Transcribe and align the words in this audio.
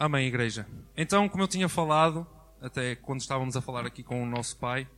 Amém, 0.00 0.28
igreja. 0.28 0.64
Então, 0.96 1.28
como 1.28 1.42
eu 1.42 1.48
tinha 1.48 1.68
falado, 1.68 2.24
até 2.62 2.94
quando 2.94 3.20
estávamos 3.20 3.56
a 3.56 3.60
falar 3.60 3.84
aqui 3.84 4.04
com 4.04 4.22
o 4.22 4.26
nosso 4.26 4.56
pai, 4.56 4.88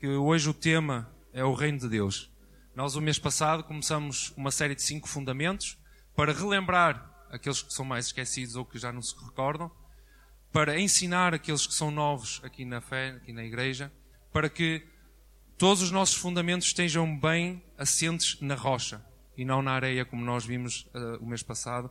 que 0.00 0.08
hoje 0.08 0.50
o 0.50 0.52
tema 0.52 1.08
é 1.32 1.44
o 1.44 1.54
reino 1.54 1.78
de 1.78 1.88
Deus. 1.88 2.28
Nós, 2.74 2.96
o 2.96 3.00
mês 3.00 3.20
passado, 3.20 3.62
começamos 3.62 4.34
uma 4.36 4.50
série 4.50 4.74
de 4.74 4.82
cinco 4.82 5.08
fundamentos 5.08 5.78
para 6.16 6.32
relembrar 6.32 7.24
aqueles 7.30 7.62
que 7.62 7.72
são 7.72 7.84
mais 7.84 8.06
esquecidos 8.06 8.56
ou 8.56 8.64
que 8.64 8.80
já 8.80 8.92
não 8.92 9.00
se 9.00 9.14
recordam, 9.14 9.70
para 10.52 10.76
ensinar 10.76 11.32
aqueles 11.32 11.64
que 11.64 11.74
são 11.74 11.92
novos 11.92 12.40
aqui 12.42 12.64
na 12.64 12.80
fé, 12.80 13.10
aqui 13.10 13.32
na 13.32 13.44
igreja, 13.44 13.92
para 14.32 14.50
que 14.50 14.84
todos 15.56 15.84
os 15.84 15.92
nossos 15.92 16.16
fundamentos 16.16 16.66
estejam 16.66 17.16
bem 17.16 17.64
assentes 17.78 18.40
na 18.40 18.56
rocha 18.56 19.06
e 19.36 19.44
não 19.44 19.62
na 19.62 19.70
areia, 19.70 20.04
como 20.04 20.24
nós 20.24 20.44
vimos 20.44 20.90
uh, 20.96 21.22
o 21.22 21.26
mês 21.28 21.44
passado, 21.44 21.88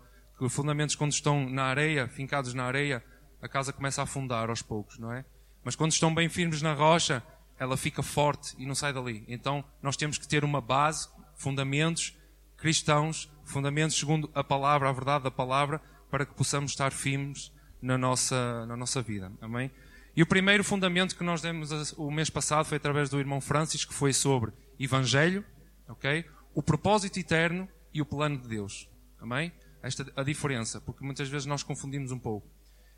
fundamentos, 0.49 0.95
quando 0.95 1.11
estão 1.11 1.49
na 1.49 1.63
areia, 1.63 2.07
fincados 2.07 2.53
na 2.53 2.63
areia, 2.65 3.03
a 3.41 3.47
casa 3.47 3.73
começa 3.73 4.01
a 4.01 4.03
afundar 4.03 4.49
aos 4.49 4.61
poucos, 4.61 4.97
não 4.97 5.11
é? 5.11 5.25
Mas 5.63 5.75
quando 5.75 5.91
estão 5.91 6.13
bem 6.13 6.29
firmes 6.29 6.61
na 6.61 6.73
rocha, 6.73 7.23
ela 7.59 7.77
fica 7.77 8.01
forte 8.01 8.55
e 8.57 8.65
não 8.65 8.73
sai 8.73 8.91
dali. 8.93 9.23
Então, 9.27 9.63
nós 9.81 9.95
temos 9.95 10.17
que 10.17 10.27
ter 10.27 10.43
uma 10.43 10.61
base, 10.61 11.07
fundamentos 11.35 12.15
cristãos, 12.57 13.31
fundamentos 13.43 13.97
segundo 13.97 14.29
a 14.35 14.43
palavra, 14.43 14.87
a 14.87 14.91
verdade 14.91 15.23
da 15.23 15.31
palavra, 15.31 15.81
para 16.09 16.25
que 16.25 16.33
possamos 16.33 16.71
estar 16.71 16.91
firmes 16.91 17.51
na 17.81 17.97
nossa, 17.97 18.65
na 18.67 18.77
nossa 18.77 19.01
vida. 19.01 19.31
Amém? 19.41 19.71
E 20.15 20.21
o 20.21 20.25
primeiro 20.25 20.63
fundamento 20.63 21.15
que 21.15 21.23
nós 21.23 21.41
demos 21.41 21.93
o 21.97 22.11
mês 22.11 22.29
passado 22.29 22.65
foi 22.65 22.77
através 22.77 23.09
do 23.09 23.19
irmão 23.19 23.41
Francis, 23.41 23.83
que 23.83 23.93
foi 23.93 24.13
sobre 24.13 24.51
Evangelho, 24.79 25.43
ok? 25.87 26.25
O 26.53 26.61
propósito 26.61 27.17
eterno 27.17 27.67
e 27.93 28.01
o 28.01 28.05
plano 28.05 28.37
de 28.37 28.47
Deus. 28.47 28.87
Amém? 29.19 29.51
Esta 29.81 30.05
a 30.15 30.23
diferença, 30.23 30.79
porque 30.81 31.03
muitas 31.03 31.27
vezes 31.27 31.45
nós 31.45 31.63
confundimos 31.63 32.11
um 32.11 32.19
pouco. 32.19 32.47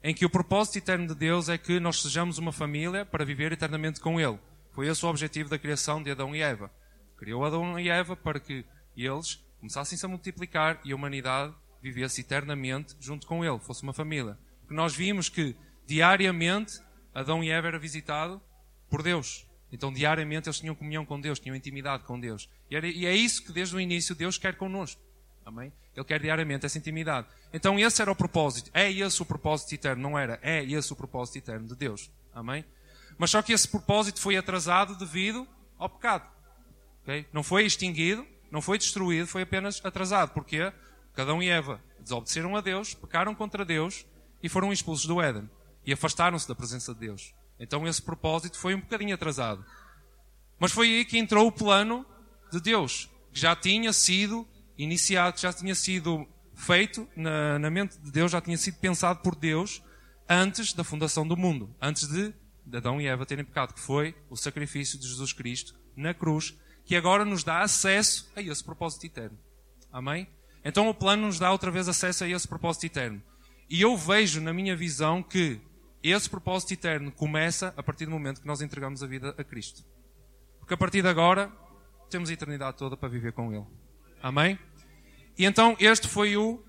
Em 0.03 0.13
que 0.13 0.25
o 0.25 0.29
propósito 0.29 0.77
eterno 0.77 1.07
de 1.07 1.15
Deus 1.15 1.47
é 1.47 1.57
que 1.57 1.79
nós 1.79 2.01
sejamos 2.01 2.37
uma 2.37 2.51
família 2.51 3.05
para 3.05 3.23
viver 3.23 3.53
eternamente 3.53 4.01
com 4.01 4.19
Ele. 4.19 4.37
Foi 4.71 4.87
esse 4.87 5.05
o 5.05 5.09
objetivo 5.09 5.49
da 5.49 5.57
criação 5.57 6.03
de 6.03 6.11
Adão 6.11 6.35
e 6.35 6.41
Eva. 6.41 6.69
Criou 7.15 7.45
Adão 7.45 7.79
e 7.79 7.89
Eva 7.89 8.15
para 8.15 8.39
que 8.39 8.65
eles 8.97 9.41
começassem-se 9.59 10.05
a 10.05 10.09
multiplicar 10.09 10.81
e 10.83 10.91
a 10.91 10.95
humanidade 10.95 11.53
vivesse 11.81 12.21
eternamente 12.21 12.95
junto 12.99 13.25
com 13.25 13.45
ele, 13.45 13.59
fosse 13.59 13.83
uma 13.83 13.93
família. 13.93 14.37
Porque 14.59 14.73
nós 14.73 14.95
vimos 14.95 15.29
que 15.29 15.55
diariamente 15.85 16.81
Adão 17.13 17.43
e 17.43 17.49
Eva 17.49 17.67
era 17.67 17.79
visitado 17.79 18.41
por 18.89 19.01
Deus. 19.01 19.47
Então 19.71 19.91
diariamente 19.91 20.49
eles 20.49 20.59
tinham 20.59 20.75
comunhão 20.75 21.05
com 21.05 21.19
Deus, 21.19 21.39
tinham 21.39 21.55
intimidade 21.55 22.03
com 22.03 22.19
Deus. 22.19 22.49
E, 22.69 22.75
era, 22.75 22.87
e 22.87 23.05
é 23.05 23.15
isso 23.15 23.43
que 23.43 23.53
desde 23.53 23.75
o 23.75 23.79
início 23.79 24.15
Deus 24.15 24.37
quer 24.37 24.55
connosco. 24.55 25.01
Amém? 25.45 25.71
Ele 25.95 26.05
quer 26.05 26.19
diariamente 26.19 26.65
essa 26.65 26.77
intimidade. 26.77 27.27
Então 27.53 27.77
esse 27.79 28.01
era 28.01 28.11
o 28.11 28.15
propósito. 28.15 28.71
É 28.73 28.91
esse 28.91 29.21
o 29.21 29.25
propósito 29.25 29.73
eterno, 29.73 30.01
não 30.01 30.17
era? 30.17 30.39
É 30.41 30.63
esse 30.63 30.91
o 30.91 30.95
propósito 30.95 31.37
eterno 31.37 31.67
de 31.67 31.75
Deus. 31.75 32.09
Amém? 32.33 32.65
Mas 33.17 33.29
só 33.29 33.41
que 33.41 33.53
esse 33.53 33.67
propósito 33.67 34.19
foi 34.19 34.37
atrasado 34.37 34.95
devido 34.95 35.47
ao 35.77 35.89
pecado. 35.89 36.27
Okay? 37.03 37.27
Não 37.31 37.43
foi 37.43 37.65
extinguido, 37.65 38.25
não 38.49 38.61
foi 38.61 38.77
destruído, 38.77 39.27
foi 39.27 39.43
apenas 39.43 39.83
atrasado. 39.83 40.31
Porquê? 40.33 40.71
Porque 41.07 41.21
Adão 41.21 41.43
e 41.43 41.49
Eva 41.49 41.79
desobedeceram 41.99 42.55
a 42.55 42.61
Deus, 42.61 42.93
pecaram 42.93 43.35
contra 43.35 43.63
Deus 43.63 44.05
e 44.41 44.49
foram 44.49 44.73
expulsos 44.73 45.05
do 45.05 45.21
Éden. 45.21 45.49
E 45.85 45.93
afastaram-se 45.93 46.47
da 46.47 46.55
presença 46.55 46.93
de 46.93 47.01
Deus. 47.01 47.33
Então 47.59 47.87
esse 47.87 48.01
propósito 48.01 48.57
foi 48.57 48.73
um 48.73 48.79
bocadinho 48.79 49.13
atrasado. 49.13 49.63
Mas 50.57 50.71
foi 50.71 50.87
aí 50.87 51.05
que 51.05 51.17
entrou 51.17 51.47
o 51.47 51.51
plano 51.51 52.05
de 52.51 52.59
Deus, 52.61 53.09
que 53.31 53.39
já 53.39 53.55
tinha 53.55 53.91
sido 53.91 54.47
iniciado, 54.77 55.35
que 55.35 55.41
já 55.41 55.53
tinha 55.53 55.75
sido 55.75 56.27
feito 56.55 57.07
na, 57.15 57.59
na 57.59 57.69
mente 57.69 57.97
de 57.99 58.11
Deus, 58.11 58.31
já 58.31 58.41
tinha 58.41 58.57
sido 58.57 58.77
pensado 58.79 59.19
por 59.19 59.35
Deus 59.35 59.81
antes 60.29 60.73
da 60.73 60.83
fundação 60.83 61.27
do 61.27 61.35
mundo, 61.35 61.75
antes 61.81 62.07
de 62.07 62.33
Adão 62.71 62.99
e 63.01 63.07
Eva 63.07 63.25
terem 63.25 63.43
pecado, 63.43 63.73
que 63.73 63.79
foi 63.79 64.15
o 64.29 64.35
sacrifício 64.35 64.97
de 64.99 65.07
Jesus 65.07 65.33
Cristo 65.33 65.75
na 65.95 66.13
cruz 66.13 66.57
que 66.85 66.95
agora 66.95 67.23
nos 67.23 67.43
dá 67.43 67.61
acesso 67.61 68.31
a 68.35 68.41
esse 68.41 68.63
propósito 68.63 69.05
eterno. 69.05 69.37
Amém? 69.91 70.27
Então 70.63 70.89
o 70.89 70.93
plano 70.93 71.27
nos 71.27 71.39
dá 71.39 71.51
outra 71.51 71.71
vez 71.71 71.87
acesso 71.87 72.23
a 72.23 72.29
esse 72.29 72.47
propósito 72.47 72.85
eterno. 72.85 73.21
E 73.69 73.81
eu 73.81 73.95
vejo 73.97 74.41
na 74.41 74.53
minha 74.53 74.75
visão 74.75 75.23
que 75.23 75.61
esse 76.01 76.29
propósito 76.29 76.73
eterno 76.73 77.11
começa 77.11 77.73
a 77.77 77.83
partir 77.83 78.05
do 78.05 78.11
momento 78.11 78.41
que 78.41 78.47
nós 78.47 78.61
entregamos 78.61 79.01
a 79.01 79.07
vida 79.07 79.33
a 79.37 79.43
Cristo. 79.43 79.83
Porque 80.59 80.73
a 80.73 80.77
partir 80.77 81.01
de 81.01 81.07
agora 81.07 81.51
temos 82.09 82.29
a 82.29 82.33
eternidade 82.33 82.77
toda 82.77 82.97
para 82.97 83.09
viver 83.09 83.33
com 83.33 83.53
Ele. 83.53 83.65
Amém? 84.21 84.59
E 85.37 85.45
então 85.45 85.75
este 85.79 86.07
foi 86.07 86.37
o 86.37 86.63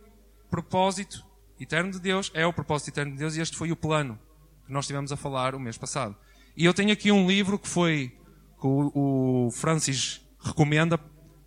propósito 0.51 1.25
eterno 1.61 1.91
de 1.91 2.01
Deus, 2.01 2.31
é 2.35 2.47
o 2.47 2.53
propósito 2.53 2.89
eterno 2.89 3.13
de 3.13 3.19
Deus 3.19 3.37
e 3.37 3.41
este 3.41 3.57
foi 3.57 3.71
o 3.71 3.77
plano 3.77 4.19
que 4.67 4.73
nós 4.73 4.87
tivemos 4.87 5.13
a 5.13 5.17
falar 5.17 5.55
o 5.55 5.61
mês 5.61 5.77
passado. 5.77 6.17
E 6.57 6.65
eu 6.65 6.73
tenho 6.73 6.93
aqui 6.93 7.11
um 7.11 7.27
livro 7.27 7.59
que 7.59 7.69
foi 7.69 8.17
que 8.61 8.67
o, 8.67 9.47
o 9.47 9.51
Francis 9.51 10.21
recomenda 10.41 10.99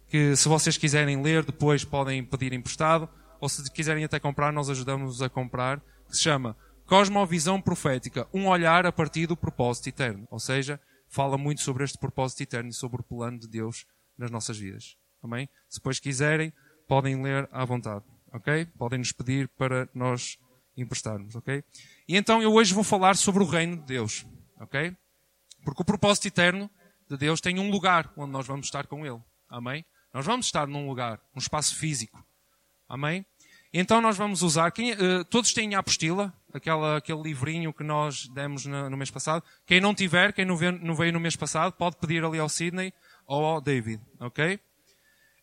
que 0.08 0.36
se 0.36 0.48
vocês 0.48 0.78
quiserem 0.78 1.22
ler, 1.22 1.44
depois 1.44 1.84
podem 1.84 2.24
pedir 2.24 2.54
emprestado, 2.54 3.10
ou 3.40 3.50
se 3.50 3.70
quiserem 3.72 4.04
até 4.04 4.20
comprar, 4.20 4.52
nós 4.54 4.70
ajudamos 4.70 5.22
a 5.22 5.30
comprar, 5.30 5.80
que 6.08 6.16
se 6.16 6.24
chama 6.24 6.56
Cosmovisão 6.86 7.62
Profética, 7.62 8.28
um 8.34 8.48
olhar 8.48 8.86
a 8.86 8.92
partir 8.92 9.28
do 9.28 9.36
propósito 9.36 9.90
eterno. 9.90 10.28
Ou 10.32 10.40
seja, 10.40 10.80
fala 11.08 11.38
muito 11.38 11.62
sobre 11.62 11.84
este 11.84 11.98
propósito 11.98 12.42
eterno 12.42 12.70
e 12.70 12.74
sobre 12.74 13.02
o 13.02 13.04
plano 13.04 13.38
de 13.38 13.48
Deus 13.48 13.86
nas 14.18 14.32
nossas 14.32 14.58
vidas. 14.58 14.96
Amém? 15.22 15.50
Se 15.68 15.80
depois 15.80 16.00
quiserem, 16.00 16.54
podem 16.88 17.22
ler 17.22 17.48
à 17.52 17.66
vontade. 17.66 18.04
Ok? 18.34 18.66
Podem 18.78 19.00
nos 19.00 19.12
pedir 19.12 19.48
para 19.50 19.90
nós 19.94 20.38
emprestarmos. 20.76 21.36
Ok? 21.36 21.64
E 22.08 22.16
então 22.16 22.42
eu 22.42 22.54
hoje 22.54 22.74
vou 22.74 22.84
falar 22.84 23.16
sobre 23.16 23.44
o 23.44 23.48
reino 23.48 23.78
de 23.78 23.84
Deus. 23.84 24.26
Ok? 24.60 24.96
Porque 25.64 25.82
o 25.82 25.86
propósito 25.86 26.28
eterno 26.28 26.70
de 27.10 27.18
Deus 27.18 27.42
tem 27.42 27.60
um 27.60 27.70
lugar 27.70 28.12
onde 28.16 28.32
nós 28.32 28.48
vamos 28.48 28.68
estar 28.68 28.88
com 28.88 29.06
Ele. 29.06 29.22
Amém? 29.50 29.86
Nós 30.14 30.26
vamos 30.26 30.46
estar 30.46 30.68
num 30.68 30.88
lugar, 30.88 31.20
um 31.36 31.40
espaço 31.40 31.76
físico. 31.76 32.24
Amém? 32.88 33.26
Então 33.74 34.02
nós 34.02 34.18
vamos 34.18 34.42
usar. 34.42 34.72
Quem, 34.72 34.94
uh, 34.94 35.26
todos 35.26 35.54
têm 35.54 35.76
a 35.76 35.80
apostila, 35.80 36.34
aquela, 36.54 36.98
aquele 36.98 37.22
livrinho 37.22 37.74
que 37.74 37.84
nós 37.84 38.28
demos 38.30 38.66
no, 38.66 38.90
no 38.90 38.98
mês 38.98 39.12
passado. 39.12 39.44
Quem 39.66 39.82
não 39.82 39.94
tiver, 39.94 40.34
quem 40.34 40.46
não 40.46 40.56
veio, 40.56 40.72
não 40.72 40.96
veio 40.96 41.14
no 41.14 41.20
mês 41.20 41.36
passado, 41.36 41.74
pode 41.74 41.98
pedir 41.98 42.24
ali 42.24 42.40
ao 42.40 42.50
Sidney 42.50 42.94
ou 43.26 43.46
ao 43.46 43.62
David. 43.62 44.02
Ok? 44.20 44.60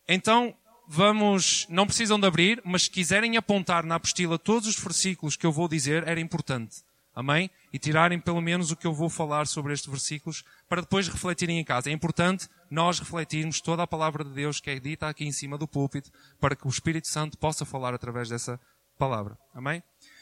Então 0.07 0.55
vamos. 0.87 1.65
Não 1.69 1.85
precisam 1.85 2.19
de 2.19 2.27
abrir, 2.27 2.61
mas 2.63 2.83
se 2.83 2.89
quiserem 2.89 3.37
apontar 3.37 3.85
na 3.85 3.95
apostila 3.95 4.37
todos 4.37 4.67
os 4.67 4.79
versículos 4.79 5.35
que 5.35 5.45
eu 5.45 5.51
vou 5.51 5.67
dizer, 5.67 6.07
era 6.07 6.19
importante. 6.19 6.83
Amém? 7.15 7.49
E 7.71 7.79
tirarem 7.79 8.19
pelo 8.19 8.41
menos 8.41 8.71
o 8.71 8.75
que 8.75 8.85
eu 8.85 8.93
vou 8.93 9.09
falar 9.09 9.47
sobre 9.47 9.71
estes 9.71 9.89
versículos 9.89 10.43
para 10.67 10.81
depois 10.81 11.07
refletirem 11.07 11.59
em 11.59 11.63
casa. 11.63 11.89
É 11.89 11.93
importante 11.93 12.49
nós 12.69 12.99
refletirmos 12.99 13.61
toda 13.61 13.83
a 13.83 13.87
palavra 13.87 14.23
de 14.23 14.31
Deus 14.31 14.59
que 14.59 14.69
é 14.69 14.79
dita 14.79 15.07
aqui 15.07 15.25
em 15.25 15.31
cima 15.31 15.57
do 15.57 15.65
púlpito 15.65 16.11
para 16.41 16.57
que 16.57 16.67
o 16.67 16.69
Espírito 16.69 17.07
Santo 17.07 17.37
possa 17.37 17.63
falar 17.63 17.93
através 17.93 18.27
dessa 18.27 18.59
palavra. 18.97 19.37
Amém? 19.53 19.81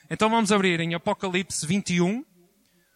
Então 0.10 0.30
vamos 0.30 0.52
abrir 0.52 0.80
em 0.82 0.94
Apocalipse 0.94 1.66
21, 1.66 2.24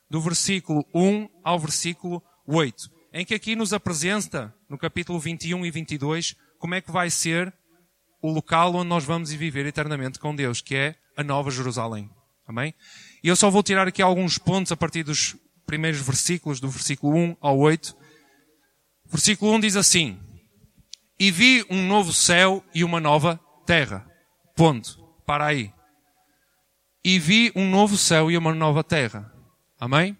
do 0.10 0.22
versículo 0.22 0.86
1 0.94 1.28
ao 1.44 1.58
versículo 1.58 2.22
8, 2.46 2.90
em 3.14 3.26
que 3.26 3.34
aqui 3.34 3.56
nos 3.56 3.74
apresenta, 3.74 4.54
no 4.70 4.78
capítulo 4.78 5.20
21 5.20 5.66
e 5.66 5.72
22, 5.72 6.36
como 6.60 6.76
é 6.76 6.82
que 6.82 6.92
vai 6.92 7.10
ser 7.10 7.54
o 8.22 8.32
local 8.32 8.76
onde 8.76 8.90
nós 8.90 9.04
vamos 9.04 9.32
viver 9.32 9.66
eternamente 9.66 10.20
com 10.20 10.36
Deus, 10.36 10.62
que 10.62 10.76
é 10.76 10.96
a 11.16 11.24
Nova 11.24 11.52
Jerusalém. 11.52 12.10
Amém? 12.48 12.74
E 13.24 13.28
eu 13.28 13.36
só 13.36 13.50
vou 13.50 13.62
tirar 13.62 13.88
aqui 13.88 14.02
alguns 14.02 14.38
pontos 14.38 14.72
a 14.72 14.78
partir 14.78 15.04
dos 15.04 15.36
primeiros 15.66 16.00
versículos, 16.00 16.60
do 16.60 16.70
versículo 16.70 17.16
1 17.16 17.38
ao 17.42 17.58
8. 17.60 17.96
Versículo 19.06 19.54
1 19.54 19.60
diz 19.60 19.76
assim: 19.76 20.18
E 21.20 21.30
vi 21.30 21.66
um 21.70 21.86
novo 21.86 22.14
céu 22.14 22.64
e 22.74 22.84
uma 22.84 23.00
nova 23.00 23.40
terra. 23.66 24.10
Ponto. 24.56 24.98
Para 25.26 25.46
aí. 25.46 25.74
E 27.04 27.20
vi 27.20 27.52
um 27.56 27.70
novo 27.70 27.98
céu 27.98 28.32
e 28.32 28.38
uma 28.38 28.54
nova 28.54 28.84
terra. 28.84 29.32
Amém? 29.80 30.18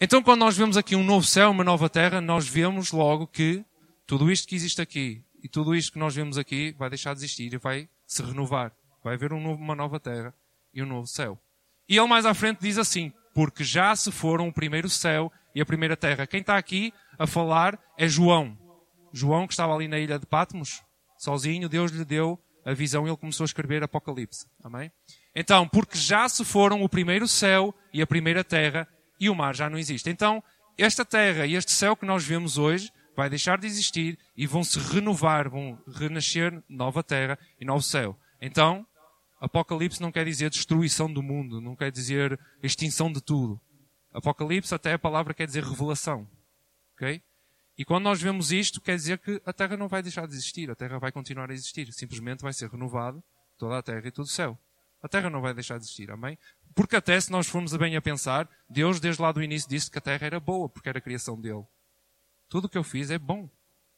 Então, 0.00 0.22
quando 0.22 0.40
nós 0.40 0.56
vemos 0.56 0.76
aqui 0.76 0.96
um 0.96 1.04
novo 1.04 1.24
céu 1.24 1.48
e 1.48 1.50
uma 1.52 1.62
nova 1.62 1.88
terra, 1.88 2.20
nós 2.20 2.48
vemos 2.48 2.90
logo 2.90 3.26
que 3.26 3.64
tudo 4.06 4.30
isto 4.32 4.48
que 4.48 4.56
existe 4.56 4.80
aqui 4.80 5.22
e 5.42 5.48
tudo 5.48 5.74
isto 5.74 5.92
que 5.92 5.98
nós 5.98 6.14
vemos 6.14 6.38
aqui 6.38 6.74
vai 6.78 6.88
deixar 6.88 7.14
de 7.14 7.20
existir 7.20 7.52
e 7.52 7.58
vai 7.58 7.88
se 8.06 8.22
renovar. 8.22 8.72
Vai 9.02 9.14
haver 9.14 9.32
um 9.32 9.40
novo, 9.40 9.60
uma 9.60 9.74
nova 9.74 9.98
terra 9.98 10.32
e 10.72 10.82
um 10.82 10.86
novo 10.86 11.06
céu. 11.06 11.38
E 11.88 11.96
ele 11.96 12.06
mais 12.06 12.24
à 12.24 12.32
frente 12.32 12.60
diz 12.60 12.78
assim: 12.78 13.12
Porque 13.34 13.64
já 13.64 13.94
se 13.96 14.12
foram 14.12 14.48
o 14.48 14.52
primeiro 14.52 14.88
céu 14.88 15.32
e 15.54 15.60
a 15.60 15.66
primeira 15.66 15.96
terra. 15.96 16.26
Quem 16.26 16.40
está 16.40 16.56
aqui 16.56 16.94
a 17.18 17.26
falar 17.26 17.78
é 17.98 18.06
João. 18.06 18.56
João, 19.12 19.46
que 19.46 19.52
estava 19.52 19.74
ali 19.74 19.88
na 19.88 19.98
ilha 19.98 20.18
de 20.18 20.24
Patmos, 20.24 20.82
sozinho, 21.18 21.68
Deus 21.68 21.90
lhe 21.90 22.04
deu 22.04 22.38
a 22.64 22.72
visão 22.72 23.06
e 23.06 23.10
ele 23.10 23.16
começou 23.16 23.44
a 23.44 23.46
escrever 23.46 23.82
Apocalipse. 23.82 24.46
Amém? 24.62 24.90
Então, 25.34 25.66
porque 25.68 25.98
já 25.98 26.28
se 26.28 26.44
foram 26.44 26.82
o 26.82 26.88
primeiro 26.88 27.26
céu 27.26 27.74
e 27.92 28.00
a 28.00 28.06
primeira 28.06 28.44
terra 28.44 28.86
e 29.18 29.28
o 29.28 29.34
mar 29.34 29.54
já 29.54 29.68
não 29.68 29.78
existe. 29.78 30.08
Então, 30.08 30.42
esta 30.78 31.04
terra 31.04 31.46
e 31.46 31.54
este 31.54 31.72
céu 31.72 31.96
que 31.96 32.06
nós 32.06 32.24
vemos 32.24 32.56
hoje 32.56 32.90
vai 33.16 33.28
deixar 33.28 33.58
de 33.58 33.66
existir 33.66 34.18
e 34.36 34.46
vão 34.46 34.64
se 34.64 34.78
renovar, 34.78 35.48
vão 35.48 35.78
renascer 35.86 36.62
nova 36.68 37.02
terra 37.02 37.38
e 37.60 37.64
novo 37.64 37.82
céu. 37.82 38.18
Então, 38.40 38.86
Apocalipse 39.40 40.00
não 40.00 40.12
quer 40.12 40.24
dizer 40.24 40.50
destruição 40.50 41.12
do 41.12 41.22
mundo, 41.22 41.60
não 41.60 41.74
quer 41.74 41.90
dizer 41.90 42.38
extinção 42.62 43.12
de 43.12 43.20
tudo. 43.20 43.60
Apocalipse, 44.12 44.74
até 44.74 44.92
a 44.92 44.98
palavra 44.98 45.34
quer 45.34 45.46
dizer 45.46 45.64
revelação. 45.64 46.28
Ok? 46.94 47.22
E 47.76 47.84
quando 47.84 48.04
nós 48.04 48.20
vemos 48.20 48.52
isto, 48.52 48.80
quer 48.80 48.94
dizer 48.94 49.18
que 49.18 49.40
a 49.44 49.52
Terra 49.52 49.76
não 49.76 49.88
vai 49.88 50.02
deixar 50.02 50.28
de 50.28 50.34
existir, 50.34 50.70
a 50.70 50.74
Terra 50.76 50.98
vai 50.98 51.10
continuar 51.10 51.50
a 51.50 51.54
existir. 51.54 51.92
Simplesmente 51.92 52.42
vai 52.42 52.52
ser 52.52 52.70
renovado 52.70 53.22
toda 53.58 53.78
a 53.78 53.82
Terra 53.82 54.06
e 54.06 54.12
todo 54.12 54.26
o 54.26 54.30
céu. 54.30 54.58
A 55.02 55.08
Terra 55.08 55.28
não 55.30 55.40
vai 55.40 55.52
deixar 55.52 55.78
de 55.78 55.84
existir, 55.84 56.10
amém? 56.10 56.38
Porque 56.74 56.94
até 56.94 57.20
se 57.20 57.32
nós 57.32 57.48
formos 57.48 57.74
bem 57.74 57.96
a 57.96 58.02
pensar, 58.02 58.48
Deus 58.68 59.00
desde 59.00 59.20
lá 59.20 59.32
do 59.32 59.42
início 59.42 59.68
disse 59.68 59.90
que 59.90 59.98
a 59.98 60.00
Terra 60.00 60.26
era 60.26 60.38
boa, 60.38 60.68
porque 60.68 60.88
era 60.88 60.98
a 60.98 61.02
criação 61.02 61.40
dele. 61.40 61.64
Tudo 62.52 62.66
o 62.66 62.68
que 62.68 62.76
eu 62.76 62.84
fiz 62.84 63.10
é 63.10 63.18
bom. 63.18 63.48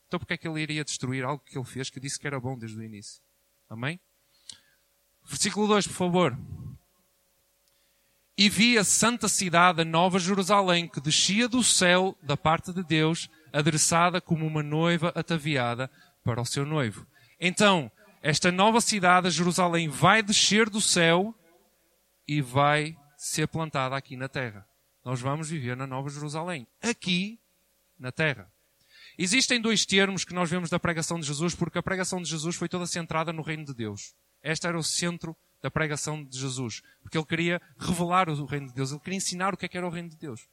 Então 0.07 0.17
porque 0.17 0.35
é 0.35 0.37
que 0.37 0.47
ele 0.47 0.61
iria 0.61 0.85
destruir 0.85 1.25
algo 1.25 1.43
que 1.45 1.59
ele 1.59 1.65
fez 1.65 1.91
que 1.91 1.99
disse 1.99 2.21
que 2.21 2.25
era 2.25 2.39
bom 2.39 2.57
desde 2.57 2.79
o 2.79 2.85
início? 2.85 3.21
Amém? 3.69 3.99
Versículo 5.25 5.67
2, 5.67 5.89
por 5.89 5.95
favor. 5.95 6.39
E 8.39 8.49
vi 8.49 8.79
a 8.79 8.85
santa 8.85 9.27
cidade, 9.27 9.81
a 9.81 9.85
nova 9.85 10.21
Jerusalém, 10.21 10.87
que 10.87 11.01
descia 11.01 11.49
do 11.49 11.65
céu 11.65 12.17
da 12.23 12.37
parte 12.37 12.73
de 12.73 12.85
Deus, 12.85 13.29
adereçada 13.53 14.21
como 14.21 14.47
uma 14.47 14.63
noiva 14.63 15.13
ataviada 15.17 15.91
para 16.23 16.41
o 16.41 16.47
seu 16.47 16.65
noivo. 16.65 17.05
Então, 17.41 17.91
esta 18.23 18.53
nova 18.53 18.81
cidade, 18.81 19.31
Jerusalém, 19.31 19.89
vai 19.89 20.23
descer 20.23 20.71
do 20.71 20.81
céu 20.81 21.35
e 22.25 22.41
vai 22.41 22.97
ser 23.17 23.49
plantada 23.49 23.97
aqui 23.97 24.17
na 24.17 24.29
terra. 24.29 24.65
Nós 25.05 25.21
vamos 25.21 25.51
viver 25.51 25.77
na 25.77 25.89
Nova 25.89 26.09
Jerusalém, 26.09 26.69
aqui 26.81 27.41
na 27.99 28.13
terra. 28.13 28.51
Existem 29.17 29.61
dois 29.61 29.87
termos 29.87 30.25
que 30.25 30.35
nós 30.35 30.51
vemos 30.51 30.71
da 30.71 30.79
pregação 30.79 31.21
de 31.21 31.27
Jesus, 31.27 31.55
porque 31.55 31.79
a 31.79 31.83
pregação 31.83 32.21
de 32.21 32.29
Jesus 32.29 32.57
foi 32.57 32.69
toda 32.69 32.87
centrada 32.87 33.33
no 33.33 33.43
reino 33.43 33.65
de 33.65 33.75
Deus. 33.75 34.15
Este 34.43 34.67
era 34.67 34.79
o 34.79 34.83
centro 34.83 35.37
da 35.63 35.71
pregação 35.71 36.23
de 36.23 36.39
Jesus, 36.39 36.83
porque 37.01 37.17
ele 37.17 37.25
queria 37.25 37.63
revelar 37.79 38.29
o 38.29 38.45
reino 38.45 38.67
de 38.67 38.75
Deus, 38.75 38.91
ele 38.91 39.01
queria 39.01 39.17
ensinar 39.17 39.55
o 39.55 39.57
que, 39.57 39.65
é 39.65 39.69
que 39.69 39.77
era 39.79 39.87
o 39.87 39.91
reino 39.91 40.11
de 40.11 40.17
Deus. 40.17 40.47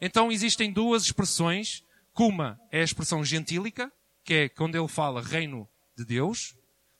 Então 0.00 0.30
existem 0.32 0.72
duas 0.72 1.04
expressões. 1.04 1.84
Uma 2.18 2.60
é 2.70 2.80
a 2.80 2.84
expressão 2.84 3.24
gentílica, 3.24 3.90
que 4.22 4.34
é 4.34 4.48
quando 4.50 4.74
ele 4.76 4.88
fala 4.88 5.22
reino 5.22 5.66
de 5.96 6.04
Deus, 6.04 6.54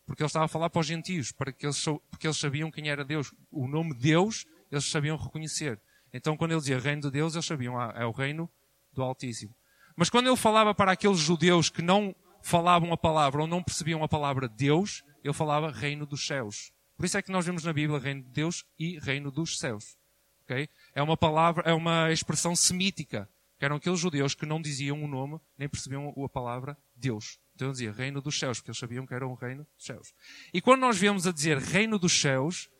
porque 0.06 0.22
ele 0.22 0.28
estava 0.28 0.46
a 0.46 0.48
falar 0.48 0.70
para 0.70 0.80
os 0.80 0.86
gentios, 0.86 1.30
para 1.30 1.52
que 1.52 1.66
eles, 1.66 1.84
porque 2.10 2.26
eles 2.26 2.38
sabiam 2.38 2.70
quem 2.70 2.88
era 2.88 3.04
Deus. 3.04 3.34
O 3.50 3.68
nome 3.68 3.92
Deus 3.92 4.46
eles 4.72 4.86
sabiam 4.86 5.18
reconhecer. 5.18 5.78
Então 6.10 6.38
quando 6.38 6.52
ele 6.52 6.60
dizia 6.60 6.78
reino 6.78 7.02
de 7.02 7.10
Deus, 7.10 7.34
eles 7.34 7.44
sabiam, 7.44 7.78
ah, 7.78 7.92
é 7.94 8.06
o 8.06 8.12
reino 8.12 8.50
do 8.94 9.02
Altíssimo. 9.02 9.54
Mas 10.00 10.08
quando 10.08 10.28
ele 10.28 10.36
falava 10.36 10.74
para 10.74 10.92
aqueles 10.92 11.18
judeus 11.18 11.68
que 11.68 11.82
não 11.82 12.16
falavam 12.40 12.90
a 12.90 12.96
palavra 12.96 13.42
ou 13.42 13.46
não 13.46 13.62
percebiam 13.62 14.02
a 14.02 14.08
palavra 14.08 14.48
Deus, 14.48 15.04
ele 15.22 15.34
falava 15.34 15.70
reino 15.70 16.06
dos 16.06 16.26
céus. 16.26 16.72
Por 16.96 17.04
isso 17.04 17.18
é 17.18 17.22
que 17.22 17.30
nós 17.30 17.44
vemos 17.44 17.64
na 17.64 17.72
Bíblia 17.74 17.98
reino 17.98 18.22
de 18.22 18.30
Deus 18.30 18.64
e 18.78 18.98
reino 18.98 19.30
dos 19.30 19.58
céus. 19.58 19.98
Okay? 20.44 20.70
É 20.94 21.02
uma 21.02 21.18
palavra, 21.18 21.64
é 21.66 21.74
uma 21.74 22.10
expressão 22.10 22.56
semítica, 22.56 23.28
que 23.58 23.64
eram 23.66 23.76
aqueles 23.76 24.00
judeus 24.00 24.34
que 24.34 24.46
não 24.46 24.62
diziam 24.62 25.04
o 25.04 25.06
nome, 25.06 25.38
nem 25.58 25.68
percebiam 25.68 26.08
a 26.24 26.28
palavra 26.30 26.78
Deus. 26.96 27.38
Então 27.54 27.70
dizia 27.70 27.92
reino 27.92 28.22
dos 28.22 28.38
céus, 28.38 28.56
porque 28.56 28.70
eles 28.70 28.78
sabiam 28.78 29.06
que 29.06 29.12
era 29.12 29.28
um 29.28 29.34
reino 29.34 29.66
dos 29.76 29.84
céus. 29.84 30.14
E 30.54 30.62
quando 30.62 30.80
nós 30.80 30.96
vemos 30.96 31.26
a 31.26 31.30
dizer 31.30 31.58
reino 31.58 31.98
dos 31.98 32.18
céus, 32.18 32.70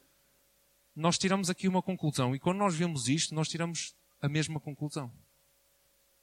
nós 0.97 1.19
tiramos 1.19 1.51
aqui 1.51 1.69
uma 1.69 1.83
conclusão. 1.83 2.35
E 2.35 2.41
quando 2.41 2.57
nós 2.57 2.75
vemos 2.75 3.09
isto, 3.09 3.35
nós 3.35 3.47
tiramos 3.47 3.95
a 4.23 4.27
mesma 4.27 4.59
conclusão. 4.59 5.13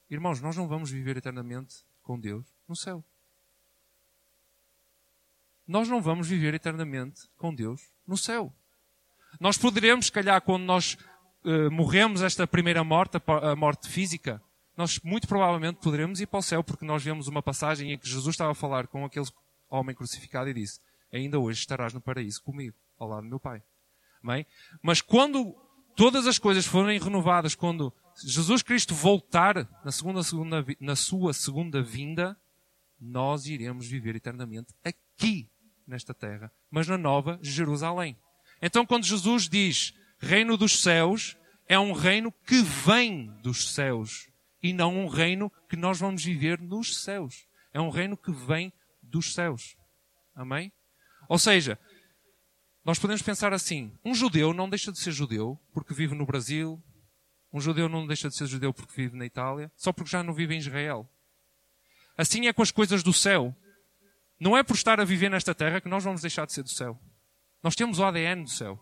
Irmãos, 0.09 0.42
nós 0.42 0.56
não 0.56 0.68
vamos 0.68 0.89
viver 0.89 1.18
eternamente 1.18 1.83
com 2.01 2.19
Deus 2.19 2.45
no 2.68 2.75
céu. 2.75 3.04
Nós 5.68 5.89
não 5.89 6.01
vamos 6.01 6.27
viver 6.27 6.54
eternamente 6.54 7.27
com 7.36 7.54
Deus 7.54 7.81
no 8.06 8.18
céu. 8.18 8.54
Nós 9.39 9.57
poderemos, 9.57 10.06
se 10.06 10.12
calhar, 10.12 10.42
quando 10.42 10.63
nós 10.63 10.98
uh, 11.44 11.69
morremos 11.69 12.21
esta 12.21 12.48
primeira 12.48 12.83
morte, 12.83 13.18
a 13.27 13.56
morte 13.56 13.89
física, 13.89 14.42
nós 14.77 15.00
muito 15.01 15.27
provavelmente 15.27 15.81
poderemos 15.81 16.21
ir 16.21 16.27
para 16.27 16.39
o 16.39 16.44
céu, 16.44 16.63
porque 16.63 16.86
nós 16.86 17.03
vemos 17.03 17.27
uma 17.27 17.44
passagem 17.44 17.92
em 17.92 17.98
que 17.98 18.07
Jesus 18.07 18.33
estava 18.33 18.51
a 18.51 18.56
falar 18.56 18.88
com 18.88 19.03
aquele 19.03 19.27
homem 19.69 19.94
crucificado 19.94 20.50
e 20.50 20.53
disse: 20.53 20.80
Ainda 21.12 21.38
hoje 21.38 21.60
estarás 21.60 21.94
no 21.94 22.00
paraíso 22.00 22.42
comigo, 22.42 22.77
ao 22.98 23.10
lado 23.10 23.24
do 23.24 23.30
meu 23.30 23.39
Pai. 23.39 23.62
Amém? 24.24 24.45
Mas 24.81 25.01
quando 25.01 25.53
todas 25.95 26.27
as 26.27 26.39
coisas 26.39 26.65
forem 26.65 27.00
renovadas, 27.00 27.56
quando 27.56 27.94
Jesus 28.23 28.61
Cristo 28.63 28.95
voltar 28.95 29.67
na, 29.83 29.91
segunda, 29.91 30.23
segunda, 30.23 30.65
na 30.79 30.95
sua 30.95 31.33
segunda 31.33 31.81
vinda, 31.81 32.37
nós 32.99 33.45
iremos 33.45 33.87
viver 33.87 34.15
eternamente 34.15 34.73
aqui, 34.83 35.49
nesta 35.85 36.13
terra, 36.13 36.51
mas 36.69 36.87
na 36.87 36.97
nova 36.97 37.39
Jerusalém. 37.41 38.17
Então, 38.61 38.85
quando 38.85 39.05
Jesus 39.05 39.47
diz 39.47 39.93
reino 40.19 40.57
dos 40.57 40.81
céus, 40.81 41.37
é 41.67 41.77
um 41.77 41.93
reino 41.93 42.31
que 42.45 42.61
vem 42.61 43.27
dos 43.41 43.73
céus 43.73 44.29
e 44.61 44.73
não 44.73 44.97
um 44.97 45.07
reino 45.07 45.51
que 45.69 45.75
nós 45.75 45.99
vamos 45.99 46.23
viver 46.23 46.59
nos 46.59 47.03
céus. 47.03 47.45
É 47.73 47.79
um 47.79 47.89
reino 47.89 48.17
que 48.17 48.31
vem 48.31 48.73
dos 49.01 49.33
céus. 49.33 49.77
Amém? 50.35 50.71
Ou 51.29 51.37
seja, 51.37 51.79
nós 52.83 52.99
podemos 52.99 53.21
pensar 53.21 53.53
assim: 53.53 53.93
um 54.03 54.15
judeu 54.15 54.53
não 54.53 54.69
deixa 54.69 54.91
de 54.91 54.99
ser 54.99 55.11
judeu 55.11 55.59
porque 55.73 55.93
vive 55.93 56.15
no 56.15 56.25
Brasil, 56.25 56.81
um 57.51 57.59
judeu 57.59 57.88
não 57.88 58.05
deixa 58.05 58.29
de 58.29 58.35
ser 58.35 58.45
judeu 58.47 58.73
porque 58.73 58.94
vive 58.95 59.17
na 59.17 59.25
Itália, 59.25 59.71
só 59.75 59.94
porque 59.94 60.09
já 60.09 60.21
não 60.21 60.33
vive 60.33 60.55
em 60.55 60.59
Israel. 60.59 61.09
Assim 62.17 62.47
é 62.47 62.53
com 62.53 62.61
as 62.61 62.71
coisas 62.71 63.03
do 63.03 63.13
céu. 63.13 63.55
Não 64.39 64.57
é 64.57 64.63
por 64.63 64.75
estar 64.75 64.99
a 64.99 65.05
viver 65.05 65.29
nesta 65.29 65.55
terra 65.55 65.79
que 65.79 65.89
nós 65.89 66.03
vamos 66.03 66.21
deixar 66.21 66.45
de 66.45 66.53
ser 66.53 66.63
do 66.63 66.69
céu. 66.69 66.99
Nós 67.63 67.75
temos 67.75 67.99
o 67.99 68.05
ADN 68.05 68.44
do 68.44 68.49
céu. 68.49 68.79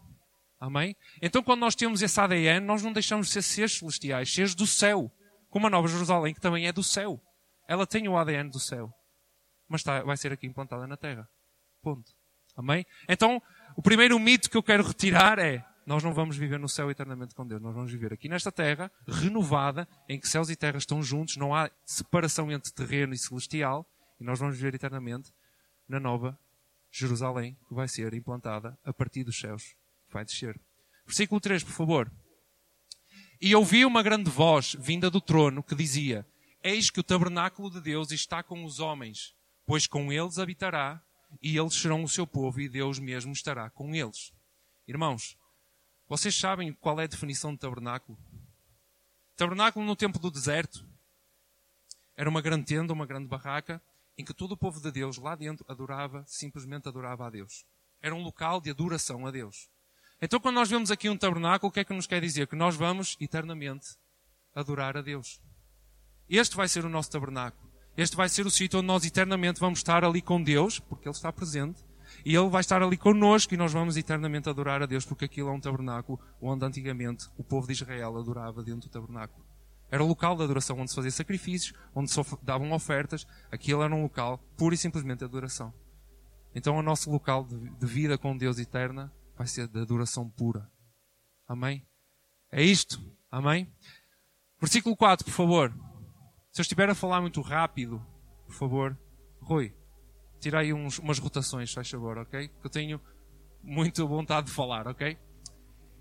Amém? 0.59 0.95
Então, 1.21 1.43
quando 1.43 1.59
nós 1.59 1.75
temos 1.75 2.01
esse 2.01 2.19
ADN, 2.19 2.65
nós 2.65 2.81
não 2.81 2.91
deixamos 2.91 3.27
de 3.27 3.33
ser 3.33 3.41
seres 3.41 3.77
celestiais, 3.77 4.33
seres 4.33 4.55
do 4.55 4.65
céu. 4.65 5.11
Como 5.49 5.67
a 5.67 5.69
Nova 5.69 5.87
Jerusalém, 5.87 6.33
que 6.33 6.41
também 6.41 6.67
é 6.67 6.71
do 6.71 6.83
céu. 6.83 7.21
Ela 7.67 7.85
tem 7.85 8.07
o 8.07 8.17
ADN 8.17 8.49
do 8.49 8.59
céu. 8.59 8.91
Mas 9.67 9.81
está, 9.81 10.01
vai 10.03 10.17
ser 10.17 10.31
aqui 10.31 10.47
implantada 10.47 10.87
na 10.87 10.97
terra. 10.97 11.27
Ponto. 11.81 12.11
Amém? 12.55 12.85
Então, 13.07 13.41
o 13.75 13.81
primeiro 13.81 14.17
mito 14.17 14.49
que 14.49 14.57
eu 14.57 14.63
quero 14.63 14.83
retirar 14.83 15.39
é 15.39 15.63
nós 15.85 16.03
não 16.03 16.13
vamos 16.13 16.35
viver 16.35 16.59
no 16.59 16.67
céu 16.67 16.89
eternamente 16.89 17.35
com 17.35 17.45
Deus. 17.45 17.61
Nós 17.61 17.75
vamos 17.75 17.91
viver 17.91 18.11
aqui 18.11 18.27
nesta 18.27 18.51
terra, 18.51 18.91
renovada, 19.07 19.87
em 20.09 20.19
que 20.19 20.27
céus 20.27 20.49
e 20.49 20.55
terra 20.55 20.77
estão 20.77 21.03
juntos, 21.03 21.37
não 21.37 21.53
há 21.53 21.69
separação 21.85 22.51
entre 22.51 22.71
terreno 22.73 23.13
e 23.13 23.17
celestial, 23.17 23.85
e 24.19 24.23
nós 24.23 24.39
vamos 24.39 24.55
viver 24.55 24.73
eternamente 24.73 25.31
na 25.87 25.99
nova 25.99 26.37
Jerusalém, 26.91 27.55
que 27.67 27.73
vai 27.73 27.87
ser 27.87 28.13
implantada 28.13 28.77
a 28.83 28.91
partir 28.91 29.23
dos 29.23 29.37
céus. 29.37 29.75
Vai 30.09 30.25
descer. 30.25 30.59
Versículo 31.05 31.39
3, 31.39 31.63
por 31.63 31.73
favor. 31.73 32.11
E 33.39 33.53
ouvi 33.53 33.85
uma 33.85 34.01
grande 34.01 34.29
voz 34.29 34.75
vinda 34.79 35.11
do 35.11 35.21
trono 35.21 35.61
que 35.61 35.75
dizia: 35.75 36.25
Eis 36.63 36.89
que 36.89 36.99
o 36.99 37.03
tabernáculo 37.03 37.69
de 37.69 37.79
Deus 37.79 38.11
está 38.11 38.41
com 38.41 38.63
os 38.63 38.79
homens, 38.79 39.35
pois 39.67 39.85
com 39.85 40.11
eles 40.11 40.39
habitará, 40.39 40.99
e 41.43 41.57
eles 41.57 41.75
serão 41.75 42.03
o 42.03 42.09
seu 42.09 42.25
povo, 42.25 42.59
e 42.59 42.69
Deus 42.69 42.97
mesmo 42.97 43.33
estará 43.33 43.69
com 43.69 43.93
eles. 43.93 44.33
Irmãos, 44.87 45.37
vocês 46.07 46.35
sabem 46.35 46.71
qual 46.73 46.99
é 46.99 47.05
a 47.05 47.07
definição 47.07 47.53
de 47.53 47.59
tabernáculo? 47.59 48.17
Tabernáculo 49.35 49.85
no 49.85 49.95
tempo 49.95 50.19
do 50.19 50.29
deserto 50.29 50.87
era 52.15 52.29
uma 52.29 52.41
grande 52.41 52.65
tenda, 52.65 52.93
uma 52.93 53.05
grande 53.05 53.27
barraca, 53.27 53.81
em 54.17 54.23
que 54.23 54.33
todo 54.33 54.53
o 54.53 54.57
povo 54.57 54.79
de 54.79 54.91
Deus 54.91 55.17
lá 55.17 55.35
dentro 55.35 55.65
adorava, 55.67 56.23
simplesmente 56.27 56.87
adorava 56.87 57.27
a 57.27 57.29
Deus. 57.29 57.65
Era 58.01 58.15
um 58.15 58.21
local 58.21 58.61
de 58.61 58.69
adoração 58.69 59.25
a 59.25 59.31
Deus. 59.31 59.69
Então, 60.21 60.39
quando 60.39 60.55
nós 60.55 60.69
vemos 60.69 60.91
aqui 60.91 61.09
um 61.09 61.17
tabernáculo, 61.17 61.69
o 61.69 61.71
que 61.71 61.81
é 61.81 61.83
que 61.83 61.93
nos 61.93 62.07
quer 62.07 62.21
dizer? 62.21 62.47
Que 62.47 62.55
nós 62.55 62.75
vamos 62.75 63.17
eternamente 63.19 63.97
adorar 64.53 64.95
a 64.95 65.01
Deus. 65.01 65.41
Este 66.29 66.55
vai 66.55 66.67
ser 66.67 66.85
o 66.85 66.89
nosso 66.89 67.11
tabernáculo. 67.11 67.69
Este 67.97 68.15
vai 68.15 68.29
ser 68.29 68.45
o 68.45 68.51
sítio 68.51 68.79
onde 68.79 68.87
nós 68.87 69.05
eternamente 69.05 69.59
vamos 69.59 69.79
estar 69.79 70.03
ali 70.05 70.21
com 70.21 70.41
Deus, 70.41 70.79
porque 70.79 71.07
Ele 71.07 71.15
está 71.15 71.31
presente, 71.31 71.83
e 72.25 72.35
Ele 72.35 72.49
vai 72.49 72.61
estar 72.61 72.81
ali 72.81 72.97
connosco 72.97 73.53
e 73.53 73.57
nós 73.57 73.71
vamos 73.71 73.95
eternamente 73.95 74.49
adorar 74.49 74.81
a 74.81 74.87
Deus, 74.87 75.05
porque 75.05 75.25
aquilo 75.25 75.49
é 75.49 75.51
um 75.51 75.59
tabernáculo 75.59 76.19
onde 76.41 76.65
antigamente 76.65 77.29
o 77.37 77.43
povo 77.43 77.67
de 77.67 77.73
Israel 77.73 78.17
adorava 78.17 78.63
dentro 78.63 78.89
do 78.89 78.91
tabernáculo. 78.91 79.45
Era 79.91 80.03
o 80.03 80.07
local 80.07 80.35
de 80.35 80.43
adoração 80.43 80.79
onde 80.79 80.89
se 80.89 80.95
fazia 80.95 81.11
sacrifícios, 81.11 81.77
onde 81.93 82.09
se 82.09 82.19
davam 82.41 82.71
ofertas. 82.71 83.27
Aquilo 83.51 83.83
era 83.83 83.93
um 83.93 84.01
local 84.01 84.39
pura 84.57 84.73
e 84.73 84.77
simplesmente 84.77 85.19
de 85.19 85.25
adoração. 85.25 85.71
Então 86.55 86.75
o 86.75 86.81
nosso 86.81 87.11
local 87.11 87.43
de 87.45 87.85
vida 87.85 88.17
com 88.17 88.35
Deus 88.35 88.57
eterna 88.57 89.13
vai 89.37 89.45
ser 89.45 89.67
de 89.67 89.79
adoração 89.79 90.27
pura. 90.27 90.67
Amém? 91.47 91.85
É 92.51 92.63
isto. 92.63 92.99
Amém? 93.29 93.71
Versículo 94.59 94.95
4, 94.95 95.23
por 95.23 95.31
favor. 95.31 95.71
Se 96.51 96.61
eu 96.61 96.63
estiver 96.63 96.89
a 96.89 96.95
falar 96.95 97.21
muito 97.21 97.41
rápido, 97.41 98.03
por 98.47 98.55
favor, 98.55 98.97
Rui, 99.41 99.75
tira 100.45 100.59
aí 100.59 100.71
uns, 100.71 100.99
umas 100.99 101.17
rotações, 101.17 101.73
faz 101.73 101.89
favor, 101.89 102.19
ok? 102.19 102.47
Que 102.47 102.67
eu 102.67 102.69
tenho 102.69 103.01
muita 103.63 104.05
vontade 104.05 104.45
de 104.45 104.53
falar, 104.53 104.87
ok? 104.87 105.17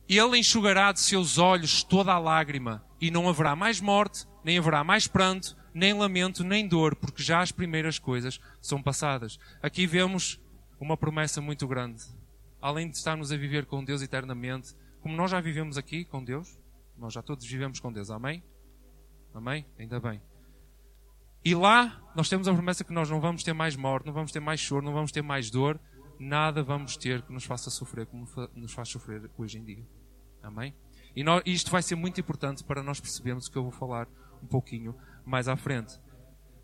Ele 0.06 0.38
enxugará 0.38 0.92
de 0.92 1.00
seus 1.00 1.38
olhos 1.38 1.82
toda 1.82 2.12
a 2.12 2.18
lágrima, 2.18 2.84
e 3.00 3.10
não 3.10 3.26
haverá 3.26 3.56
mais 3.56 3.80
morte, 3.80 4.26
nem 4.44 4.58
haverá 4.58 4.84
mais 4.84 5.06
pranto, 5.06 5.56
nem 5.72 5.94
lamento, 5.94 6.44
nem 6.44 6.68
dor, 6.68 6.94
porque 6.94 7.22
já 7.22 7.40
as 7.40 7.50
primeiras 7.50 7.98
coisas 7.98 8.38
são 8.60 8.82
passadas. 8.82 9.38
Aqui 9.62 9.86
vemos 9.86 10.38
uma 10.78 10.94
promessa 10.94 11.40
muito 11.40 11.66
grande. 11.66 12.02
além 12.60 12.90
de 12.90 12.96
estarmos 12.98 13.32
a 13.32 13.36
viver 13.36 13.64
com 13.64 13.82
Deus 13.82 14.02
eternamente, 14.02 14.74
como 15.00 15.16
nós 15.16 15.30
já 15.30 15.40
vivemos 15.40 15.78
aqui 15.78 16.04
com 16.04 16.22
Deus, 16.22 16.58
nós 16.98 17.14
já 17.14 17.22
todos 17.22 17.46
vivemos 17.46 17.80
com 17.80 17.90
Deus, 17.90 18.10
amém? 18.10 18.42
Amém? 19.34 19.66
Ainda 19.78 20.00
bem. 20.00 20.20
E 21.44 21.54
lá 21.54 22.00
nós 22.16 22.28
temos 22.28 22.48
a 22.48 22.54
promessa 22.54 22.84
que 22.84 22.92
nós 22.92 23.10
não 23.10 23.20
vamos 23.20 23.42
ter 23.42 23.52
mais 23.52 23.76
morte, 23.76 24.06
não 24.06 24.12
vamos 24.12 24.32
ter 24.32 24.40
mais 24.40 24.60
choro, 24.60 24.84
não 24.84 24.92
vamos 24.92 25.12
ter 25.12 25.22
mais 25.22 25.50
dor, 25.50 25.78
nada 26.18 26.62
vamos 26.62 26.96
ter 26.96 27.20
que 27.22 27.32
nos 27.32 27.44
faça 27.44 27.70
sofrer 27.70 28.06
como 28.06 28.26
nos 28.54 28.72
faz 28.72 28.88
sofrer 28.88 29.30
hoje 29.36 29.58
em 29.58 29.64
dia. 29.64 29.86
Amém? 30.42 30.74
E 31.14 31.22
nós, 31.22 31.42
isto 31.44 31.70
vai 31.70 31.82
ser 31.82 31.96
muito 31.96 32.20
importante 32.20 32.64
para 32.64 32.82
nós 32.82 32.98
percebermos 33.00 33.46
o 33.46 33.52
que 33.52 33.58
eu 33.58 33.62
vou 33.62 33.72
falar 33.72 34.08
um 34.42 34.46
pouquinho 34.46 34.94
mais 35.24 35.48
à 35.48 35.56
frente. 35.56 35.98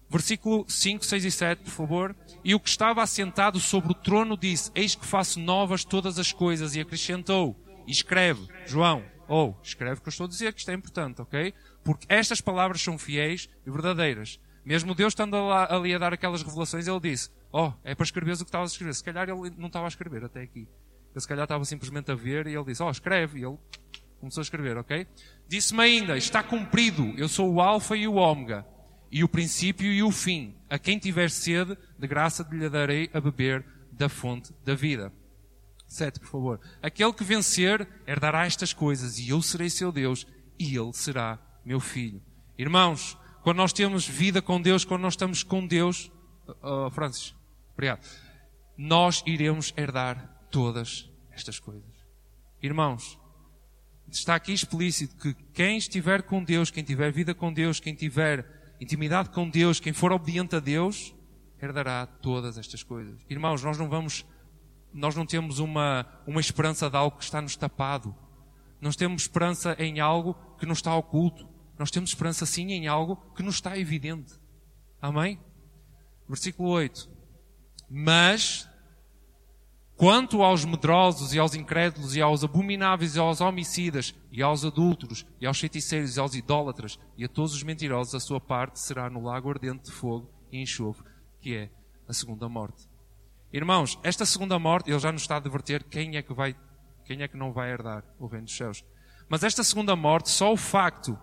Versículo 0.09 0.65
5, 0.69 1.05
6 1.05 1.25
e 1.25 1.31
7, 1.31 1.63
por 1.63 1.71
favor. 1.71 2.17
E 2.43 2.55
o 2.55 2.61
que 2.61 2.69
estava 2.69 3.03
assentado 3.03 3.61
sobre 3.61 3.93
o 3.93 3.95
trono 3.95 4.37
disse: 4.37 4.71
Eis 4.75 4.97
que 4.97 5.07
faço 5.07 5.39
novas 5.39 5.85
todas 5.85 6.19
as 6.19 6.33
coisas. 6.33 6.75
E 6.75 6.81
acrescentou: 6.81 7.57
E 7.87 7.93
escreve, 7.93 8.49
João, 8.67 9.05
ou 9.29 9.57
oh, 9.57 9.63
escreve 9.63 10.01
o 10.01 10.03
que 10.03 10.09
eu 10.09 10.11
estou 10.11 10.27
a 10.27 10.29
dizer, 10.29 10.53
que 10.53 10.59
isto 10.59 10.71
é 10.71 10.75
importante, 10.75 11.23
ok? 11.23 11.55
Porque 11.85 12.07
estas 12.09 12.41
palavras 12.41 12.83
são 12.83 12.99
fiéis 12.99 13.49
e 13.65 13.71
verdadeiras. 13.71 14.41
Mesmo 14.71 14.95
Deus 14.95 15.11
estando 15.11 15.37
ali 15.51 15.93
a 15.93 15.99
dar 15.99 16.15
aquelas 16.15 16.45
revelações, 16.45 16.87
ele 16.87 17.01
disse: 17.01 17.29
Oh, 17.53 17.73
é 17.83 17.93
para 17.93 18.05
escreveres 18.05 18.41
o 18.41 18.45
que 18.45 18.51
estavas 18.51 18.71
a 18.71 18.73
escrever. 18.73 18.95
Se 18.95 19.03
calhar 19.03 19.29
ele 19.29 19.53
não 19.59 19.67
estava 19.67 19.87
a 19.87 19.89
escrever 19.89 20.25
até 20.25 20.43
aqui. 20.43 20.61
Ele 21.11 21.21
se 21.21 21.27
calhar 21.27 21.43
estava 21.43 21.65
simplesmente 21.65 22.09
a 22.13 22.15
ver 22.15 22.47
e 22.47 22.55
ele 22.55 22.65
disse: 22.67 22.81
Oh, 22.81 22.89
escreve. 22.89 23.41
E 23.41 23.45
ele 23.45 23.59
começou 24.21 24.41
a 24.41 24.45
escrever, 24.45 24.79
ok? 24.79 25.09
Disse-me 25.49 25.83
ainda: 25.83 26.17
Está 26.17 26.41
cumprido. 26.41 27.03
Eu 27.19 27.29
sou 27.29 27.53
o 27.53 27.61
Alfa 27.61 27.97
e 27.97 28.07
o 28.07 28.15
Ômega 28.15 28.65
e 29.11 29.25
o 29.25 29.29
princípio 29.29 29.93
e 29.93 30.05
o 30.05 30.13
fim. 30.13 30.55
A 30.69 30.79
quem 30.79 31.01
tiver 31.01 31.31
sede, 31.31 31.77
de 31.99 32.07
graça 32.07 32.47
lhe 32.49 32.69
darei 32.69 33.11
a 33.13 33.21
beber 33.21 33.67
da 33.91 34.09
fonte 34.09 34.55
da 34.65 34.77
vida. 34.77 35.13
Sete, 35.85 36.21
por 36.21 36.29
favor. 36.29 36.61
Aquele 36.81 37.13
que 37.13 37.25
vencer 37.25 37.89
herdará 38.07 38.47
estas 38.47 38.73
coisas, 38.73 39.19
e 39.19 39.31
eu 39.31 39.43
serei 39.43 39.69
seu 39.69 39.91
Deus, 39.91 40.25
e 40.57 40.77
ele 40.77 40.93
será 40.93 41.41
meu 41.65 41.81
filho. 41.81 42.23
Irmãos, 42.57 43.19
quando 43.43 43.57
nós 43.57 43.73
temos 43.73 44.07
vida 44.07 44.43
com 44.43 44.61
Deus, 44.61 44.85
quando 44.85 45.03
nós 45.03 45.15
estamos 45.15 45.43
com 45.43 45.67
Deus, 45.67 46.11
oh, 46.63 46.91
Francis, 46.91 47.35
obrigado, 47.73 48.07
nós 48.77 49.23
iremos 49.27 49.73
herdar 49.77 50.47
todas 50.51 51.09
estas 51.31 51.59
coisas. 51.59 51.91
Irmãos, 52.63 53.19
está 54.11 54.35
aqui 54.35 54.53
explícito 54.53 55.17
que 55.17 55.35
quem 55.53 55.79
estiver 55.79 56.23
com 56.23 56.43
Deus, 56.43 56.71
quem 56.71 56.83
tiver 56.85 57.11
vida 57.13 57.35
com 57.35 57.53
Deus, 57.53 57.81
quem 57.81 57.95
tiver 57.95 58.77
intimidade 58.81 59.31
com 59.31 59.49
Deus, 59.49 59.79
quem 59.81 59.93
for 59.93 60.13
obediente 60.13 60.57
a 60.57 60.61
Deus, 60.61 61.15
herdará 61.61 62.07
todas 62.07 62.57
estas 62.59 62.83
coisas. 62.83 63.25
Irmãos, 63.29 63.63
nós 63.63 63.79
não 63.79 63.89
vamos, 63.89 64.25
nós 64.93 65.15
não 65.15 65.27
temos 65.27 65.59
uma, 65.59 66.07
uma 66.27 66.41
esperança 66.41 66.89
de 66.89 66.97
algo 66.97 67.19
que 67.19 67.25
está 67.25 67.41
nos 67.41 67.57
tapado. 67.57 68.15
Nós 68.81 68.97
temos 68.97 69.23
esperança 69.23 69.77
em 69.79 70.01
algo 70.01 70.35
que 70.59 70.67
nos 70.67 70.79
está 70.79 70.95
oculto. 70.95 71.47
Nós 71.81 71.91
temos 71.91 72.11
esperança 72.11 72.45
sim 72.45 72.73
em 72.73 72.89
algo 72.89 73.17
que 73.35 73.43
nos 73.43 73.55
está 73.55 73.79
evidente. 73.79 74.35
Amém? 75.01 75.41
Versículo 76.29 76.69
8. 76.69 77.09
Mas 77.89 78.69
Quanto 79.97 80.43
aos 80.43 80.63
medrosos 80.63 81.33
e 81.33 81.39
aos 81.39 81.55
incrédulos 81.55 82.15
e 82.15 82.21
aos 82.21 82.45
abomináveis 82.45 83.17
e 83.17 83.19
aos 83.19 83.41
homicidas 83.41 84.15
e 84.31 84.43
aos 84.43 84.63
adúlteros 84.63 85.27
e 85.41 85.47
aos 85.47 85.59
feiticeiros 85.59 86.17
e 86.17 86.21
aos 86.21 86.35
idólatras 86.35 86.99
e 87.17 87.25
a 87.25 87.29
todos 87.29 87.55
os 87.55 87.63
mentirosos, 87.63 88.15
a 88.15 88.21
sua 88.21 88.41
parte 88.41 88.79
será 88.79 89.09
no 89.09 89.23
lago 89.23 89.49
ardente 89.49 89.85
de 89.85 89.91
fogo 89.91 90.31
e 90.53 90.61
enxofre, 90.61 91.05
que 91.41 91.55
é 91.55 91.71
a 92.07 92.13
segunda 92.13 92.47
morte. 92.47 92.89
Irmãos, 93.53 93.99
esta 94.03 94.27
segunda 94.27 94.59
morte, 94.59 94.91
ele 94.91 94.99
já 94.99 95.13
nos 95.13 95.23
está 95.23 95.37
a 95.37 95.39
advertir 95.39 95.85
quem 95.85 96.17
é 96.17 96.23
que 96.23 96.35
vai, 96.35 96.55
quem 97.07 97.23
é 97.23 97.29
que 97.29 97.39
não 97.39 97.53
vai 97.53 97.71
herdar 97.71 98.05
o 98.19 98.27
reino 98.27 98.45
dos 98.45 98.57
céus. 98.57 98.85
Mas 99.31 99.43
esta 99.45 99.65
segunda 99.65 99.97
morte, 99.97 100.29
só 100.29 100.53
o 100.53 100.59
facto 100.59 101.19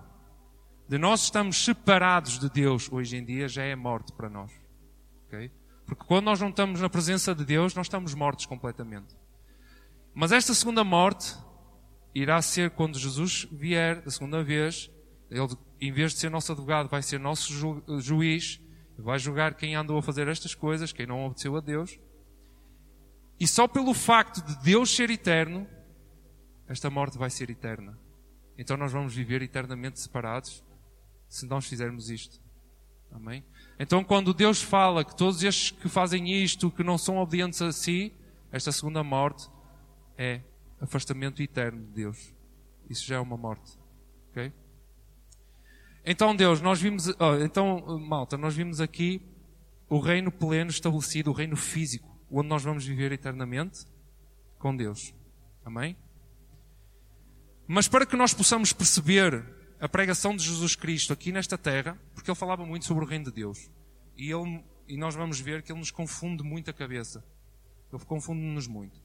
de 0.87 0.97
nós 0.97 1.23
estarmos 1.23 1.63
separados 1.63 2.39
de 2.39 2.49
Deus 2.49 2.89
hoje 2.91 3.17
em 3.17 3.25
dia 3.25 3.47
já 3.47 3.63
é 3.63 3.75
morte 3.75 4.13
para 4.13 4.29
nós. 4.29 4.51
Okay? 5.25 5.51
Porque 5.85 6.03
quando 6.05 6.25
nós 6.25 6.39
não 6.39 6.49
estamos 6.49 6.81
na 6.81 6.89
presença 6.89 7.35
de 7.35 7.43
Deus, 7.43 7.75
nós 7.75 7.87
estamos 7.87 8.13
mortos 8.13 8.45
completamente. 8.45 9.15
Mas 10.13 10.31
esta 10.31 10.53
segunda 10.53 10.83
morte 10.83 11.35
irá 12.15 12.41
ser 12.41 12.71
quando 12.71 12.97
Jesus 12.97 13.47
vier 13.51 14.01
a 14.05 14.09
segunda 14.09 14.43
vez. 14.43 14.89
Ele, 15.29 15.47
em 15.79 15.91
vez 15.91 16.13
de 16.13 16.19
ser 16.19 16.29
nosso 16.29 16.51
advogado, 16.51 16.89
vai 16.89 17.01
ser 17.01 17.19
nosso 17.19 17.53
ju 17.53 17.83
juiz. 17.99 18.61
Vai 18.97 19.19
julgar 19.19 19.53
quem 19.53 19.75
andou 19.75 19.97
a 19.99 20.01
fazer 20.01 20.27
estas 20.27 20.55
coisas, 20.55 20.91
quem 20.91 21.05
não 21.05 21.25
obedeceu 21.25 21.55
a 21.55 21.59
Deus. 21.59 21.99
E 23.39 23.47
só 23.47 23.67
pelo 23.67 23.93
facto 23.93 24.41
de 24.41 24.63
Deus 24.63 24.89
ser 24.95 25.11
eterno, 25.11 25.67
esta 26.67 26.89
morte 26.89 27.17
vai 27.17 27.29
ser 27.29 27.49
eterna. 27.49 27.97
Então 28.57 28.75
nós 28.75 28.91
vamos 28.91 29.13
viver 29.13 29.41
eternamente 29.43 29.99
separados 29.99 30.65
se 31.27 31.45
nós 31.45 31.65
fizermos 31.65 32.09
isto. 32.09 32.39
Amém? 33.11 33.43
Então, 33.79 34.03
quando 34.03 34.33
Deus 34.33 34.61
fala 34.61 35.03
que 35.03 35.15
todos 35.15 35.43
estes 35.43 35.71
que 35.71 35.89
fazem 35.89 36.31
isto, 36.43 36.71
que 36.71 36.83
não 36.83 36.97
são 36.97 37.17
obedientes 37.17 37.61
a 37.61 37.71
si, 37.71 38.13
esta 38.51 38.71
segunda 38.71 39.03
morte 39.03 39.49
é 40.17 40.41
afastamento 40.79 41.41
eterno 41.41 41.85
de 41.85 41.91
Deus. 41.91 42.33
Isso 42.89 43.05
já 43.05 43.15
é 43.15 43.19
uma 43.19 43.37
morte. 43.37 43.77
Ok? 44.29 44.51
Então, 46.05 46.35
Deus, 46.35 46.61
nós 46.61 46.81
vimos, 46.81 47.07
oh, 47.07 47.35
então, 47.43 47.99
malta, 47.99 48.37
nós 48.37 48.55
vimos 48.55 48.79
aqui 48.79 49.21
o 49.89 49.99
reino 49.99 50.31
pleno 50.31 50.69
estabelecido, 50.69 51.31
o 51.31 51.33
reino 51.33 51.55
físico, 51.55 52.17
onde 52.31 52.47
nós 52.47 52.63
vamos 52.63 52.85
viver 52.85 53.11
eternamente 53.11 53.85
com 54.57 54.75
Deus. 54.75 55.13
Amém? 55.65 55.97
Mas 57.67 57.87
para 57.87 58.05
que 58.05 58.15
nós 58.15 58.33
possamos 58.33 58.71
perceber 58.71 59.56
a 59.79 59.87
pregação 59.87 60.35
de 60.35 60.43
Jesus 60.43 60.75
Cristo 60.75 61.13
aqui 61.13 61.31
nesta 61.31 61.57
terra, 61.57 61.99
porque 62.13 62.29
ele 62.29 62.37
falava 62.37 62.65
muito 62.65 62.85
sobre 62.85 63.03
o 63.03 63.07
reino 63.07 63.25
de 63.25 63.31
Deus. 63.31 63.69
E, 64.15 64.31
ele, 64.31 64.63
e 64.87 64.97
nós 64.97 65.15
vamos 65.15 65.39
ver 65.39 65.61
que 65.61 65.71
ele 65.71 65.79
nos 65.79 65.91
confunde 65.91 66.43
muito 66.43 66.69
a 66.69 66.73
cabeça. 66.73 67.23
Ele 67.93 68.03
confunde-nos 68.05 68.67
muito. 68.67 68.99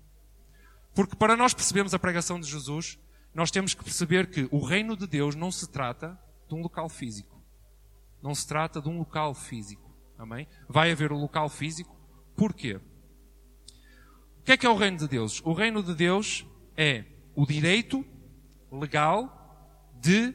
Porque 0.95 1.14
para 1.14 1.37
nós 1.37 1.55
percebermos 1.55 1.95
a 1.95 1.99
pregação 1.99 2.41
de 2.41 2.49
Jesus, 2.49 2.99
nós 3.35 3.50
temos 3.50 3.75
que 3.75 3.85
perceber 3.85 4.29
que 4.31 4.49
o 4.50 4.61
reino 4.61 4.97
de 4.97 5.07
Deus 5.07 5.35
não 5.35 5.50
se 5.50 5.71
trata 5.71 6.19
de 6.49 6.55
um 6.55 6.62
local 6.62 6.88
físico. 6.88 7.41
Não 8.23 8.35
se 8.35 8.47
trata 8.47 8.81
de 8.81 8.88
um 8.88 8.99
local 8.99 9.35
físico. 9.35 9.91
Amém? 10.19 10.47
Vai 10.69 10.93
haver 10.93 11.12
o 11.12 11.17
um 11.17 11.21
local 11.21 11.49
físico. 11.49 11.97
Porquê? 12.37 12.76
O 14.38 14.45
que 14.45 14.52
é 14.52 14.57
que 14.57 14.67
é 14.67 14.71
o 14.71 14.76
reino 14.76 14.99
de 14.99 15.09
Deus? 15.09 15.41
O 15.45 15.52
reino 15.52 15.83
de 15.83 15.95
Deus 15.95 16.47
é 16.76 17.05
o 17.35 17.47
direito 17.47 18.05
legal 18.71 19.38
de 20.00 20.35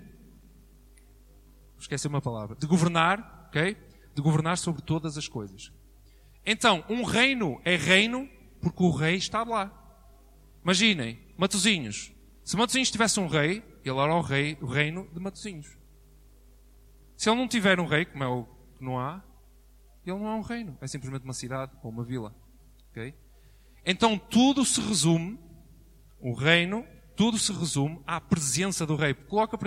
esqueci 1.79 2.07
uma 2.07 2.21
palavra, 2.21 2.55
de 2.55 2.67
governar, 2.67 3.47
ok? 3.47 3.77
De 4.13 4.21
governar 4.21 4.57
sobre 4.57 4.81
todas 4.81 5.17
as 5.17 5.27
coisas. 5.27 5.71
Então, 6.45 6.83
um 6.89 7.03
reino 7.03 7.61
é 7.65 7.75
reino 7.75 8.29
porque 8.61 8.83
o 8.83 8.91
rei 8.91 9.15
está 9.15 9.43
lá. 9.43 9.71
Imaginem, 10.63 11.19
Matozinhos. 11.37 12.11
Se 12.43 12.55
Matozinhos 12.55 12.91
tivesse 12.91 13.19
um 13.19 13.27
rei, 13.27 13.63
ele 13.83 13.99
era 13.99 14.13
o 14.13 14.21
rei, 14.21 14.57
o 14.61 14.65
reino 14.65 15.07
de 15.13 15.19
Matozinhos. 15.19 15.77
Se 17.15 17.29
ele 17.29 17.37
não 17.37 17.47
tiver 17.47 17.79
um 17.79 17.85
rei, 17.85 18.05
como 18.05 18.23
é 18.23 18.27
o 18.27 18.45
que 18.77 18.83
não 18.83 18.99
há, 18.99 19.23
ele 20.05 20.17
não 20.17 20.27
é 20.27 20.35
um 20.35 20.41
reino. 20.41 20.77
É 20.79 20.87
simplesmente 20.87 21.23
uma 21.23 21.33
cidade 21.33 21.71
ou 21.83 21.91
uma 21.91 22.03
vila. 22.03 22.35
ok? 22.91 23.13
Então 23.85 24.17
tudo 24.17 24.63
se 24.65 24.79
resume, 24.81 25.39
o 26.19 26.33
reino, 26.33 26.85
tudo 27.15 27.37
se 27.37 27.51
resume 27.51 28.01
à 28.05 28.19
presença 28.19 28.85
do 28.85 28.95
rei. 28.95 29.13
Coloca 29.13 29.57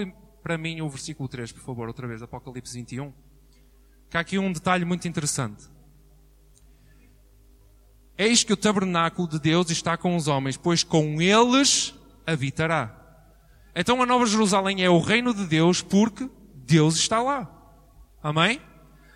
para 0.42 0.56
mim 0.58 0.80
o 0.80 0.88
versículo 0.88 1.28
3, 1.28 1.52
por 1.52 1.62
favor, 1.62 1.88
outra 1.88 2.06
vez, 2.06 2.22
Apocalipse 2.22 2.74
21. 2.74 3.12
Que 4.08 4.16
há 4.16 4.20
aqui 4.20 4.38
um 4.38 4.52
detalhe 4.52 4.84
muito 4.84 5.06
interessante. 5.06 5.68
Eis 8.16 8.44
que 8.44 8.52
o 8.52 8.56
tabernáculo 8.56 9.26
de 9.26 9.38
Deus 9.38 9.70
está 9.70 9.96
com 9.96 10.14
os 10.14 10.28
homens, 10.28 10.56
pois 10.56 10.84
com 10.84 11.22
eles 11.22 11.94
habitará. 12.26 12.96
Então 13.74 14.02
a 14.02 14.06
Nova 14.06 14.26
Jerusalém 14.26 14.82
é 14.82 14.90
o 14.90 14.98
reino 14.98 15.32
de 15.32 15.46
Deus 15.46 15.80
porque 15.80 16.28
Deus 16.54 16.96
está 16.96 17.22
lá. 17.22 17.50
Amém? 18.22 18.60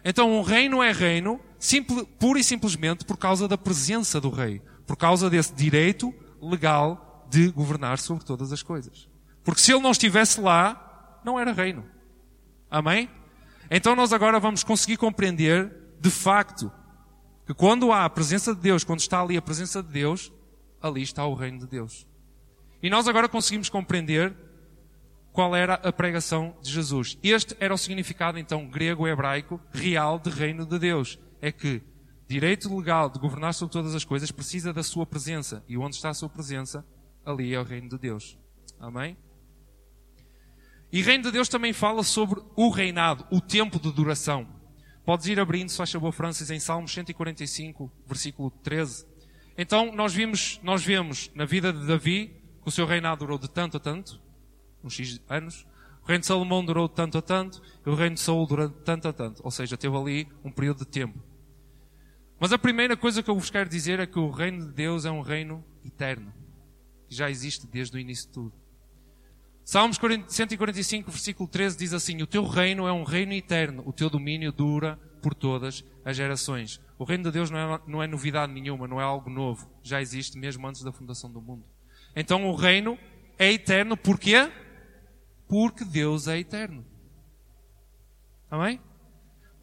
Então 0.04 0.38
um 0.38 0.42
reino 0.42 0.82
é 0.82 0.92
reino 0.92 1.40
simple, 1.58 2.06
pura 2.18 2.38
e 2.38 2.44
simplesmente 2.44 3.04
por 3.04 3.16
causa 3.16 3.48
da 3.48 3.58
presença 3.58 4.20
do 4.20 4.30
rei. 4.30 4.62
Por 4.86 4.96
causa 4.96 5.28
desse 5.28 5.52
direito 5.54 6.14
legal 6.40 7.26
de 7.28 7.50
governar 7.50 7.98
sobre 7.98 8.24
todas 8.24 8.52
as 8.52 8.62
coisas. 8.62 9.08
Porque 9.42 9.60
se 9.60 9.72
ele 9.72 9.82
não 9.82 9.90
estivesse 9.90 10.40
lá, 10.40 10.93
não 11.24 11.38
era 11.38 11.52
reino. 11.52 11.84
Amém? 12.70 13.08
Então 13.70 13.96
nós 13.96 14.12
agora 14.12 14.38
vamos 14.38 14.62
conseguir 14.62 14.96
compreender, 14.96 15.72
de 16.00 16.10
facto, 16.10 16.70
que 17.46 17.54
quando 17.54 17.92
há 17.92 18.04
a 18.04 18.10
presença 18.10 18.54
de 18.54 18.60
Deus, 18.60 18.84
quando 18.84 19.00
está 19.00 19.20
ali 19.20 19.36
a 19.36 19.42
presença 19.42 19.82
de 19.82 19.88
Deus, 19.88 20.32
ali 20.80 21.02
está 21.02 21.24
o 21.26 21.34
reino 21.34 21.58
de 21.60 21.66
Deus. 21.66 22.06
E 22.82 22.90
nós 22.90 23.08
agora 23.08 23.28
conseguimos 23.28 23.68
compreender 23.68 24.36
qual 25.32 25.56
era 25.56 25.74
a 25.74 25.92
pregação 25.92 26.56
de 26.62 26.70
Jesus. 26.70 27.18
Este 27.22 27.56
era 27.58 27.74
o 27.74 27.78
significado, 27.78 28.38
então, 28.38 28.68
grego-hebraico 28.68 29.60
real 29.72 30.18
de 30.18 30.30
reino 30.30 30.64
de 30.64 30.78
Deus. 30.78 31.18
É 31.40 31.50
que 31.50 31.82
direito 32.28 32.74
legal 32.74 33.10
de 33.10 33.18
governar 33.18 33.52
sobre 33.54 33.72
todas 33.72 33.94
as 33.94 34.04
coisas, 34.04 34.30
precisa 34.30 34.72
da 34.72 34.82
sua 34.82 35.04
presença. 35.06 35.64
E 35.68 35.76
onde 35.76 35.96
está 35.96 36.10
a 36.10 36.14
sua 36.14 36.28
presença, 36.28 36.86
ali 37.24 37.54
é 37.54 37.60
o 37.60 37.64
reino 37.64 37.88
de 37.88 37.98
Deus. 37.98 38.38
Amém? 38.78 39.16
E 40.94 41.02
reino 41.02 41.24
de 41.24 41.32
Deus 41.32 41.48
também 41.48 41.72
fala 41.72 42.04
sobre 42.04 42.40
o 42.54 42.70
reinado, 42.70 43.26
o 43.28 43.40
tempo 43.40 43.80
de 43.80 43.90
duração. 43.90 44.46
Podes 45.04 45.26
ir 45.26 45.40
abrindo, 45.40 45.68
se 45.68 45.76
faz 45.76 45.90
favor, 45.90 46.12
Francis, 46.12 46.50
em 46.50 46.60
Salmos 46.60 46.94
145, 46.94 47.90
versículo 48.06 48.48
13. 48.62 49.04
Então, 49.58 49.92
nós 49.92 50.14
vimos, 50.14 50.60
nós 50.62 50.84
vemos 50.84 51.32
na 51.34 51.44
vida 51.46 51.72
de 51.72 51.84
Davi 51.84 52.40
que 52.62 52.68
o 52.68 52.70
seu 52.70 52.86
reinado 52.86 53.18
durou 53.18 53.36
de 53.36 53.50
tanto 53.50 53.76
a 53.76 53.80
tanto, 53.80 54.22
uns 54.84 54.94
X 54.94 55.20
anos. 55.28 55.66
O 56.04 56.06
reino 56.06 56.20
de 56.20 56.26
Salomão 56.28 56.64
durou 56.64 56.86
de 56.86 56.94
tanto 56.94 57.18
a 57.18 57.22
tanto, 57.22 57.60
e 57.84 57.90
o 57.90 57.96
reino 57.96 58.14
de 58.14 58.20
Saul 58.20 58.46
durou 58.46 58.68
de 58.68 58.80
tanto 58.84 59.08
a 59.08 59.12
tanto. 59.12 59.42
Ou 59.44 59.50
seja, 59.50 59.76
teve 59.76 59.96
ali 59.96 60.28
um 60.44 60.50
período 60.52 60.84
de 60.84 60.86
tempo. 60.86 61.18
Mas 62.38 62.52
a 62.52 62.58
primeira 62.58 62.96
coisa 62.96 63.20
que 63.20 63.28
eu 63.28 63.34
vos 63.34 63.50
quero 63.50 63.68
dizer 63.68 63.98
é 63.98 64.06
que 64.06 64.20
o 64.20 64.30
reino 64.30 64.64
de 64.64 64.72
Deus 64.72 65.04
é 65.04 65.10
um 65.10 65.22
reino 65.22 65.64
eterno. 65.84 66.32
Que 67.08 67.16
já 67.16 67.28
existe 67.28 67.66
desde 67.66 67.96
o 67.96 67.98
início 67.98 68.28
de 68.28 68.32
tudo. 68.32 68.63
Salmos 69.64 69.98
145, 70.28 71.10
versículo 71.10 71.48
13 71.48 71.78
diz 71.78 71.94
assim: 71.94 72.20
O 72.22 72.26
teu 72.26 72.46
reino 72.46 72.86
é 72.86 72.92
um 72.92 73.02
reino 73.02 73.32
eterno, 73.32 73.82
o 73.86 73.92
teu 73.92 74.10
domínio 74.10 74.52
dura 74.52 74.98
por 75.22 75.34
todas 75.34 75.82
as 76.04 76.16
gerações. 76.16 76.78
O 76.98 77.04
reino 77.04 77.24
de 77.24 77.30
Deus 77.30 77.50
não 77.50 77.58
é, 77.58 77.80
não 77.86 78.02
é 78.02 78.06
novidade 78.06 78.52
nenhuma, 78.52 78.86
não 78.86 79.00
é 79.00 79.04
algo 79.04 79.30
novo. 79.30 79.68
Já 79.82 80.02
existe 80.02 80.38
mesmo 80.38 80.66
antes 80.68 80.82
da 80.82 80.92
fundação 80.92 81.32
do 81.32 81.40
mundo. 81.40 81.64
Então 82.14 82.46
o 82.46 82.54
reino 82.54 82.98
é 83.38 83.50
eterno, 83.52 83.96
porquê? 83.96 84.52
Porque 85.48 85.82
Deus 85.82 86.28
é 86.28 86.38
eterno. 86.38 86.84
Amém? 88.50 88.78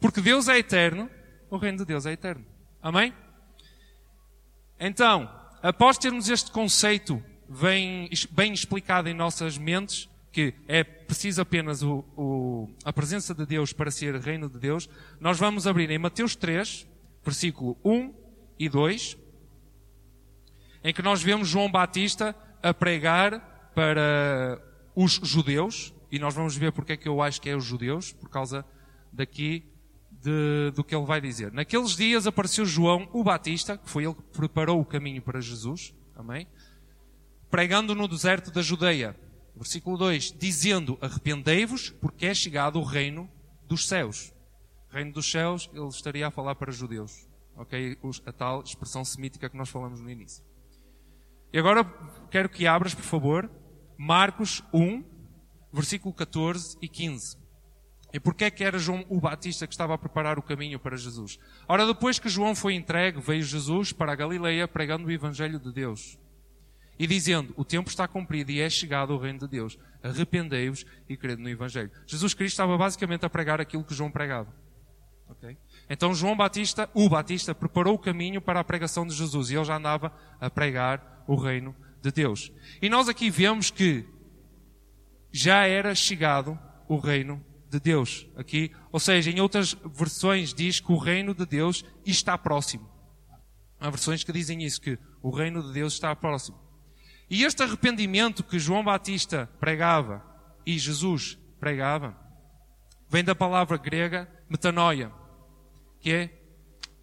Porque 0.00 0.20
Deus 0.20 0.48
é 0.48 0.58
eterno, 0.58 1.08
o 1.48 1.56
reino 1.56 1.78
de 1.78 1.84
Deus 1.84 2.06
é 2.06 2.12
eterno. 2.12 2.44
Amém? 2.82 3.14
Então, 4.80 5.32
após 5.62 5.96
termos 5.96 6.28
este 6.28 6.50
conceito 6.50 7.22
bem, 7.60 8.08
bem 8.30 8.52
explicado 8.52 9.08
em 9.08 9.14
nossas 9.14 9.58
mentes, 9.58 10.08
que 10.30 10.54
é 10.66 10.82
preciso 10.82 11.42
apenas 11.42 11.82
o, 11.82 12.04
o, 12.16 12.70
a 12.84 12.92
presença 12.92 13.34
de 13.34 13.44
Deus 13.44 13.72
para 13.72 13.90
ser 13.90 14.16
reino 14.16 14.48
de 14.48 14.58
Deus, 14.58 14.88
nós 15.20 15.38
vamos 15.38 15.66
abrir 15.66 15.90
em 15.90 15.98
Mateus 15.98 16.34
3, 16.34 16.86
versículo 17.22 17.76
1 17.84 18.14
e 18.58 18.68
2, 18.68 19.18
em 20.84 20.92
que 20.92 21.02
nós 21.02 21.22
vemos 21.22 21.48
João 21.48 21.70
Batista 21.70 22.34
a 22.62 22.72
pregar 22.72 23.70
para 23.74 24.60
os 24.94 25.12
judeus, 25.22 25.94
e 26.10 26.18
nós 26.18 26.34
vamos 26.34 26.56
ver 26.56 26.72
porque 26.72 26.92
é 26.92 26.96
que 26.96 27.08
eu 27.08 27.20
acho 27.20 27.40
que 27.40 27.50
é 27.50 27.56
os 27.56 27.64
judeus, 27.64 28.12
por 28.12 28.28
causa 28.28 28.64
daqui 29.12 29.70
de, 30.10 30.70
do 30.74 30.82
que 30.82 30.94
ele 30.94 31.04
vai 31.04 31.20
dizer. 31.20 31.52
Naqueles 31.52 31.94
dias 31.96 32.26
apareceu 32.26 32.64
João 32.64 33.08
o 33.12 33.22
Batista, 33.22 33.76
que 33.76 33.88
foi 33.88 34.04
ele 34.04 34.14
que 34.14 34.22
preparou 34.22 34.80
o 34.80 34.84
caminho 34.84 35.20
para 35.20 35.40
Jesus, 35.40 35.94
amém? 36.16 36.46
Pregando 37.52 37.94
no 37.94 38.08
deserto 38.08 38.50
da 38.50 38.62
Judeia 38.62 39.14
Versículo 39.54 39.96
2: 39.96 40.34
Dizendo: 40.38 40.98
Arrependei-vos, 41.00 41.90
porque 41.90 42.26
é 42.26 42.34
chegado 42.34 42.78
o 42.78 42.82
reino 42.82 43.30
dos 43.68 43.86
céus. 43.86 44.32
Reino 44.90 45.12
dos 45.12 45.30
céus, 45.30 45.70
ele 45.72 45.86
estaria 45.88 46.26
a 46.26 46.30
falar 46.30 46.54
para 46.54 46.72
judeus. 46.72 47.28
Ok? 47.56 47.98
A 48.26 48.32
tal 48.32 48.62
expressão 48.62 49.04
semítica 49.04 49.48
que 49.48 49.56
nós 49.56 49.68
falamos 49.68 50.00
no 50.00 50.10
início. 50.10 50.44
E 51.52 51.58
agora 51.58 51.84
quero 52.30 52.48
que 52.48 52.66
abras, 52.66 52.94
por 52.94 53.04
favor, 53.04 53.50
Marcos 53.98 54.62
1, 54.72 55.04
versículo 55.72 56.14
14 56.14 56.78
e 56.80 56.88
15. 56.88 57.36
E 58.12 58.20
porquê 58.20 58.50
que 58.50 58.64
era 58.64 58.78
João 58.78 59.04
o 59.08 59.20
Batista 59.20 59.66
que 59.66 59.72
estava 59.72 59.94
a 59.94 59.98
preparar 59.98 60.38
o 60.38 60.42
caminho 60.42 60.78
para 60.78 60.96
Jesus? 60.96 61.38
Ora, 61.66 61.86
depois 61.86 62.18
que 62.18 62.28
João 62.28 62.54
foi 62.54 62.74
entregue, 62.74 63.20
veio 63.20 63.42
Jesus 63.42 63.92
para 63.92 64.12
a 64.12 64.16
Galileia 64.16 64.68
pregando 64.68 65.06
o 65.06 65.10
Evangelho 65.10 65.58
de 65.58 65.72
Deus 65.72 66.18
e 67.02 67.06
dizendo: 67.08 67.52
O 67.56 67.64
tempo 67.64 67.90
está 67.90 68.06
cumprido 68.06 68.52
e 68.52 68.60
é 68.60 68.70
chegado 68.70 69.12
o 69.12 69.18
reino 69.18 69.40
de 69.40 69.48
Deus. 69.48 69.76
Arrependei-vos 70.04 70.86
e 71.08 71.16
crede 71.16 71.42
no 71.42 71.48
Evangelho. 71.48 71.90
Jesus 72.06 72.32
Cristo 72.32 72.54
estava 72.54 72.78
basicamente 72.78 73.26
a 73.26 73.28
pregar 73.28 73.60
aquilo 73.60 73.82
que 73.82 73.92
João 73.92 74.08
pregava. 74.08 74.54
Okay? 75.30 75.58
Então 75.90 76.14
João 76.14 76.36
Batista, 76.36 76.88
o 76.94 77.08
Batista, 77.08 77.56
preparou 77.56 77.94
o 77.94 77.98
caminho 77.98 78.40
para 78.40 78.60
a 78.60 78.64
pregação 78.64 79.04
de 79.04 79.14
Jesus 79.14 79.50
e 79.50 79.56
ele 79.56 79.64
já 79.64 79.78
andava 79.78 80.12
a 80.40 80.48
pregar 80.48 81.24
o 81.26 81.34
reino 81.34 81.74
de 82.00 82.12
Deus. 82.12 82.52
E 82.80 82.88
nós 82.88 83.08
aqui 83.08 83.30
vemos 83.30 83.68
que 83.68 84.06
já 85.32 85.66
era 85.66 85.96
chegado 85.96 86.56
o 86.88 86.98
reino 86.98 87.44
de 87.68 87.80
Deus. 87.80 88.28
Aqui, 88.36 88.70
ou 88.92 89.00
seja, 89.00 89.28
em 89.28 89.40
outras 89.40 89.74
versões 89.92 90.54
diz 90.54 90.78
que 90.78 90.92
o 90.92 90.98
reino 90.98 91.34
de 91.34 91.46
Deus 91.46 91.84
está 92.06 92.38
próximo. 92.38 92.88
Há 93.80 93.90
versões 93.90 94.22
que 94.22 94.32
dizem 94.32 94.62
isso, 94.62 94.80
que 94.80 94.96
o 95.20 95.30
reino 95.30 95.60
de 95.64 95.72
Deus 95.72 95.94
está 95.94 96.14
próximo. 96.14 96.62
E 97.32 97.44
este 97.44 97.62
arrependimento 97.62 98.44
que 98.44 98.58
João 98.58 98.84
Batista 98.84 99.48
pregava 99.58 100.22
e 100.66 100.78
Jesus 100.78 101.38
pregava, 101.58 102.14
vem 103.08 103.24
da 103.24 103.34
palavra 103.34 103.78
grega 103.78 104.30
metanoia, 104.50 105.10
que 105.98 106.12
é 106.12 106.42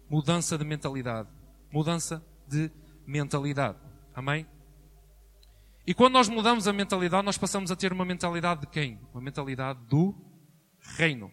mudança 0.08 0.56
de 0.56 0.64
mentalidade. 0.64 1.28
Mudança 1.72 2.24
de 2.46 2.70
mentalidade. 3.04 3.78
Amém? 4.14 4.46
E 5.84 5.92
quando 5.92 6.12
nós 6.12 6.28
mudamos 6.28 6.68
a 6.68 6.72
mentalidade, 6.72 7.26
nós 7.26 7.36
passamos 7.36 7.72
a 7.72 7.74
ter 7.74 7.92
uma 7.92 8.04
mentalidade 8.04 8.60
de 8.60 8.66
quem? 8.68 9.00
Uma 9.12 9.20
mentalidade 9.20 9.80
do 9.88 10.14
reino. 10.96 11.32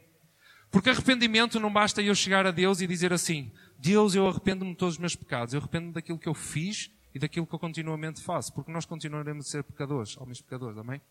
Porque 0.71 0.89
arrependimento 0.89 1.60
não 1.60 1.71
basta 1.71 2.01
eu 2.01 2.15
chegar 2.15 2.47
a 2.47 2.51
Deus 2.51 2.81
e 2.81 2.88
dizer 2.88 3.13
assim: 3.13 3.53
Deus, 3.77 4.15
eu 4.15 4.27
arrependo-me 4.27 4.71
de 4.71 4.77
todos 4.77 4.95
os 4.95 4.99
meus 4.99 5.15
pecados, 5.15 5.53
eu 5.53 5.60
arrependo-me 5.60 5.93
daquilo 5.93 6.17
que 6.17 6.27
eu 6.27 6.33
fiz 6.33 6.96
e 7.17 7.19
daquilo 7.19 7.47
que 7.47 7.56
eu 7.56 7.58
continuamente 7.58 8.21
faço, 8.21 8.53
porque 8.53 8.71
nós 8.71 8.86
continuaremos 8.86 9.47
a 9.47 9.49
ser 9.49 9.63
pecadores, 9.63 10.15
homens 10.17 10.39
pecadores, 10.39 10.77
amém? 10.77 11.01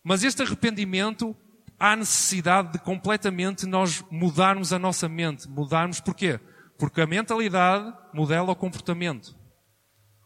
Mas 0.00 0.22
este 0.22 0.42
arrependimento, 0.42 1.36
há 1.76 1.96
necessidade 1.96 2.72
de 2.72 2.78
completamente 2.78 3.66
nós 3.66 4.00
mudarmos 4.12 4.72
a 4.72 4.78
nossa 4.78 5.08
mente. 5.08 5.48
Mudarmos 5.48 6.00
porquê? 6.00 6.38
Porque 6.78 7.00
a 7.00 7.06
mentalidade 7.06 7.92
modela 8.14 8.52
o 8.52 8.56
comportamento. 8.56 9.36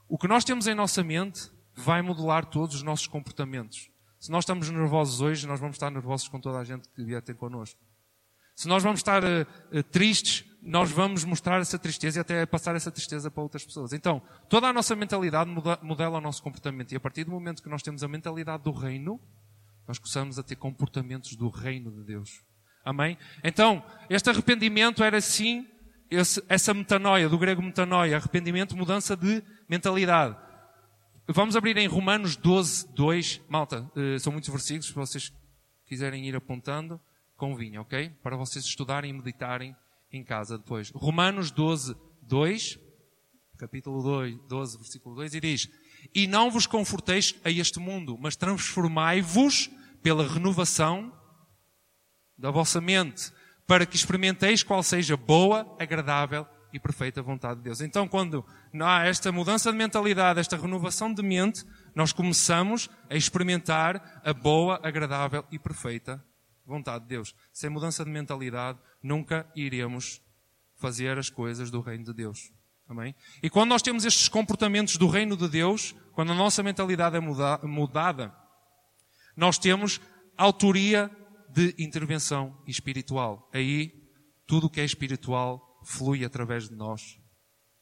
O 0.06 0.18
que 0.18 0.28
nós 0.28 0.44
temos 0.44 0.66
em 0.66 0.74
nossa 0.74 1.02
mente 1.02 1.50
vai 1.74 2.02
modelar 2.02 2.44
todos 2.44 2.76
os 2.76 2.82
nossos 2.82 3.06
comportamentos. 3.06 3.90
Se 4.20 4.30
nós 4.30 4.44
estamos 4.44 4.68
nervosos 4.68 5.22
hoje, 5.22 5.46
nós 5.46 5.58
vamos 5.58 5.76
estar 5.76 5.90
nervosos 5.90 6.28
com 6.28 6.38
toda 6.38 6.58
a 6.58 6.64
gente 6.64 6.86
que 6.90 7.02
vier 7.02 7.22
ter 7.22 7.34
connosco. 7.34 7.80
Se 8.54 8.68
nós 8.68 8.82
vamos 8.82 9.00
estar 9.00 9.22
uh, 9.22 9.82
tristes, 9.90 10.44
nós 10.62 10.90
vamos 10.90 11.24
mostrar 11.24 11.60
essa 11.60 11.78
tristeza 11.78 12.18
e 12.18 12.20
até 12.20 12.46
passar 12.46 12.76
essa 12.76 12.90
tristeza 12.90 13.30
para 13.30 13.42
outras 13.42 13.64
pessoas. 13.64 13.92
Então, 13.92 14.22
toda 14.48 14.68
a 14.68 14.72
nossa 14.72 14.94
mentalidade 14.94 15.50
modela 15.82 16.18
o 16.18 16.20
nosso 16.20 16.42
comportamento. 16.42 16.92
E 16.92 16.96
a 16.96 17.00
partir 17.00 17.24
do 17.24 17.32
momento 17.32 17.62
que 17.62 17.68
nós 17.68 17.82
temos 17.82 18.04
a 18.04 18.08
mentalidade 18.08 18.62
do 18.62 18.70
reino, 18.70 19.20
nós 19.88 19.98
começamos 19.98 20.38
a 20.38 20.42
ter 20.42 20.54
comportamentos 20.54 21.34
do 21.34 21.48
reino 21.48 21.90
de 21.90 22.04
Deus. 22.04 22.30
Amém? 22.84 23.18
Então, 23.42 23.84
este 24.08 24.30
arrependimento 24.30 25.02
era 25.02 25.20
sim 25.20 25.66
esse, 26.10 26.42
essa 26.48 26.72
metanoia, 26.72 27.28
do 27.28 27.38
grego 27.38 27.62
metanoia, 27.62 28.16
arrependimento, 28.16 28.76
mudança 28.76 29.16
de 29.16 29.42
mentalidade. 29.68 30.36
Vamos 31.28 31.56
abrir 31.56 31.76
em 31.76 31.86
Romanos 31.86 32.36
12, 32.36 32.88
2. 32.94 33.40
Malta, 33.48 33.90
eh, 33.96 34.18
são 34.18 34.32
muitos 34.32 34.50
versículos, 34.50 34.86
se 34.86 34.92
vocês 34.92 35.32
quiserem 35.86 36.28
ir 36.28 36.36
apontando, 36.36 37.00
convinha, 37.42 37.80
ok? 37.80 38.08
Para 38.22 38.36
vocês 38.36 38.64
estudarem 38.64 39.10
e 39.10 39.12
meditarem 39.12 39.74
em 40.12 40.22
casa 40.22 40.56
depois. 40.56 40.90
Romanos 40.90 41.50
12, 41.50 41.96
2, 42.22 42.78
capítulo 43.58 44.00
2, 44.00 44.38
12, 44.48 44.78
versículo 44.78 45.16
2, 45.16 45.34
e 45.34 45.40
diz: 45.40 45.68
E 46.14 46.28
não 46.28 46.52
vos 46.52 46.68
conforteis 46.68 47.34
a 47.44 47.50
este 47.50 47.80
mundo, 47.80 48.16
mas 48.16 48.36
transformai-vos 48.36 49.68
pela 50.00 50.24
renovação 50.24 51.12
da 52.38 52.52
vossa 52.52 52.80
mente, 52.80 53.32
para 53.66 53.84
que 53.84 53.96
experimenteis 53.96 54.62
qual 54.62 54.80
seja 54.80 55.16
boa, 55.16 55.66
agradável 55.80 56.46
e 56.72 56.78
perfeita 56.78 57.20
vontade 57.22 57.56
de 57.56 57.64
Deus. 57.64 57.80
Então, 57.80 58.06
quando 58.06 58.46
há 58.80 59.04
esta 59.04 59.32
mudança 59.32 59.72
de 59.72 59.78
mentalidade, 59.78 60.38
esta 60.38 60.56
renovação 60.56 61.12
de 61.12 61.24
mente, 61.24 61.64
nós 61.92 62.12
começamos 62.12 62.88
a 63.10 63.16
experimentar 63.16 64.22
a 64.24 64.32
boa, 64.32 64.78
agradável 64.80 65.44
e 65.50 65.58
perfeita 65.58 66.24
vontade 66.64 67.04
de 67.04 67.08
Deus. 67.08 67.34
Sem 67.52 67.70
mudança 67.70 68.04
de 68.04 68.10
mentalidade, 68.10 68.78
nunca 69.02 69.50
iremos 69.54 70.20
fazer 70.76 71.18
as 71.18 71.30
coisas 71.30 71.70
do 71.70 71.80
reino 71.80 72.04
de 72.04 72.12
Deus. 72.12 72.52
Amém? 72.88 73.14
E 73.42 73.48
quando 73.48 73.70
nós 73.70 73.82
temos 73.82 74.04
estes 74.04 74.28
comportamentos 74.28 74.96
do 74.96 75.06
reino 75.06 75.36
de 75.36 75.48
Deus, 75.48 75.94
quando 76.12 76.32
a 76.32 76.34
nossa 76.34 76.62
mentalidade 76.62 77.16
é 77.16 77.20
mudada, 77.66 78.34
nós 79.36 79.58
temos 79.58 80.00
autoria 80.36 81.10
de 81.48 81.74
intervenção 81.78 82.56
espiritual. 82.66 83.48
Aí, 83.52 83.92
tudo 84.46 84.66
o 84.66 84.70
que 84.70 84.80
é 84.80 84.84
espiritual 84.84 85.80
flui 85.84 86.24
através 86.24 86.68
de 86.68 86.74
nós. 86.74 87.18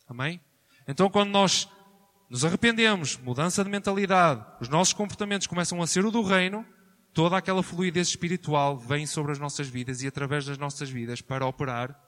Amém? 0.06 0.40
Então, 0.86 1.08
quando 1.10 1.30
nós 1.30 1.68
nos 2.28 2.44
arrependemos, 2.44 3.16
mudança 3.18 3.64
de 3.64 3.70
mentalidade, 3.70 4.44
os 4.60 4.68
nossos 4.68 4.94
comportamentos 4.94 5.46
começam 5.46 5.80
a 5.82 5.86
ser 5.86 6.04
o 6.04 6.10
do 6.10 6.22
reino, 6.22 6.64
toda 7.12 7.36
aquela 7.36 7.62
fluidez 7.62 8.08
espiritual 8.08 8.78
vem 8.78 9.06
sobre 9.06 9.32
as 9.32 9.38
nossas 9.38 9.68
vidas 9.68 10.02
e 10.02 10.06
através 10.06 10.44
das 10.44 10.58
nossas 10.58 10.90
vidas 10.90 11.20
para 11.20 11.46
operar 11.46 11.98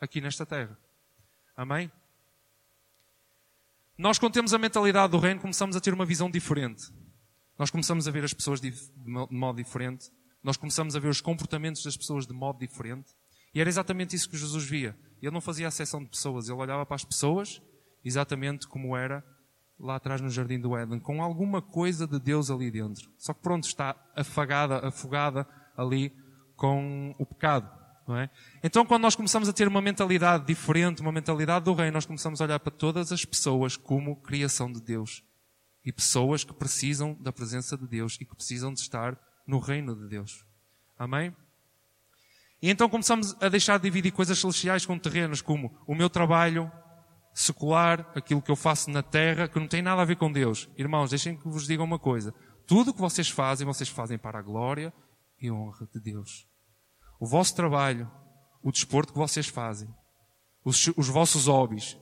aqui 0.00 0.20
nesta 0.20 0.44
terra. 0.46 0.78
Amém? 1.56 1.90
Nós, 3.96 4.18
quando 4.18 4.32
temos 4.32 4.54
a 4.54 4.58
mentalidade 4.58 5.10
do 5.10 5.18
reino, 5.18 5.40
começamos 5.40 5.76
a 5.76 5.80
ter 5.80 5.92
uma 5.92 6.06
visão 6.06 6.30
diferente. 6.30 6.84
Nós 7.58 7.70
começamos 7.70 8.08
a 8.08 8.10
ver 8.10 8.24
as 8.24 8.32
pessoas 8.32 8.60
de 8.60 8.72
modo 9.04 9.56
diferente. 9.56 10.10
Nós 10.42 10.56
começamos 10.56 10.96
a 10.96 10.98
ver 10.98 11.08
os 11.08 11.20
comportamentos 11.20 11.82
das 11.82 11.96
pessoas 11.96 12.26
de 12.26 12.32
modo 12.32 12.58
diferente. 12.58 13.12
E 13.54 13.60
era 13.60 13.68
exatamente 13.68 14.16
isso 14.16 14.30
que 14.30 14.38
Jesus 14.38 14.64
via. 14.64 14.96
Ele 15.20 15.32
não 15.32 15.40
fazia 15.40 15.68
acessão 15.68 16.02
de 16.02 16.08
pessoas, 16.08 16.48
ele 16.48 16.58
olhava 16.58 16.86
para 16.86 16.94
as 16.94 17.04
pessoas 17.04 17.60
exatamente 18.04 18.66
como 18.66 18.96
era 18.96 19.24
lá 19.80 19.96
atrás 19.96 20.20
no 20.20 20.30
Jardim 20.30 20.60
do 20.60 20.76
Éden, 20.76 21.00
com 21.00 21.22
alguma 21.22 21.62
coisa 21.62 22.06
de 22.06 22.18
Deus 22.20 22.50
ali 22.50 22.70
dentro. 22.70 23.10
Só 23.18 23.32
que 23.32 23.40
pronto, 23.40 23.64
está 23.64 23.96
afagada, 24.14 24.86
afogada 24.86 25.46
ali 25.76 26.12
com 26.56 27.14
o 27.18 27.26
pecado. 27.26 27.80
É? 28.08 28.28
Então, 28.64 28.84
quando 28.84 29.02
nós 29.02 29.14
começamos 29.14 29.48
a 29.48 29.52
ter 29.52 29.68
uma 29.68 29.80
mentalidade 29.80 30.44
diferente, 30.44 31.00
uma 31.00 31.12
mentalidade 31.12 31.64
do 31.64 31.72
reino, 31.72 31.92
nós 31.92 32.06
começamos 32.06 32.40
a 32.40 32.44
olhar 32.44 32.58
para 32.58 32.72
todas 32.72 33.12
as 33.12 33.24
pessoas 33.24 33.76
como 33.76 34.16
criação 34.16 34.70
de 34.70 34.80
Deus. 34.80 35.22
E 35.84 35.92
pessoas 35.92 36.42
que 36.42 36.52
precisam 36.52 37.16
da 37.20 37.32
presença 37.32 37.76
de 37.78 37.86
Deus 37.86 38.18
e 38.20 38.24
que 38.24 38.34
precisam 38.34 38.74
de 38.74 38.80
estar 38.80 39.16
no 39.46 39.58
reino 39.58 39.94
de 39.94 40.08
Deus. 40.08 40.44
Amém? 40.98 41.34
E 42.60 42.68
então 42.68 42.88
começamos 42.88 43.34
a 43.40 43.48
deixar 43.48 43.78
de 43.78 43.84
dividir 43.84 44.12
coisas 44.12 44.38
celestiais 44.38 44.84
com 44.84 44.98
terrenos, 44.98 45.40
como 45.40 45.74
o 45.86 45.94
meu 45.94 46.10
trabalho 46.10 46.70
secular, 47.34 48.10
aquilo 48.14 48.42
que 48.42 48.50
eu 48.50 48.56
faço 48.56 48.90
na 48.90 49.02
terra, 49.02 49.48
que 49.48 49.58
não 49.58 49.68
tem 49.68 49.82
nada 49.82 50.02
a 50.02 50.04
ver 50.04 50.16
com 50.16 50.30
Deus. 50.30 50.68
Irmãos, 50.76 51.10
deixem 51.10 51.36
que 51.36 51.48
vos 51.48 51.66
diga 51.66 51.82
uma 51.82 51.98
coisa. 51.98 52.34
Tudo 52.66 52.90
o 52.90 52.94
que 52.94 53.00
vocês 53.00 53.28
fazem, 53.28 53.66
vocês 53.66 53.88
fazem 53.88 54.18
para 54.18 54.38
a 54.38 54.42
glória 54.42 54.92
e 55.40 55.50
honra 55.50 55.88
de 55.92 56.00
Deus. 56.00 56.46
O 57.18 57.26
vosso 57.26 57.54
trabalho, 57.54 58.10
o 58.62 58.70
desporto 58.70 59.12
que 59.12 59.18
vocês 59.18 59.46
fazem, 59.46 59.88
os, 60.64 60.88
os 60.96 61.08
vossos 61.08 61.46
hobbies, 61.46 61.98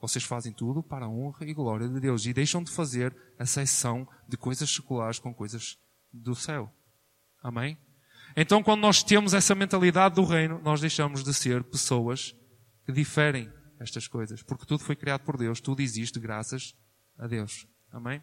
vocês 0.00 0.24
fazem 0.24 0.52
tudo 0.52 0.82
para 0.82 1.06
a 1.06 1.08
honra 1.08 1.46
e 1.46 1.52
glória 1.52 1.88
de 1.88 2.00
Deus 2.00 2.24
e 2.24 2.32
deixam 2.32 2.62
de 2.62 2.70
fazer 2.70 3.16
a 3.38 3.44
seção 3.44 4.08
de 4.28 4.36
coisas 4.36 4.70
seculares 4.70 5.18
com 5.18 5.32
coisas 5.32 5.78
do 6.12 6.34
céu. 6.34 6.72
Amém? 7.42 7.78
Então, 8.36 8.62
quando 8.62 8.80
nós 8.80 9.02
temos 9.02 9.34
essa 9.34 9.54
mentalidade 9.54 10.14
do 10.14 10.24
reino, 10.24 10.60
nós 10.62 10.80
deixamos 10.80 11.22
de 11.22 11.34
ser 11.34 11.64
pessoas 11.64 12.34
que 12.86 12.92
diferem 12.92 13.50
estas 13.80 14.06
coisas, 14.06 14.42
porque 14.42 14.66
tudo 14.66 14.84
foi 14.84 14.94
criado 14.94 15.22
por 15.22 15.38
Deus, 15.38 15.60
tudo 15.60 15.80
existe 15.80 16.20
graças 16.20 16.76
a 17.18 17.26
Deus. 17.26 17.66
Amém? 17.90 18.22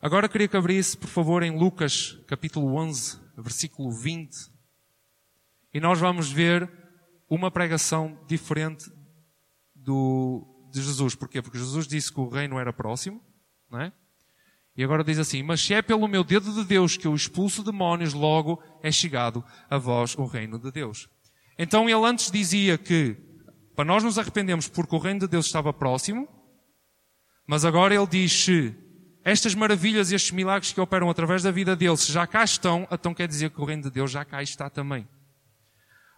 Agora 0.00 0.28
queria 0.28 0.48
que 0.48 0.56
abrisse, 0.56 0.96
por 0.96 1.08
favor, 1.08 1.42
em 1.42 1.56
Lucas, 1.56 2.18
capítulo 2.26 2.74
11, 2.74 3.20
versículo 3.36 3.92
20. 3.92 4.50
E 5.74 5.80
nós 5.80 6.00
vamos 6.00 6.32
ver 6.32 6.70
uma 7.28 7.50
pregação 7.50 8.18
diferente 8.26 8.90
do, 9.74 10.68
de 10.72 10.82
Jesus. 10.82 11.14
Porquê? 11.14 11.42
Porque 11.42 11.58
Jesus 11.58 11.86
disse 11.86 12.12
que 12.12 12.20
o 12.20 12.28
reino 12.28 12.58
era 12.58 12.72
próximo, 12.72 13.22
não 13.70 13.80
é? 13.80 13.92
E 14.76 14.84
agora 14.84 15.02
diz 15.02 15.18
assim: 15.18 15.42
Mas 15.42 15.60
se 15.60 15.74
é 15.74 15.82
pelo 15.82 16.06
meu 16.06 16.22
dedo 16.22 16.52
de 16.52 16.64
Deus 16.64 16.96
que 16.96 17.06
eu 17.06 17.14
expulso 17.14 17.62
demónios, 17.62 18.12
logo 18.12 18.62
é 18.82 18.92
chegado 18.92 19.44
a 19.68 19.78
vós 19.78 20.14
o 20.16 20.24
reino 20.24 20.58
de 20.58 20.70
Deus. 20.70 21.08
Então 21.58 21.88
ele 21.88 22.04
antes 22.06 22.30
dizia 22.30 22.76
que 22.76 23.25
para 23.76 23.84
nós 23.84 24.02
nos 24.02 24.18
arrependemos 24.18 24.66
porque 24.66 24.96
o 24.96 24.98
reino 24.98 25.20
de 25.20 25.28
Deus 25.28 25.46
estava 25.46 25.72
próximo, 25.72 26.26
mas 27.46 27.64
agora 27.64 27.94
ele 27.94 28.06
diz 28.06 28.46
estas 29.22 29.54
maravilhas 29.54 30.10
e 30.10 30.14
estes 30.14 30.30
milagres 30.30 30.72
que 30.72 30.80
operam 30.80 31.10
através 31.10 31.42
da 31.42 31.50
vida 31.50 31.76
dele, 31.76 31.96
se 31.96 32.10
já 32.10 32.26
cá 32.26 32.42
estão, 32.42 32.88
então 32.90 33.12
quer 33.12 33.28
dizer 33.28 33.50
que 33.50 33.60
o 33.60 33.64
reino 33.64 33.82
de 33.82 33.90
Deus 33.90 34.10
já 34.10 34.24
cá 34.24 34.42
está 34.42 34.70
também. 34.70 35.06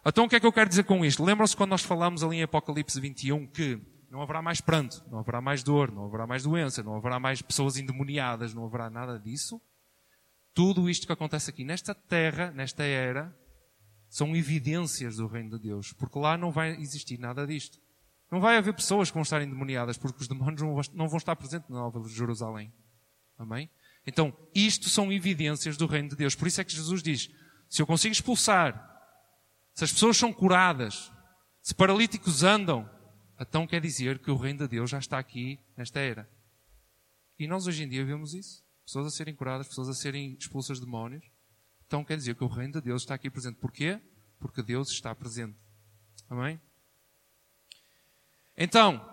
Então 0.05 0.23
o 0.23 0.29
que 0.29 0.37
é 0.37 0.39
que 0.39 0.45
eu 0.45 0.53
quero 0.53 0.69
dizer 0.69 0.83
com 0.83 1.03
isto? 1.03 1.23
Lembram-se 1.23 1.55
quando 1.55 1.71
nós 1.71 1.83
falamos 1.83 2.23
ali 2.23 2.37
em 2.37 2.43
Apocalipse 2.43 2.99
21 2.99 3.47
que 3.47 3.77
não 4.09 4.21
haverá 4.21 4.41
mais 4.41 4.61
pranto, 4.61 5.03
não 5.11 5.19
haverá 5.19 5.41
mais 5.41 5.61
dor, 5.61 5.91
não 5.91 6.05
haverá 6.05 6.25
mais 6.25 6.43
doença, 6.43 6.81
não 6.81 6.95
haverá 6.95 7.19
mais 7.19 7.41
pessoas 7.41 7.77
endemoniadas, 7.77 8.53
não 8.53 8.65
haverá 8.65 8.89
nada 8.89 9.19
disso. 9.19 9.61
Tudo 10.53 10.89
isto 10.89 11.05
que 11.05 11.13
acontece 11.13 11.49
aqui 11.49 11.63
nesta 11.63 11.93
terra, 11.93 12.51
nesta 12.51 12.83
era, 12.83 13.37
são 14.09 14.35
evidências 14.35 15.17
do 15.17 15.27
reino 15.27 15.51
de 15.51 15.59
Deus, 15.59 15.93
porque 15.93 16.17
lá 16.17 16.37
não 16.37 16.51
vai 16.51 16.75
existir 16.81 17.19
nada 17.19 17.45
disto. 17.45 17.79
Não 18.31 18.39
vai 18.39 18.57
haver 18.57 18.73
pessoas 18.73 19.09
que 19.09 19.13
vão 19.13 19.23
estar 19.23 19.41
endemoniadas, 19.41 19.97
porque 19.97 20.21
os 20.21 20.27
demônios 20.27 20.89
não 20.93 21.07
vão 21.07 21.17
estar 21.17 21.35
presentes 21.35 21.69
na 21.69 21.77
Nova 21.77 22.07
Jerusalém. 22.09 22.73
Amém? 23.37 23.69
Então, 24.05 24.35
isto 24.53 24.89
são 24.89 25.11
evidências 25.11 25.77
do 25.77 25.85
reino 25.85 26.09
de 26.09 26.15
Deus. 26.15 26.35
Por 26.35 26.47
isso 26.47 26.59
é 26.59 26.63
que 26.63 26.73
Jesus 26.73 27.01
diz: 27.01 27.29
se 27.69 27.81
eu 27.81 27.87
consigo 27.87 28.11
expulsar, 28.11 28.73
se 29.73 29.83
as 29.83 29.91
pessoas 29.91 30.17
são 30.17 30.33
curadas, 30.33 31.11
se 31.61 31.73
paralíticos 31.73 32.43
andam, 32.43 32.89
então 33.39 33.67
quer 33.67 33.79
dizer 33.79 34.19
que 34.19 34.31
o 34.31 34.35
reino 34.35 34.59
de 34.59 34.67
Deus 34.67 34.89
já 34.89 34.99
está 34.99 35.17
aqui 35.17 35.59
nesta 35.77 35.99
era. 35.99 36.29
E 37.37 37.47
nós 37.47 37.67
hoje 37.67 37.83
em 37.83 37.89
dia 37.89 38.03
vemos 38.03 38.33
isso. 38.33 38.63
Pessoas 38.85 39.07
a 39.07 39.11
serem 39.11 39.35
curadas, 39.35 39.67
pessoas 39.67 39.87
a 39.87 39.93
serem 39.93 40.35
expulsas 40.39 40.79
de 40.79 40.85
demónios. 40.85 41.23
Então 41.89 42.03
quer 42.03 42.15
dizer 42.15 42.35
que 42.35 42.43
o 42.43 42.47
reino 42.47 42.73
de 42.73 42.81
Deus 42.81 43.01
está 43.01 43.15
aqui 43.15 43.31
presente. 43.31 43.55
Porquê? 43.55 43.99
Porque 44.39 44.61
Deus 44.61 44.91
está 44.91 45.15
presente. 45.15 45.57
Amém? 46.29 46.61
Então, 48.55 49.03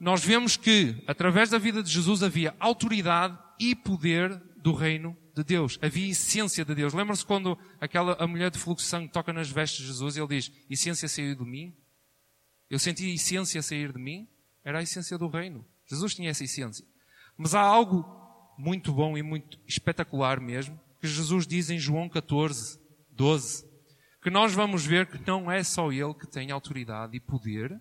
nós 0.00 0.24
vemos 0.24 0.56
que, 0.56 1.04
através 1.06 1.50
da 1.50 1.58
vida 1.58 1.82
de 1.82 1.90
Jesus, 1.90 2.22
havia 2.22 2.56
autoridade 2.58 3.38
e 3.60 3.76
poder 3.76 4.34
do 4.56 4.72
reino 4.72 5.14
de 5.36 5.44
Deus. 5.44 5.78
Havia 5.82 6.12
essência 6.12 6.64
de 6.64 6.74
Deus. 6.74 6.94
Lembram-se 6.94 7.26
quando 7.26 7.58
aquela, 7.78 8.14
a 8.14 8.26
mulher 8.26 8.50
de 8.50 8.58
fluxo 8.58 8.86
de 8.86 8.88
sangue 8.88 9.12
toca 9.12 9.30
nas 9.30 9.50
vestes 9.50 9.80
de 9.80 9.88
Jesus 9.88 10.16
e 10.16 10.20
ele 10.20 10.28
diz, 10.28 10.50
essência 10.70 11.06
saiu 11.06 11.36
de 11.36 11.44
mim? 11.44 11.76
Eu 12.70 12.78
senti 12.78 13.04
a 13.04 13.14
essência 13.14 13.60
sair 13.60 13.92
de 13.92 13.98
mim, 13.98 14.26
era 14.64 14.78
a 14.78 14.82
essência 14.82 15.18
do 15.18 15.28
reino. 15.28 15.62
Jesus 15.84 16.14
tinha 16.14 16.30
essa 16.30 16.42
essência. 16.42 16.86
Mas 17.36 17.54
há 17.54 17.60
algo 17.60 18.02
muito 18.56 18.94
bom 18.94 19.18
e 19.18 19.22
muito 19.22 19.60
espetacular 19.66 20.40
mesmo, 20.40 20.80
que 21.04 21.08
Jesus 21.08 21.46
diz 21.46 21.68
em 21.68 21.78
João 21.78 22.08
14, 22.08 22.80
12, 23.10 23.68
que 24.22 24.30
nós 24.30 24.54
vamos 24.54 24.86
ver 24.86 25.06
que 25.06 25.20
não 25.26 25.52
é 25.52 25.62
só 25.62 25.92
Ele 25.92 26.14
que 26.14 26.26
tem 26.26 26.50
autoridade 26.50 27.14
e 27.14 27.20
poder 27.20 27.78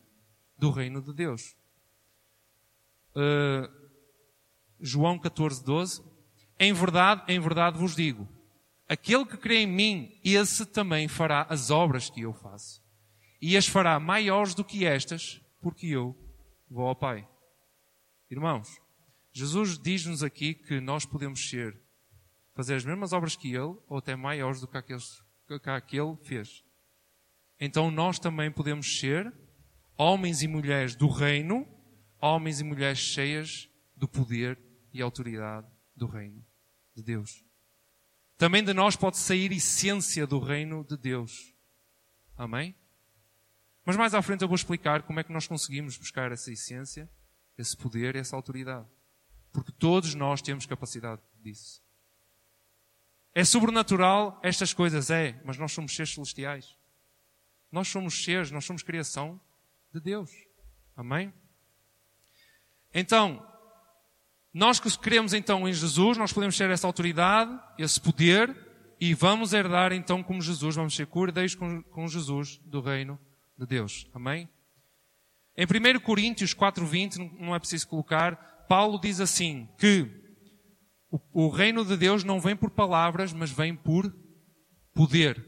do 0.58 0.70
reino 0.70 1.02
de 1.02 1.14
Deus. 1.14 1.56
Uh, 3.16 3.72
João 4.78 5.18
14, 5.18 5.64
12. 5.64 6.04
Em 6.60 6.74
verdade, 6.74 7.24
em 7.30 7.40
verdade 7.40 7.78
vos 7.78 7.96
digo, 7.96 8.28
aquele 8.90 9.26
que 9.26 9.38
crê 9.38 9.60
em 9.60 9.68
mim, 9.68 10.20
esse 10.22 10.66
também 10.66 11.08
fará 11.08 11.48
as 11.50 11.72
obras 11.72 12.10
que 12.10 12.20
eu 12.20 12.34
faço 12.34 12.84
e 13.42 13.56
as 13.56 13.66
fará 13.66 13.98
maiores 14.02 14.54
do 14.54 14.66
que 14.66 14.86
estas, 14.86 15.40
porque 15.62 15.88
eu 15.88 16.14
vou 16.70 16.88
ao 16.88 16.96
Pai. 16.96 17.26
Irmãos, 18.30 18.82
Jesus 19.32 19.80
diz-nos 19.80 20.24
aqui 20.24 20.54
que 20.54 20.82
nós 20.82 21.06
podemos 21.06 21.50
ser, 21.50 21.83
fazer 22.54 22.76
as 22.76 22.86
mesmas 22.86 23.14
obras 23.14 23.36
que 23.36 23.50
Ele, 23.50 23.76
ou 23.88 23.98
até 23.98 24.16
maiores 24.16 24.62
do 24.62 24.68
que, 24.68 24.78
aqueles, 24.78 25.24
que 25.48 25.70
aquele 25.70 26.16
fez. 26.24 26.64
Então 27.60 27.90
nós 27.92 28.20
também 28.20 28.52
podemos 28.52 29.00
ser 29.00 29.34
homens 29.98 30.42
e 30.42 30.48
mulheres 30.48 30.96
do 30.96 31.08
reino, 31.08 31.68
homens 32.20 32.60
e 32.60 32.64
mulheres 32.64 33.00
cheias 33.00 33.70
do 33.96 34.08
poder 34.08 34.60
e 34.94 35.02
autoridade 35.02 35.68
do 35.96 36.06
reino 36.06 36.46
de 36.96 37.04
Deus. 37.04 37.44
Também 38.38 38.64
de 38.64 38.74
nós 38.74 38.96
pode 38.96 39.18
sair 39.18 39.52
essência 39.52 40.28
do 40.28 40.40
reino 40.40 40.84
de 40.84 40.98
Deus. 40.98 41.54
Amém? 42.38 42.76
Mas 43.86 43.96
mais 43.96 44.14
à 44.14 44.22
frente 44.22 44.42
eu 44.42 44.48
vou 44.48 44.56
explicar 44.56 45.04
como 45.04 45.20
é 45.20 45.24
que 45.24 45.32
nós 45.32 45.48
conseguimos 45.48 45.98
buscar 45.98 46.32
essa 46.32 46.52
essência, 46.52 47.10
esse 47.58 47.76
poder, 47.76 48.16
essa 48.16 48.36
autoridade. 48.36 48.88
Porque 49.52 49.72
todos 49.72 50.16
nós 50.16 50.42
temos 50.42 50.66
capacidade 50.66 51.22
disso. 51.42 51.83
É 53.36 53.44
sobrenatural 53.44 54.40
estas 54.44 54.74
coisas? 54.74 55.10
É, 55.10 55.42
mas 55.44 55.58
nós 55.58 55.72
somos 55.72 55.96
seres 55.96 56.14
celestiais. 56.14 56.78
Nós 57.72 57.88
somos 57.88 58.24
seres, 58.24 58.52
nós 58.52 58.66
somos 58.66 58.84
criação 58.84 59.40
de 59.92 60.00
Deus. 60.00 60.30
Amém? 60.96 61.34
Então, 62.94 63.44
nós 64.54 64.80
que 64.80 64.96
queremos 65.00 65.34
então 65.34 65.68
em 65.68 65.74
Jesus, 65.74 66.16
nós 66.16 66.32
podemos 66.32 66.56
ter 66.56 66.70
essa 66.70 66.86
autoridade, 66.86 67.60
esse 67.80 68.00
poder, 68.00 68.56
e 69.00 69.16
vamos 69.16 69.52
herdar 69.52 69.92
então 69.92 70.22
como 70.22 70.42
Jesus, 70.42 70.76
vamos 70.76 70.96
ser 70.96 71.08
cordeiros 71.08 71.56
com, 71.56 71.82
com 71.82 72.08
Jesus 72.08 72.60
do 72.64 72.80
reino 72.80 73.20
de 73.58 73.66
Deus. 73.66 74.08
Amém? 74.14 74.48
Em 75.58 75.66
1 75.66 76.00
Coríntios 76.02 76.54
4.20, 76.54 77.40
não 77.40 77.56
é 77.56 77.60
preciso 77.60 77.88
colocar, 77.88 78.66
Paulo 78.68 79.00
diz 79.00 79.20
assim, 79.20 79.68
que 79.78 80.23
o, 81.14 81.46
o 81.46 81.50
reino 81.50 81.86
de 81.86 81.96
Deus 81.96 82.24
não 82.24 82.42
vem 82.42 82.56
por 82.56 82.72
palavras, 82.72 83.32
mas 83.32 83.52
vem 83.52 83.76
por 83.76 84.12
poder. 84.96 85.46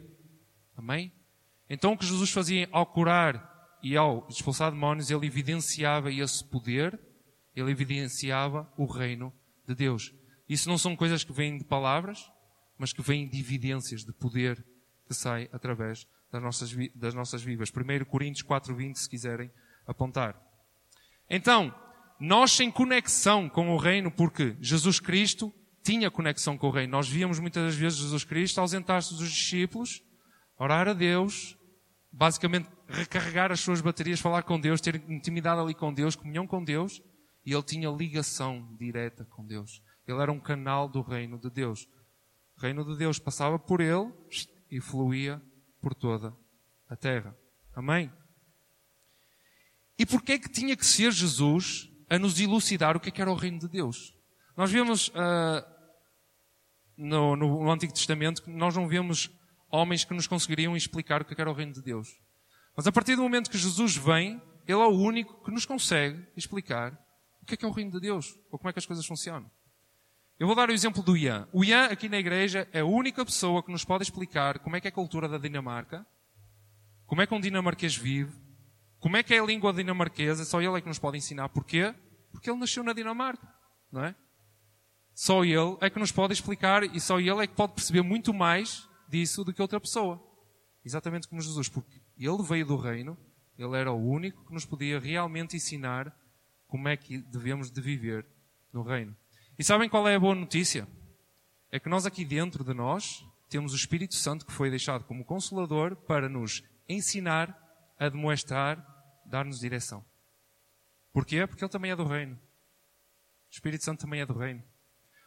Amém? 0.78 1.12
Então 1.67 1.93
o 1.93 1.97
que 1.97 2.06
Jesus 2.06 2.30
fazia 2.30 2.69
ao 2.71 2.86
curar 2.86 3.51
e 3.82 3.97
ao 3.97 4.28
expulsar 4.30 4.71
demónios, 4.71 5.10
ele 5.10 5.25
evidenciava 5.25 6.12
esse 6.12 6.43
poder, 6.43 6.99
ele 7.56 7.71
evidenciava 7.71 8.71
o 8.78 8.86
reino 8.86 9.34
de 9.67 9.73
Deus. 9.73 10.13
Isso 10.47 10.69
não 10.69 10.78
são 10.78 10.95
coisas 10.95 11.23
que 11.23 11.34
vêm 11.34 11.58
de 11.58 11.63
palavras, 11.63 12.32
mas 12.78 12.93
que 12.93 13.01
vêm 13.01 13.28
de 13.28 13.39
evidências 13.39 14.01
de 14.01 14.13
poder 14.13 14.63
que 15.08 15.15
sai 15.15 15.49
através 15.51 16.06
das 16.32 16.43
nossas, 16.43 16.75
das 16.93 17.15
nossas 17.15 17.41
vidas. 17.41 17.71
1 17.71 18.06
Coríntios 18.06 18.47
4.20, 18.47 18.95
se 18.95 19.10
quiserem 19.10 19.51
apontar. 19.88 20.39
Então, 21.28 21.73
nós 22.19 22.51
sem 22.51 22.71
conexão 22.71 23.49
com 23.49 23.69
o 23.73 23.78
reino, 23.78 24.12
porque 24.12 24.56
Jesus 24.60 24.99
Cristo 24.99 25.54
tinha 25.84 26.10
conexão 26.10 26.58
com 26.58 26.67
o 26.67 26.71
reino. 26.71 26.91
Nós 26.91 27.08
víamos 27.08 27.39
muitas 27.39 27.63
das 27.63 27.75
vezes 27.75 27.99
Jesus 27.99 28.23
Cristo 28.23 28.60
ausentar-se 28.60 29.13
dos 29.13 29.30
discípulos, 29.30 30.01
orar 30.58 30.88
a 30.88 30.93
Deus, 30.93 31.58
basicamente 32.12 32.69
recarregar 32.88 33.51
as 33.51 33.60
suas 33.60 33.82
baterias, 33.82 34.19
falar 34.19 34.43
com 34.43 34.60
Deus, 34.60 34.82
ter 34.82 34.95
intimidade 35.10 35.60
ali 35.60 35.73
com 35.73 35.93
Deus, 35.93 36.15
comunhão 36.15 36.47
com 36.47 36.63
Deus, 36.63 37.01
e 37.45 37.54
ele 37.54 37.63
tinha 37.63 37.89
ligação 37.89 38.75
direta 38.80 39.25
com 39.25 39.45
Deus. 39.45 39.82
Ele 40.08 40.19
era 40.19 40.32
um 40.32 40.39
canal 40.39 40.88
do 40.88 41.01
reino 41.01 41.38
de 41.38 41.49
Deus. 41.49 41.88
O 42.58 42.62
reino 42.62 42.86
de 42.86 42.97
Deus 42.97 43.19
passava 43.19 43.60
por 43.60 43.82
ele 43.82 44.12
e 44.71 44.80
fluía 44.80 45.41
por 45.82 45.93
toda 45.93 46.36
a 46.89 46.95
terra. 46.95 47.38
Amém? 47.75 48.12
E 49.97 50.06
porquê 50.06 50.34
é 50.34 50.39
que 50.39 50.49
tinha 50.49 50.75
que 50.75 50.86
ser 50.86 51.12
Jesus 51.12 51.91
a 52.10 52.20
nos 52.20 52.39
elucidar 52.39 52.96
o 52.96 53.00
que, 53.00 53.10
é 53.10 53.12
que 53.12 53.22
era 53.22 53.32
o 53.32 53.36
reino 53.36 53.60
de 53.60 53.68
Deus? 53.68 54.15
Nós 54.56 54.72
vemos 54.72 55.10
uh, 55.10 55.65
no, 56.98 57.36
no, 57.36 57.72
Antigo 57.72 57.94
Testamento 57.94 58.44
que 58.44 58.50
nós 58.50 58.76
não 58.76 58.88
vemos 58.88 59.30
homens 59.70 60.06
que 60.06 60.13
nos 60.13 60.28
conseguiriam 60.28 60.76
explicar 60.76 61.22
o 61.22 61.26
que, 61.26 61.34
é 61.34 61.36
que 61.36 61.41
era 61.41 61.52
o 61.52 61.54
reino 61.54 61.74
de 61.74 61.82
Deus. 61.82 62.10
Mas 62.76 62.88
a 62.88 62.91
partir 62.91 63.15
do 63.15 63.24
momento 63.24 63.50
que 63.50 63.58
Jesus 63.58 63.96
vem, 63.98 64.41
Ele 64.68 64.80
é 64.80 64.86
o 64.86 64.89
único 64.89 65.44
que 65.44 65.52
nos 65.52 65.65
consegue 65.65 66.26
explicar 66.36 66.98
o 67.41 67.46
que 67.46 67.54
é 67.54 67.58
que 67.58 67.65
é 67.65 67.68
o 67.68 67.72
reino 67.72 67.91
de 67.91 68.00
Deus, 68.00 68.38
ou 68.52 68.58
como 68.58 68.70
é 68.70 68.74
que 68.74 68.80
as 68.80 68.86
coisas 68.86 69.06
funcionam. 69.06 69.50
Eu 70.39 70.48
vou 70.48 70.56
dar 70.56 70.70
o 70.70 70.74
exemplo 70.74 71.04
do 71.04 71.15
Ian. 71.15 71.48
O 71.54 71.63
Ian, 71.63 71.86
aqui 71.86 72.10
na 72.10 72.18
igreja, 72.18 72.68
é 72.74 72.80
a 72.80 72.86
única 72.86 73.24
pessoa 73.24 73.63
que 73.63 73.72
nos 73.72 73.86
pode 73.86 74.04
explicar 74.04 74.60
como 74.60 74.76
é 74.76 74.82
que 74.82 74.88
é 74.88 74.89
a 74.89 74.91
cultura 74.91 75.30
da 75.30 75.38
Dinamarca, 75.38 76.06
como 77.06 77.22
é 77.22 77.28
que 77.28 77.34
um 77.34 77.39
dinamarquês 77.39 77.96
vive, 77.96 78.34
como 79.06 79.18
é 79.18 79.22
que 79.22 79.36
é 79.36 79.39
a 79.39 79.46
língua 79.46 79.72
dinamarquesa, 79.72 80.44
só 80.44 80.60
ele 80.60 80.80
é 80.80 80.82
que 80.82 80.88
nos 80.88 80.98
pode 80.98 81.15
ensinar. 81.15 81.48
Porquê? 81.50 81.94
Porque 82.32 82.50
ele 82.50 82.58
nasceu 82.58 82.84
na 82.84 82.91
Dinamarca, 82.91 83.48
não 83.91 84.04
é? 84.04 84.15
Só 85.13 85.46
ele 85.46 85.78
é 85.80 85.91
que 85.91 86.00
nos 86.00 86.12
pode 86.12 86.34
explicar 86.34 86.84
e 86.84 87.00
só 87.00 87.20
ele 87.20 87.44
é 87.44 87.46
que 87.46 87.54
pode 87.54 87.74
perceber 87.74 88.02
muito 88.02 88.34
mais 88.34 88.89
disso 89.08 89.44
do 89.44 89.54
que 89.54 89.62
outra 89.62 89.80
pessoa. 89.80 90.20
Exatamente 90.84 91.28
como 91.28 91.39
Jesus, 91.39 91.70
porque 91.70 92.02
ele 92.18 92.41
veio 92.41 92.65
do 92.65 92.76
reino, 92.78 93.15
ele 93.60 93.78
era 93.78 93.91
o 93.91 94.10
único 94.10 94.44
que 94.44 94.52
nos 94.52 94.65
podia 94.65 95.00
realmente 95.00 95.56
ensinar 95.56 96.12
como 96.68 96.88
é 96.88 96.98
que 96.98 97.20
devemos 97.20 97.70
de 97.70 97.80
viver 97.82 98.26
no 98.74 98.82
reino. 98.82 99.15
E 99.56 99.63
sabem 99.63 99.88
qual 99.88 100.08
é 100.08 100.15
a 100.15 100.20
boa 100.20 100.34
notícia? 100.34 100.88
É 101.72 101.80
que 101.80 101.89
nós 101.89 102.08
aqui 102.08 102.26
dentro 102.26 102.63
de 102.63 102.74
nós 102.74 103.24
temos 103.50 103.72
o 103.72 103.76
Espírito 103.76 104.15
Santo 104.15 104.48
que 104.48 104.52
foi 104.52 104.72
deixado 104.72 105.04
como 105.04 105.24
consolador 105.24 105.96
para 105.96 106.28
nos 106.28 106.63
ensinar, 106.89 107.56
admoestar, 108.00 108.94
dar-nos 109.25 109.59
direção. 109.59 110.05
Porquê? 111.11 111.47
Porque 111.47 111.63
ele 111.63 111.71
também 111.71 111.91
é 111.91 111.95
do 111.95 112.05
reino. 112.05 112.35
O 112.35 112.39
Espírito 113.51 113.83
Santo 113.83 114.01
também 114.01 114.21
é 114.21 114.25
do 114.25 114.38
reino. 114.38 114.63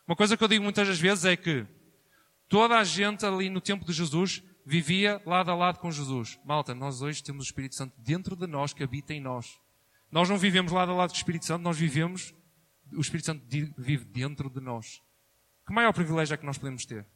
Uma 0.06 0.16
coisa 0.16 0.36
que 0.36 0.44
eu 0.44 0.48
digo 0.48 0.62
muitas 0.62 0.86
das 0.86 0.98
vezes 0.98 1.24
é 1.24 1.36
que 1.36 1.66
toda 2.48 2.78
a 2.78 2.84
gente 2.84 3.24
ali 3.24 3.48
no 3.50 3.60
tempo 3.60 3.84
de 3.84 3.92
Jesus 3.92 4.42
vivia 4.64 5.20
lado 5.24 5.50
a 5.50 5.54
lado 5.54 5.78
com 5.78 5.90
Jesus. 5.90 6.38
Malta, 6.44 6.74
nós 6.74 7.00
hoje 7.00 7.22
temos 7.22 7.46
o 7.46 7.48
Espírito 7.48 7.74
Santo 7.74 7.94
dentro 7.98 8.36
de 8.36 8.46
nós 8.46 8.74
que 8.74 8.82
habita 8.82 9.14
em 9.14 9.20
nós. 9.20 9.58
Nós 10.10 10.28
não 10.28 10.36
vivemos 10.36 10.72
lado 10.72 10.92
a 10.92 10.94
lado 10.94 11.10
com 11.10 11.14
o 11.14 11.18
Espírito 11.18 11.46
Santo, 11.46 11.62
nós 11.62 11.78
vivemos, 11.78 12.34
o 12.92 13.00
Espírito 13.00 13.26
Santo 13.26 13.44
vive 13.78 14.04
dentro 14.04 14.50
de 14.50 14.60
nós. 14.60 15.02
Que 15.66 15.72
maior 15.72 15.92
privilégio 15.92 16.34
é 16.34 16.36
que 16.36 16.46
nós 16.46 16.58
podemos 16.58 16.84
ter? 16.84 17.06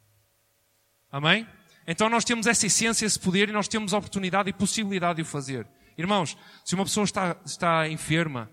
Amém? 1.11 1.47
Então 1.85 2.09
nós 2.09 2.23
temos 2.23 2.47
essa 2.47 2.65
essência, 2.65 3.05
esse 3.05 3.19
poder 3.19 3.49
e 3.49 3.51
nós 3.51 3.67
temos 3.67 3.93
a 3.93 3.97
oportunidade 3.97 4.49
e 4.49 4.53
possibilidade 4.53 5.17
de 5.17 5.21
o 5.21 5.25
fazer. 5.25 5.67
Irmãos, 5.97 6.37
se 6.63 6.75
uma 6.75 6.83
pessoa 6.83 7.03
está, 7.03 7.35
está 7.45 7.87
enferma, 7.87 8.49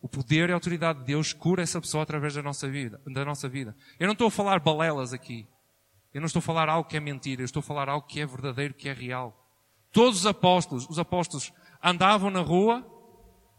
o 0.00 0.08
poder 0.08 0.48
e 0.48 0.52
a 0.52 0.54
autoridade 0.54 1.00
de 1.00 1.06
Deus 1.06 1.32
cura 1.32 1.62
essa 1.62 1.80
pessoa 1.80 2.02
através 2.02 2.34
da 2.34 2.42
nossa 2.42 2.68
vida. 2.68 3.00
Da 3.06 3.24
nossa 3.24 3.48
vida. 3.48 3.76
Eu 3.98 4.06
não 4.06 4.12
estou 4.12 4.28
a 4.28 4.30
falar 4.30 4.60
balelas 4.60 5.12
aqui. 5.12 5.46
Eu 6.12 6.20
não 6.20 6.26
estou 6.26 6.40
a 6.40 6.42
falar 6.42 6.68
algo 6.68 6.88
que 6.88 6.96
é 6.96 7.00
mentira. 7.00 7.42
Eu 7.42 7.46
estou 7.46 7.60
a 7.60 7.62
falar 7.62 7.88
algo 7.88 8.06
que 8.06 8.20
é 8.20 8.26
verdadeiro, 8.26 8.74
que 8.74 8.88
é 8.88 8.92
real. 8.92 9.34
Todos 9.90 10.20
os 10.20 10.26
apóstolos, 10.26 10.88
os 10.88 10.98
apóstolos 10.98 11.52
andavam 11.82 12.30
na 12.30 12.40
rua 12.40 12.84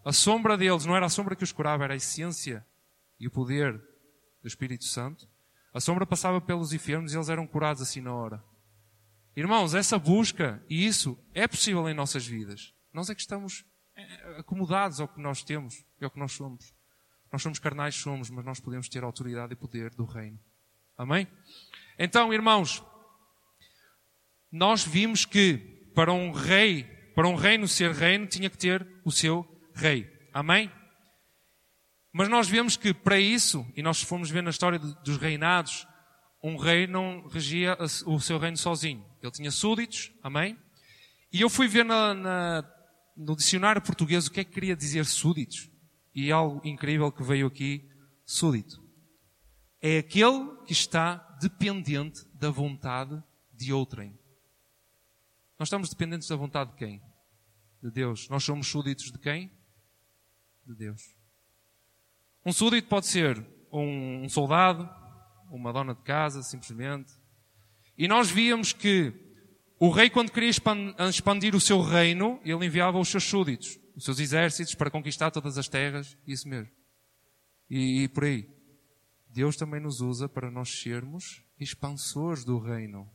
a 0.06 0.14
sombra 0.14 0.56
deles 0.56 0.86
não 0.86 0.96
era 0.96 1.08
a 1.08 1.10
sombra 1.10 1.36
que 1.36 1.44
os 1.44 1.52
curava, 1.52 1.84
era 1.84 1.94
a 1.94 1.98
essência 1.98 2.64
e 3.20 3.26
o 3.26 3.32
poder 3.32 3.74
do 4.40 4.48
Espírito 4.48 4.86
Santo. 4.86 5.28
A 5.74 5.80
sombra 5.80 6.06
passava 6.06 6.40
pelos 6.40 6.72
enfermos 6.72 7.12
e 7.12 7.18
eles 7.18 7.28
eram 7.28 7.48
curados 7.48 7.82
assim 7.82 8.02
na 8.02 8.14
hora. 8.14 8.44
Irmãos, 9.36 9.74
essa 9.74 9.98
busca 9.98 10.64
e 10.70 10.86
isso 10.86 11.18
é 11.34 11.48
possível 11.48 11.90
em 11.90 11.94
nossas 11.96 12.24
vidas. 12.24 12.72
Nós 12.96 13.10
é 13.10 13.14
que 13.14 13.20
estamos 13.20 13.66
eh, 13.94 14.38
acomodados 14.40 15.02
ao 15.02 15.08
que 15.10 15.20
nós 15.20 15.44
temos 15.44 15.84
e 16.00 16.06
ao 16.06 16.10
que 16.10 16.18
nós 16.18 16.32
somos. 16.32 16.74
Nós 17.30 17.42
somos 17.42 17.60
carnais, 17.60 17.94
somos, 17.94 18.30
mas 18.30 18.46
nós 18.46 18.62
podemos 18.62 18.88
ter 18.88 19.04
autoridade 19.04 19.52
e 19.52 19.56
poder 19.58 19.94
do 19.94 20.06
reino. 20.06 20.40
Amém? 20.98 21.28
Então, 22.00 22.34
irmãos, 22.34 22.82
nós 24.50 24.86
vimos 24.86 25.26
que 25.26 25.58
para 25.94 26.14
um 26.14 26.32
rei, 26.32 26.86
para 27.14 27.28
um 27.28 27.36
reino 27.36 27.68
ser 27.68 27.92
reino, 27.92 28.28
tinha 28.28 28.50
que 28.50 28.58
ter 28.58 28.88
o 29.04 29.12
seu 29.12 29.46
rei. 29.74 30.10
Amém? 30.34 30.72
Mas 32.14 32.30
nós 32.30 32.48
vemos 32.48 32.78
que 32.78 32.94
para 32.94 33.20
isso, 33.20 33.70
e 33.76 33.84
nós 33.84 34.02
fomos 34.02 34.30
ver 34.30 34.42
na 34.42 34.52
história 34.52 34.80
dos 34.80 35.18
reinados, 35.18 35.86
um 36.42 36.56
rei 36.56 36.88
não 36.88 37.28
regia 37.28 37.78
o 38.06 38.22
seu 38.22 38.40
reino 38.40 38.56
sozinho. 38.56 39.06
Ele 39.22 39.32
tinha 39.34 39.52
súditos, 39.52 40.14
amém? 40.24 40.58
E 41.30 41.42
eu 41.42 41.50
fui 41.50 41.68
ver 41.68 41.84
na, 41.84 42.14
na, 42.14 42.75
no 43.16 43.36
dicionário 43.36 43.82
português 43.82 44.28
o 44.28 44.32
que 44.32 44.40
é 44.40 44.44
que 44.44 44.52
queria 44.52 44.76
dizer 44.76 45.06
súditos. 45.06 45.70
E 46.14 46.32
algo 46.32 46.62
incrível 46.66 47.12
que 47.12 47.24
veio 47.24 47.48
aqui, 47.48 47.90
súdito. 48.26 48.84
É 49.82 49.98
aquele 49.98 50.56
que 50.66 50.72
está 50.74 51.16
dependente 51.42 52.26
da 52.34 52.50
vontade 52.50 53.22
de 53.54 53.74
outrem. 53.74 54.18
Nós 55.60 55.68
estamos 55.68 55.90
dependentes 55.90 56.28
da 56.28 56.36
vontade 56.36 56.72
de 56.72 56.78
quem? 56.78 57.02
De 57.82 57.92
Deus. 57.92 58.28
Nós 58.30 58.44
somos 58.44 58.68
súditos 58.68 59.12
de 59.12 59.20
quem? 59.20 59.52
de 60.66 60.74
Deus. 60.74 61.16
Um 62.44 62.52
súdito 62.52 62.88
pode 62.88 63.06
ser 63.06 63.46
um, 63.72 64.28
soldado, 64.28 64.90
uma 65.50 65.72
dona 65.72 65.94
de 65.94 66.02
casa, 66.02 66.42
simplesmente. 66.42 67.14
E 67.98 68.08
nós 68.08 68.30
víamos 68.30 68.74
que 68.74 69.14
o 69.78 69.90
rei, 69.90 70.10
quando 70.10 70.32
queria 70.32 70.50
expandir 70.50 71.54
o 71.54 71.60
seu 71.60 71.82
reino, 71.82 72.40
ele 72.44 72.66
enviava 72.66 72.98
os 72.98 73.10
seus 73.10 73.26
súditos, 73.26 73.78
os 73.96 74.06
seus 74.06 74.20
exércitos 74.20 74.74
para 74.74 74.90
conquistar 74.90 75.32
todas 75.32 75.58
as 75.58 75.68
terras, 75.68 76.18
isso 76.26 76.48
mesmo. 76.48 76.72
E, 77.70 78.04
e 78.04 78.08
por 78.08 78.24
aí. 78.24 78.50
Deus 79.28 79.58
também 79.58 79.82
nos 79.82 80.00
usa 80.00 80.30
para 80.30 80.50
nós 80.50 80.70
sermos 80.70 81.44
expansores 81.60 82.46
do 82.46 82.58
reino. 82.58 83.10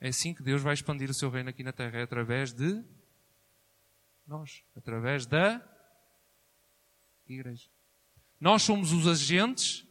É 0.00 0.08
assim 0.08 0.32
que 0.32 0.44
Deus 0.44 0.62
vai 0.62 0.74
expandir 0.74 1.10
o 1.10 1.14
seu 1.14 1.28
reino 1.28 1.50
aqui 1.50 1.64
na 1.64 1.72
terra, 1.72 1.98
é 1.98 2.02
através 2.02 2.52
de 2.52 2.84
nós, 4.24 4.62
através 4.76 5.26
da 5.26 5.60
igreja. 7.26 7.68
Nós 8.40 8.62
somos 8.62 8.92
os 8.92 9.08
agentes 9.08 9.84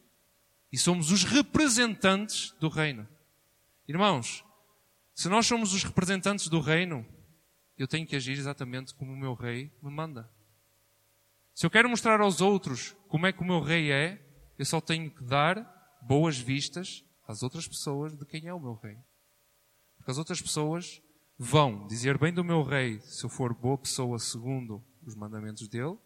e 0.72 0.78
somos 0.78 1.10
os 1.10 1.24
representantes 1.24 2.52
do 2.58 2.68
reino. 2.70 3.06
Irmãos, 3.86 4.44
se 5.18 5.28
nós 5.28 5.48
somos 5.48 5.74
os 5.74 5.82
representantes 5.82 6.46
do 6.46 6.60
reino, 6.60 7.04
eu 7.76 7.88
tenho 7.88 8.06
que 8.06 8.14
agir 8.14 8.38
exatamente 8.38 8.94
como 8.94 9.12
o 9.12 9.16
meu 9.16 9.34
rei 9.34 9.76
me 9.82 9.90
manda. 9.90 10.30
Se 11.52 11.66
eu 11.66 11.70
quero 11.70 11.88
mostrar 11.88 12.20
aos 12.20 12.40
outros 12.40 12.94
como 13.08 13.26
é 13.26 13.32
que 13.32 13.42
o 13.42 13.44
meu 13.44 13.58
rei 13.58 13.90
é, 13.90 14.24
eu 14.56 14.64
só 14.64 14.80
tenho 14.80 15.10
que 15.10 15.24
dar 15.24 15.56
boas 16.00 16.38
vistas 16.38 17.04
às 17.26 17.42
outras 17.42 17.66
pessoas 17.66 18.16
de 18.16 18.24
quem 18.26 18.46
é 18.46 18.54
o 18.54 18.60
meu 18.60 18.74
rei. 18.74 18.96
Porque 19.96 20.08
as 20.12 20.18
outras 20.18 20.40
pessoas 20.40 21.02
vão 21.36 21.84
dizer 21.88 22.16
bem 22.16 22.32
do 22.32 22.44
meu 22.44 22.62
rei 22.62 23.00
se 23.00 23.24
eu 23.24 23.28
for 23.28 23.52
boa 23.52 23.76
pessoa 23.76 24.20
segundo 24.20 24.84
os 25.04 25.16
mandamentos 25.16 25.66
dele, 25.66 25.98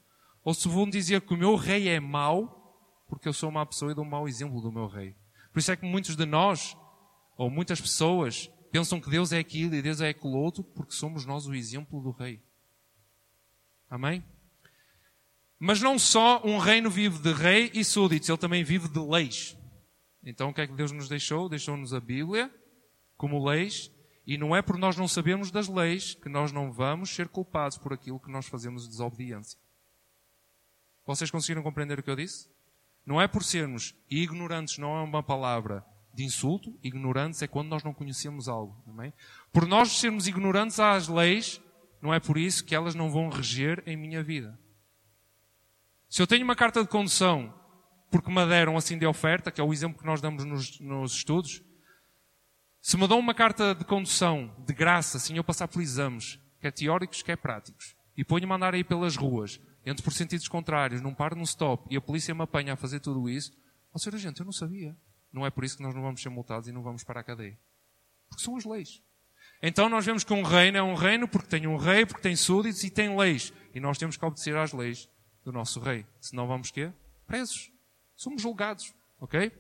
ou 0.43 0.55
se 0.55 0.67
vão 0.69 0.89
dizer 0.89 1.21
que 1.21 1.35
o 1.35 1.39
meu 1.39 1.55
rei 1.55 1.87
é 1.87 2.01
mau 2.01 3.05
porque 3.11 3.29
eu 3.29 3.35
sou 3.35 3.51
uma 3.51 3.67
pessoa 3.67 3.93
e 3.93 3.95
dou 3.95 4.07
um 4.07 4.09
mau 4.09 4.27
exemplo 4.27 4.59
do 4.63 4.73
meu 4.73 4.87
rei. 4.87 5.15
Por 5.53 5.59
isso 5.59 5.71
é 5.71 5.77
que 5.77 5.85
muitos 5.85 6.17
de 6.17 6.25
nós, 6.25 6.75
ou 7.37 7.51
muitas 7.51 7.79
pessoas, 7.79 8.51
pensam 8.73 8.99
que 8.99 9.11
Deus 9.11 9.33
é 9.33 9.39
aquilo 9.39 9.75
e 9.75 9.83
Deus 9.83 10.01
é 10.01 10.09
aquilo 10.09 10.33
outro 10.33 10.65
porque 10.65 10.95
somos 10.95 11.27
nós 11.27 11.47
o 11.47 11.55
exemplo 11.55 12.01
do 12.01 12.11
rei. 12.11 12.41
Amém? 13.89 14.25
Mas 15.59 15.83
não 15.83 15.99
só 15.99 16.43
um 16.43 16.57
reino 16.57 16.91
vive 16.91 17.19
de 17.19 17.33
rei 17.33 17.71
e 17.75 17.85
súditos, 17.85 18.31
ele 18.31 18.39
também 18.39 18.65
vive 18.65 18.89
de 18.89 18.99
leis. 18.99 19.55
Então 20.25 20.49
o 20.49 20.55
que 20.55 20.63
é 20.63 20.67
que 20.67 20.73
Deus 20.73 20.91
nos 20.91 21.07
deixou? 21.07 21.51
Deixou-nos 21.51 21.93
a 21.93 22.01
Bíblia 22.01 22.51
como 23.19 23.45
leis 23.45 23.93
e 24.27 24.39
não 24.39 24.57
é 24.57 24.63
por 24.63 24.79
nós 24.79 24.97
não 24.97 25.07
sabermos 25.07 25.51
das 25.51 25.69
leis 25.69 26.15
que 26.15 26.31
nós 26.31 26.51
não 26.51 26.73
vamos 26.73 27.11
ser 27.11 27.29
culpados 27.29 27.77
por 27.77 27.93
aquilo 27.93 28.19
que 28.19 28.31
nós 28.31 28.47
fazemos 28.47 28.85
de 28.85 28.89
desobediência. 28.89 29.59
Vocês 31.05 31.31
conseguiram 31.31 31.63
compreender 31.63 31.99
o 31.99 32.03
que 32.03 32.11
eu 32.11 32.17
disse? 32.17 32.49
Não 33.05 33.21
é 33.21 33.29
por 33.29 33.45
sermos 33.45 33.95
ignorantes, 34.09 34.79
não 34.79 34.97
é 34.97 35.03
uma 35.03 35.23
palavra 35.23 35.85
de 36.15 36.25
insulto. 36.25 36.79
Ignorantes 36.83 37.43
é 37.43 37.47
quando 37.47 37.69
nós 37.69 37.83
não 37.83 37.95
conhecemos 37.95 38.49
algo. 38.49 38.83
Amém? 38.87 39.13
Por 39.53 39.67
nós 39.67 39.99
sermos 39.99 40.27
ignorantes 40.27 40.79
às 40.79 41.09
leis, 41.09 41.61
não 42.01 42.13
é 42.13 42.21
por 42.21 42.37
isso 42.37 42.65
que 42.65 42.75
elas 42.75 42.95
não 42.95 43.11
vão 43.11 43.29
reger 43.29 43.83
em 43.87 43.97
minha 43.97 44.23
vida. 44.23 44.59
Se 46.09 46.21
eu 46.21 46.27
tenho 46.27 46.45
uma 46.45 46.57
carta 46.57 46.83
de 46.83 46.89
condução 46.89 47.55
porque 48.11 48.31
me 48.31 48.47
deram 48.47 48.77
assim 48.77 48.99
de 48.99 49.07
oferta, 49.07 49.51
que 49.51 49.59
é 49.59 49.65
o 49.65 49.73
exemplo 49.73 49.99
que 49.99 50.05
nós 50.05 50.21
damos 50.21 50.45
nos, 50.45 50.79
nos 50.81 51.15
estudos, 51.15 51.63
se 52.79 52.99
me 52.99 53.09
dão 53.09 53.19
uma 53.19 53.33
carta 53.33 53.75
de 53.75 53.85
condução 53.87 54.55
de 54.67 54.75
graça, 54.75 55.17
assim 55.17 55.37
eu 55.37 55.43
passar 55.43 55.67
por 55.67 55.81
exames, 55.81 56.39
quer 56.61 56.73
teóricos, 56.73 57.23
quer 57.23 57.37
práticos, 57.37 57.97
e 58.15 58.23
ponho-me 58.23 58.53
a 58.53 58.57
andar 58.57 58.75
aí 58.75 58.85
pelas 58.85 59.17
ruas, 59.17 59.59
entro 59.87 60.05
por 60.05 60.13
sentidos 60.13 60.47
contrários, 60.47 61.01
não 61.01 61.15
paro 61.15 61.35
no 61.35 61.45
stop, 61.45 61.87
e 61.91 61.97
a 61.97 62.01
polícia 62.03 62.35
me 62.35 62.43
apanha 62.43 62.75
a 62.75 62.77
fazer 62.77 63.01
tudo 63.01 63.31
isso, 63.31 63.51
ó 63.95 63.99
oh, 63.99 64.15
agente, 64.15 64.41
eu 64.41 64.45
não 64.45 64.53
sabia. 64.53 64.95
Não 65.33 65.47
é 65.47 65.51
por 65.51 65.65
isso 65.65 65.77
que 65.77 65.83
nós 65.83 65.95
não 65.95 66.03
vamos 66.03 66.21
ser 66.21 66.29
multados 66.29 66.69
e 66.69 66.73
não 66.73 66.83
vamos 66.83 67.03
para 67.03 67.21
a 67.21 67.25
cadeia. 67.25 67.59
Porque 68.29 68.45
são 68.45 68.57
as 68.57 68.65
leis. 68.65 69.03
Então 69.63 69.89
nós 69.89 70.05
vemos 70.05 70.25
que 70.25 70.33
um 70.33 70.43
reino 70.43 70.77
é 70.77 70.83
um 70.83 70.95
reino 70.95 71.29
porque 71.29 71.49
tem 71.49 71.67
um 71.67 71.77
rei, 71.77 72.05
porque 72.05 72.23
tem 72.23 72.37
súditos 72.37 72.83
e 72.85 72.91
tem 72.91 73.17
leis. 73.17 73.53
E 73.75 73.81
nós 73.81 73.97
temos 73.97 74.17
que 74.17 74.25
obedecer 74.25 74.57
às 74.57 74.73
leis 74.73 75.09
do 75.45 75.53
nosso 75.53 75.81
rei. 75.81 76.05
Senão 76.21 76.47
vamos 76.47 76.71
quê? 76.71 76.93
Presos. 77.27 77.71
Somos 78.17 78.43
julgados. 78.43 78.93
Ok? 79.21 79.53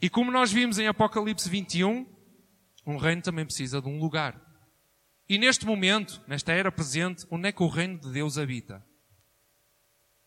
E 0.00 0.10
como 0.10 0.30
nós 0.30 0.52
vimos 0.52 0.78
em 0.78 0.86
Apocalipse 0.86 1.48
21, 1.48 2.06
um 2.86 2.96
reino 2.96 3.22
também 3.22 3.44
precisa 3.44 3.80
de 3.80 3.88
um 3.88 3.98
lugar. 3.98 4.40
E 5.28 5.38
neste 5.38 5.64
momento, 5.64 6.20
nesta 6.26 6.52
era 6.52 6.70
presente, 6.70 7.26
onde 7.30 7.48
é 7.48 7.52
que 7.52 7.62
o 7.62 7.68
reino 7.68 7.98
de 7.98 8.12
Deus 8.12 8.36
habita? 8.36 8.84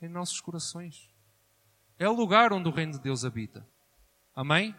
Em 0.02 0.10
nossos 0.10 0.40
corações. 0.42 1.14
É 2.00 2.10
o 2.10 2.14
lugar 2.14 2.52
onde 2.52 2.68
o 2.68 2.72
reino 2.72 2.94
de 2.94 3.00
Deus 3.00 3.24
habita. 3.24 3.68
Amém? 4.36 4.76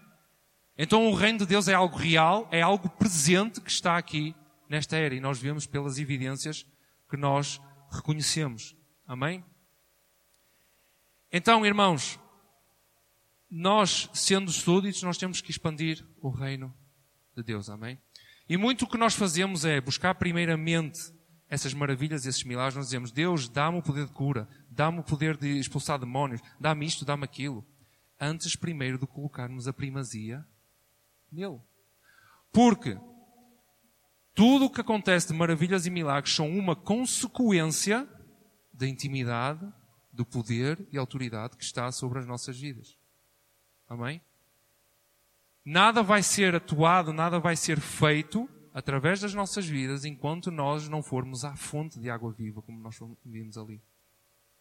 Então 0.77 1.09
o 1.09 1.15
reino 1.15 1.39
de 1.39 1.47
Deus 1.47 1.69
é 1.69 1.75
algo 1.75 1.97
real, 1.97 2.47
é 2.51 2.61
algo 2.61 2.89
presente 2.91 3.61
que 3.61 3.71
está 3.71 3.97
aqui 3.97 4.35
nesta 4.69 4.97
era 4.97 5.15
e 5.15 5.21
nós 5.21 5.39
vemos 5.39 5.67
pelas 5.67 5.99
evidências 5.99 6.67
que 7.09 7.17
nós 7.17 7.61
reconhecemos. 7.91 8.77
Amém? 9.07 9.45
Então, 11.33 11.65
irmãos, 11.65 12.19
nós, 13.51 14.11
sendo 14.13 14.51
súditos, 14.51 15.03
nós 15.03 15.17
temos 15.17 15.41
que 15.41 15.51
expandir 15.51 16.05
o 16.21 16.29
reino 16.29 16.75
de 17.37 17.43
Deus. 17.43 17.71
Amém? 17.71 17.99
E 18.49 18.57
muito 18.57 18.85
o 18.85 18.89
que 18.89 18.99
nós 18.99 19.15
fazemos 19.15 19.65
é 19.65 19.81
buscar 19.81 20.15
primeiramente 20.15 21.13
essas 21.49 21.73
maravilhas, 21.73 22.27
esses 22.27 22.45
milagres. 22.45 22.77
Nós 22.77 22.87
dizemos, 22.87 23.11
Deus, 23.11 23.49
dá-me 23.49 23.79
o 23.79 23.83
poder 23.83 24.07
de 24.07 24.13
cura, 24.13 24.49
dá-me 24.71 25.01
o 25.01 25.05
poder 25.05 25.37
de 25.37 25.59
expulsar 25.59 25.99
demónios, 25.99 26.41
dá-me 26.61 26.87
isto, 26.87 27.05
dá-me 27.05 27.25
aquilo. 27.25 27.67
Antes, 28.21 28.57
primeiro, 28.57 28.99
de 28.99 29.07
colocarmos 29.07 29.69
a 29.69 29.73
primazia 29.73 30.47
nele. 31.31 31.61
Porque 32.53 32.99
tudo 34.35 34.67
o 34.67 34.71
que 34.71 34.81
acontece 34.81 35.29
de 35.29 35.35
maravilhas 35.35 35.87
e 35.87 35.91
milagres 35.91 36.35
são 36.35 36.49
uma 36.51 36.77
consequência 36.77 38.09
da 38.73 38.87
intimidade, 38.87 39.67
do 40.13 40.25
poder 40.25 40.87
e 40.91 40.97
autoridade 40.97 41.57
que 41.57 41.65
está 41.65 41.91
sobre 41.93 42.19
as 42.19 42.27
nossas 42.27 42.59
vidas. 42.59 42.97
Amém? 43.89 44.21
Nada 45.65 46.03
vai 46.03 46.23
ser 46.23 46.55
atuado, 46.55 47.13
nada 47.13 47.39
vai 47.39 47.57
ser 47.57 47.81
feito 47.81 48.49
através 48.73 49.21
das 49.21 49.35
nossas 49.35 49.67
vidas 49.67 50.05
enquanto 50.05 50.51
nós 50.51 50.89
não 50.89 51.03
formos 51.03 51.45
à 51.45 51.57
fonte 51.57 51.99
de 51.99 52.11
água 52.11 52.31
viva, 52.31 52.63
como 52.63 52.79
nós 52.79 52.99
vimos 53.25 53.57
ali. 53.57 53.81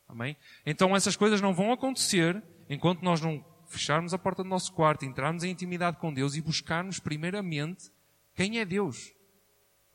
Amém? 0.07 0.37
Então 0.65 0.95
essas 0.95 1.15
coisas 1.15 1.41
não 1.41 1.53
vão 1.53 1.71
acontecer 1.71 2.41
enquanto 2.69 3.01
nós 3.01 3.21
não 3.21 3.43
fecharmos 3.67 4.13
a 4.13 4.17
porta 4.17 4.43
do 4.43 4.49
nosso 4.49 4.71
quarto, 4.73 5.05
entrarmos 5.05 5.43
em 5.43 5.51
intimidade 5.51 5.97
com 5.97 6.13
Deus 6.13 6.35
e 6.35 6.41
buscarmos 6.41 6.99
primeiramente 6.99 7.91
quem 8.33 8.59
é 8.59 8.65
Deus. 8.65 9.13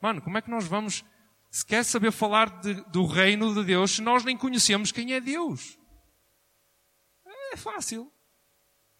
Mano, 0.01 0.21
como 0.21 0.37
é 0.37 0.41
que 0.41 0.49
nós 0.49 0.65
vamos 0.65 1.05
sequer 1.49 1.83
saber 1.83 2.11
falar 2.11 2.61
de, 2.61 2.73
do 2.89 3.05
reino 3.05 3.53
de 3.53 3.63
Deus 3.63 3.91
se 3.91 4.01
nós 4.01 4.23
nem 4.23 4.37
conhecemos 4.37 4.91
quem 4.91 5.13
é 5.13 5.21
Deus? 5.21 5.77
É 7.53 7.57
fácil. 7.57 8.11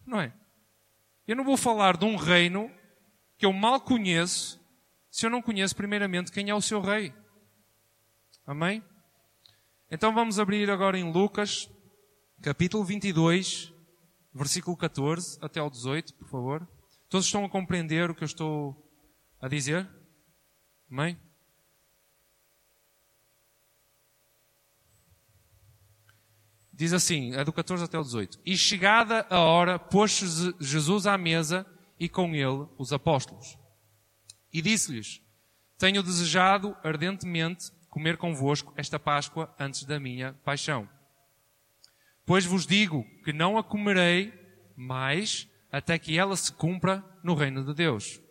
Não 0.05 0.19
é? 0.19 0.33
Eu 1.27 1.35
não 1.35 1.43
vou 1.43 1.57
falar 1.57 1.97
de 1.97 2.05
um 2.05 2.15
reino 2.15 2.69
que 3.37 3.45
eu 3.45 3.53
mal 3.53 3.79
conheço 3.79 4.59
se 5.09 5.25
eu 5.25 5.29
não 5.29 5.41
conheço 5.41 5.75
primeiramente 5.75 6.31
quem 6.31 6.49
é 6.49 6.55
o 6.55 6.61
seu 6.61 6.79
rei. 6.79 7.13
Amém? 8.47 8.83
Então 9.89 10.13
vamos 10.13 10.39
abrir 10.39 10.69
agora 10.69 10.97
em 10.97 11.11
Lucas, 11.11 11.69
capítulo 12.41 12.83
22, 12.83 13.71
versículo 14.33 14.75
14 14.75 15.37
até 15.41 15.59
ao 15.59 15.69
18, 15.69 16.15
por 16.15 16.27
favor. 16.27 16.67
Todos 17.07 17.27
estão 17.27 17.45
a 17.45 17.49
compreender 17.49 18.09
o 18.09 18.15
que 18.15 18.23
eu 18.23 18.25
estou 18.25 18.75
a 19.39 19.47
dizer? 19.47 19.87
Amém? 20.89 21.19
Diz 26.73 26.93
assim, 26.93 27.35
é 27.35 27.43
do 27.43 27.53
14 27.53 27.83
até 27.83 27.99
o 27.99 28.03
18. 28.03 28.39
E 28.43 28.57
chegada 28.57 29.27
a 29.29 29.39
hora, 29.39 29.77
pôs 29.77 30.19
Jesus 30.59 31.05
à 31.05 31.15
mesa 31.17 31.65
e 31.99 32.09
com 32.09 32.33
ele 32.33 32.67
os 32.75 32.91
apóstolos. 32.91 33.55
E 34.51 34.63
disse-lhes, 34.63 35.21
tenho 35.77 36.01
desejado 36.01 36.75
ardentemente 36.83 37.71
comer 37.87 38.17
convosco 38.17 38.73
esta 38.75 38.97
Páscoa 38.97 39.53
antes 39.59 39.83
da 39.83 39.99
minha 39.99 40.33
paixão. 40.43 40.89
Pois 42.25 42.45
vos 42.45 42.65
digo 42.65 43.05
que 43.23 43.33
não 43.33 43.57
a 43.57 43.63
comerei 43.63 44.33
mais 44.75 45.47
até 45.71 45.97
que 45.97 46.17
ela 46.17 46.35
se 46.35 46.51
cumpra 46.51 47.03
no 47.23 47.33
reino 47.33 47.63
de 47.63 47.73
Deus. 47.73 48.21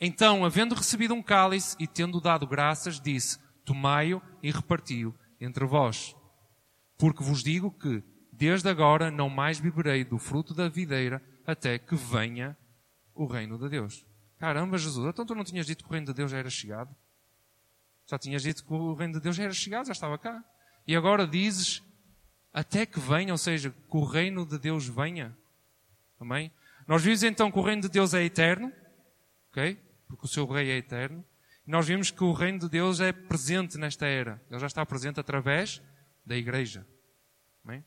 Então, 0.00 0.44
havendo 0.44 0.74
recebido 0.74 1.14
um 1.14 1.22
cálice 1.22 1.76
e 1.78 1.86
tendo 1.86 2.20
dado 2.20 2.46
graças, 2.46 3.00
disse, 3.00 3.38
tomai-o 3.64 4.22
e 4.42 4.50
reparti-o 4.50 5.14
entre 5.40 5.64
vós. 5.64 6.14
Porque 6.96 7.22
vos 7.22 7.42
digo 7.42 7.70
que, 7.70 8.02
desde 8.32 8.68
agora, 8.68 9.10
não 9.10 9.28
mais 9.28 9.58
beberei 9.60 10.04
do 10.04 10.18
fruto 10.18 10.54
da 10.54 10.68
videira 10.68 11.22
até 11.46 11.78
que 11.78 11.96
venha 11.96 12.56
o 13.14 13.26
reino 13.26 13.58
de 13.58 13.68
Deus. 13.68 14.06
Caramba, 14.38 14.78
Jesus, 14.78 15.08
então 15.08 15.26
tu 15.26 15.34
não 15.34 15.42
tinhas 15.42 15.66
dito 15.66 15.82
que 15.82 15.90
o 15.90 15.92
reino 15.92 16.06
de 16.06 16.14
Deus 16.14 16.30
já 16.30 16.38
era 16.38 16.50
chegado? 16.50 16.94
Já 18.06 18.18
tinhas 18.18 18.42
dito 18.42 18.64
que 18.64 18.72
o 18.72 18.94
reino 18.94 19.14
de 19.14 19.20
Deus 19.20 19.34
já 19.34 19.44
era 19.44 19.52
chegado, 19.52 19.86
já 19.86 19.92
estava 19.92 20.16
cá. 20.16 20.44
E 20.86 20.94
agora 20.94 21.26
dizes 21.26 21.82
até 22.58 22.84
que 22.84 22.98
venha, 22.98 23.32
ou 23.32 23.38
seja, 23.38 23.70
que 23.70 23.96
o 23.96 24.02
reino 24.02 24.44
de 24.44 24.58
Deus 24.58 24.84
venha. 24.88 25.36
Amém? 26.18 26.50
Nós 26.88 27.04
vimos 27.04 27.22
então 27.22 27.52
que 27.52 27.58
o 27.58 27.62
reino 27.62 27.82
de 27.82 27.88
Deus 27.88 28.14
é 28.14 28.24
eterno, 28.24 28.72
ok? 29.48 29.80
Porque 30.08 30.24
o 30.24 30.28
seu 30.28 30.44
rei 30.44 30.68
é 30.72 30.76
eterno. 30.76 31.24
E 31.64 31.70
nós 31.70 31.86
vimos 31.86 32.10
que 32.10 32.24
o 32.24 32.32
reino 32.32 32.58
de 32.58 32.68
Deus 32.68 32.98
é 32.98 33.12
presente 33.12 33.78
nesta 33.78 34.06
era. 34.06 34.42
Ele 34.50 34.58
já 34.58 34.66
está 34.66 34.84
presente 34.84 35.20
através 35.20 35.80
da 36.26 36.36
igreja. 36.36 36.84
Amém? 37.64 37.84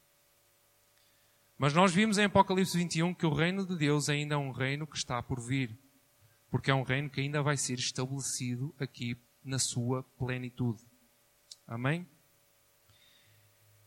Mas 1.58 1.74
nós 1.74 1.94
vimos 1.94 2.18
em 2.18 2.24
Apocalipse 2.24 2.78
21 2.78 3.14
que 3.14 3.26
o 3.26 3.34
reino 3.34 3.66
de 3.66 3.76
Deus 3.76 4.08
ainda 4.08 4.36
é 4.36 4.38
um 4.38 4.52
reino 4.52 4.88
que 4.88 4.96
está 4.96 5.22
por 5.22 5.42
vir. 5.42 5.78
Porque 6.50 6.72
é 6.72 6.74
um 6.74 6.84
reino 6.84 7.10
que 7.10 7.20
ainda 7.20 7.44
vai 7.44 7.58
ser 7.58 7.78
estabelecido 7.78 8.74
aqui 8.80 9.18
na 9.44 9.60
sua 9.60 10.02
plenitude. 10.18 10.82
Amém? 11.68 12.08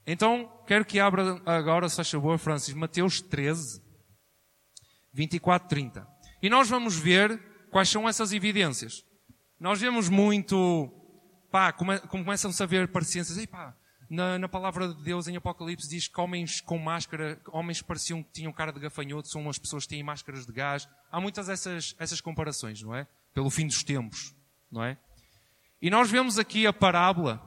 Então, 0.07 0.51
quero 0.67 0.85
que 0.85 1.01
abra 1.01 1.41
agora, 1.47 1.89
se 1.89 1.97
faz 1.97 2.11
favor, 2.11 2.39
Francis, 2.39 2.75
Mateus 2.75 3.21
13, 3.21 3.83
24, 5.13 5.69
30. 5.69 6.07
E 6.43 6.51
nós 6.51 6.69
vamos 6.69 6.97
ver 6.97 7.41
quais 7.71 7.89
são 7.89 8.09
essas 8.09 8.33
evidências. 8.33 9.05
Nós 9.59 9.81
vemos 9.81 10.11
muito, 10.11 10.93
pá, 11.51 11.73
como, 11.73 11.99
começam-se 12.09 12.63
a 12.63 12.67
ver 12.67 12.89
parecenças, 12.89 13.39
e 13.39 13.47
pá, 13.47 13.75
na, 14.11 14.39
na, 14.39 14.49
palavra 14.49 14.89
de 14.89 15.03
Deus 15.03 15.27
em 15.27 15.37
Apocalipse 15.37 15.89
diz 15.89 16.07
que 16.07 16.21
homens 16.21 16.61
com 16.61 16.79
máscara, 16.79 17.41
homens 17.49 17.81
pareciam 17.81 18.23
que 18.23 18.31
tinham 18.31 18.53
cara 18.53 18.73
de 18.73 18.81
gafanhoto, 18.81 19.29
são 19.29 19.49
as 19.49 19.59
pessoas 19.59 19.85
que 19.85 19.91
têm 19.91 20.03
máscaras 20.03 20.45
de 20.45 20.53
gás. 20.53 20.87
Há 21.11 21.19
muitas 21.19 21.49
essas, 21.49 21.95
essas 21.99 22.21
comparações, 22.21 22.83
não 22.83 22.95
é? 22.95 23.07
Pelo 23.33 23.49
fim 23.49 23.67
dos 23.67 23.83
tempos, 23.83 24.35
não 24.71 24.85
é? 24.85 24.99
E 25.81 25.89
nós 25.89 26.11
vemos 26.11 26.39
aqui 26.39 26.67
a 26.67 26.73
parábola 26.73 27.43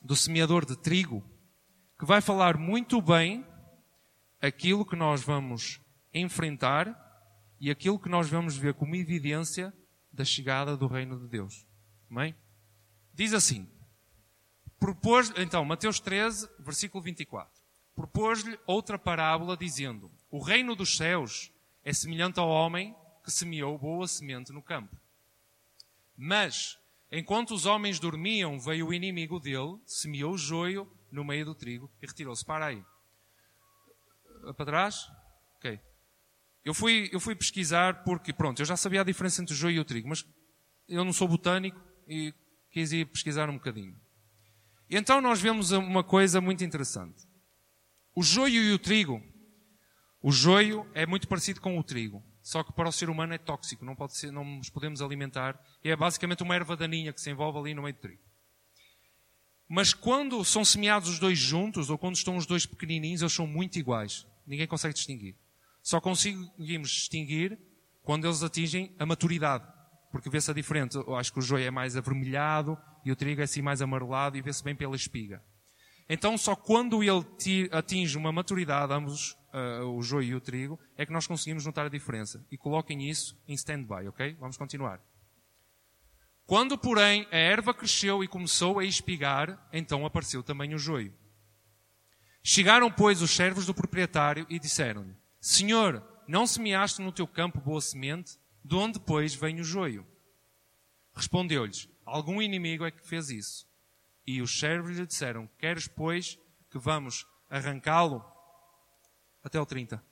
do 0.00 0.16
semeador 0.16 0.64
de 0.64 0.76
trigo, 0.76 1.22
que 2.02 2.06
vai 2.06 2.20
falar 2.20 2.58
muito 2.58 3.00
bem 3.00 3.46
aquilo 4.40 4.84
que 4.84 4.96
nós 4.96 5.22
vamos 5.22 5.80
enfrentar 6.12 6.98
e 7.60 7.70
aquilo 7.70 7.96
que 7.96 8.08
nós 8.08 8.28
vamos 8.28 8.56
ver 8.56 8.74
como 8.74 8.96
evidência 8.96 9.72
da 10.12 10.24
chegada 10.24 10.76
do 10.76 10.88
reino 10.88 11.16
de 11.16 11.28
Deus. 11.28 11.64
Amém? 12.10 12.34
Diz 13.14 13.32
assim: 13.32 13.70
propôs, 14.80 15.32
então, 15.36 15.64
Mateus 15.64 16.00
13, 16.00 16.50
versículo 16.58 17.04
24. 17.04 17.48
Propôs-lhe 17.94 18.58
outra 18.66 18.98
parábola, 18.98 19.56
dizendo: 19.56 20.10
O 20.28 20.42
reino 20.42 20.74
dos 20.74 20.96
céus 20.96 21.52
é 21.84 21.92
semelhante 21.92 22.40
ao 22.40 22.48
homem 22.48 22.96
que 23.22 23.30
semeou 23.30 23.78
boa 23.78 24.08
semente 24.08 24.52
no 24.52 24.60
campo. 24.60 24.96
Mas, 26.16 26.76
enquanto 27.12 27.54
os 27.54 27.64
homens 27.64 28.00
dormiam, 28.00 28.58
veio 28.58 28.88
o 28.88 28.92
inimigo 28.92 29.38
dele, 29.38 29.78
semeou 29.86 30.36
joio 30.36 30.92
no 31.12 31.24
meio 31.24 31.44
do 31.44 31.54
trigo 31.54 31.88
e 32.02 32.06
retirou-se. 32.06 32.44
Para 32.44 32.66
aí. 32.66 32.84
Para 34.56 34.66
trás? 34.66 35.06
Ok. 35.56 35.78
Eu 36.64 36.74
fui, 36.74 37.10
eu 37.12 37.20
fui 37.20 37.36
pesquisar 37.36 38.02
porque, 38.02 38.32
pronto, 38.32 38.60
eu 38.60 38.66
já 38.66 38.76
sabia 38.76 39.02
a 39.02 39.04
diferença 39.04 39.42
entre 39.42 39.54
o 39.54 39.56
joio 39.56 39.76
e 39.76 39.80
o 39.80 39.84
trigo, 39.84 40.08
mas 40.08 40.24
eu 40.88 41.04
não 41.04 41.12
sou 41.12 41.28
botânico 41.28 41.80
e 42.08 42.34
quis 42.70 42.92
ir 42.92 43.06
pesquisar 43.06 43.48
um 43.50 43.54
bocadinho. 43.54 44.00
E 44.88 44.96
então 44.96 45.20
nós 45.20 45.40
vemos 45.40 45.70
uma 45.70 46.02
coisa 46.02 46.40
muito 46.40 46.64
interessante. 46.64 47.26
O 48.14 48.22
joio 48.22 48.62
e 48.62 48.72
o 48.72 48.78
trigo. 48.78 49.22
O 50.22 50.30
joio 50.30 50.86
é 50.94 51.06
muito 51.06 51.26
parecido 51.26 51.60
com 51.60 51.78
o 51.78 51.82
trigo. 51.82 52.22
Só 52.42 52.64
que 52.64 52.72
para 52.72 52.88
o 52.88 52.92
ser 52.92 53.08
humano 53.08 53.32
é 53.32 53.38
tóxico, 53.38 53.84
não, 53.84 53.94
pode 53.94 54.16
ser, 54.16 54.32
não 54.32 54.44
nos 54.44 54.68
podemos 54.68 55.00
alimentar. 55.00 55.58
E 55.84 55.90
é 55.90 55.96
basicamente 55.96 56.42
uma 56.42 56.54
erva 56.54 56.76
daninha 56.76 57.12
que 57.12 57.20
se 57.20 57.30
envolve 57.30 57.58
ali 57.58 57.74
no 57.74 57.82
meio 57.82 57.94
do 57.94 58.00
trigo. 58.00 58.22
Mas 59.74 59.94
quando 59.94 60.44
são 60.44 60.66
semeados 60.66 61.08
os 61.08 61.18
dois 61.18 61.38
juntos, 61.38 61.88
ou 61.88 61.96
quando 61.96 62.14
estão 62.14 62.36
os 62.36 62.44
dois 62.44 62.66
pequenininhos, 62.66 63.22
eles 63.22 63.32
são 63.32 63.46
muito 63.46 63.78
iguais. 63.78 64.26
Ninguém 64.46 64.66
consegue 64.66 64.92
distinguir. 64.92 65.34
Só 65.82 65.98
conseguimos 65.98 66.90
distinguir 66.90 67.58
quando 68.02 68.26
eles 68.26 68.42
atingem 68.42 68.94
a 68.98 69.06
maturidade. 69.06 69.66
Porque 70.10 70.28
vê-se 70.28 70.50
a 70.50 70.54
diferença. 70.54 70.98
Eu 70.98 71.16
acho 71.16 71.32
que 71.32 71.38
o 71.38 71.42
joio 71.42 71.64
é 71.64 71.70
mais 71.70 71.96
avermelhado 71.96 72.76
e 73.02 73.10
o 73.10 73.16
trigo 73.16 73.40
é 73.40 73.44
assim 73.44 73.62
mais 73.62 73.80
amarelado 73.80 74.36
e 74.36 74.42
vê-se 74.42 74.62
bem 74.62 74.76
pela 74.76 74.94
espiga. 74.94 75.42
Então, 76.06 76.36
só 76.36 76.54
quando 76.54 77.02
ele 77.02 77.70
atinge 77.72 78.18
uma 78.18 78.30
maturidade, 78.30 78.92
ambos, 78.92 79.38
uh, 79.54 79.86
o 79.86 80.02
joio 80.02 80.28
e 80.28 80.34
o 80.34 80.40
trigo, 80.42 80.78
é 80.98 81.06
que 81.06 81.12
nós 81.14 81.26
conseguimos 81.26 81.64
notar 81.64 81.86
a 81.86 81.88
diferença. 81.88 82.44
E 82.50 82.58
coloquem 82.58 83.08
isso 83.08 83.40
em 83.48 83.54
stand-by, 83.54 84.06
ok? 84.06 84.36
Vamos 84.38 84.58
continuar. 84.58 85.00
Quando, 86.46 86.76
porém, 86.76 87.26
a 87.30 87.36
erva 87.36 87.72
cresceu 87.72 88.22
e 88.22 88.28
começou 88.28 88.78
a 88.78 88.84
espigar, 88.84 89.68
então 89.72 90.04
apareceu 90.04 90.42
também 90.42 90.74
o 90.74 90.78
joio. 90.78 91.14
Chegaram, 92.42 92.90
pois, 92.90 93.22
os 93.22 93.30
servos 93.30 93.66
do 93.66 93.74
proprietário 93.74 94.46
e 94.50 94.58
disseram-lhe: 94.58 95.16
Senhor, 95.40 96.02
não 96.26 96.46
semeaste 96.46 97.00
no 97.00 97.12
teu 97.12 97.26
campo 97.26 97.60
boa 97.60 97.80
semente? 97.80 98.38
De 98.64 98.74
onde, 98.74 98.98
pois, 98.98 99.34
vem 99.34 99.60
o 99.60 99.64
joio? 99.64 100.06
Respondeu-lhes: 101.14 101.88
Algum 102.04 102.42
inimigo 102.42 102.84
é 102.84 102.90
que 102.90 103.06
fez 103.06 103.30
isso. 103.30 103.66
E 104.26 104.42
os 104.42 104.58
servos 104.58 104.96
lhe 104.96 105.06
disseram: 105.06 105.48
Queres, 105.58 105.86
pois, 105.86 106.38
que 106.70 106.78
vamos 106.78 107.26
arrancá-lo? 107.48 108.24
Até 109.42 109.60
o 109.60 109.66
30. 109.66 110.02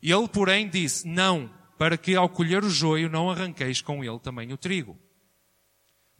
E 0.00 0.12
ele, 0.12 0.28
porém, 0.28 0.68
disse: 0.68 1.06
Não, 1.06 1.52
para 1.76 1.98
que 1.98 2.14
ao 2.14 2.28
colher 2.28 2.62
o 2.62 2.70
joio 2.70 3.08
não 3.08 3.30
arranqueis 3.30 3.80
com 3.80 4.04
ele 4.04 4.18
também 4.20 4.52
o 4.52 4.56
trigo. 4.56 4.98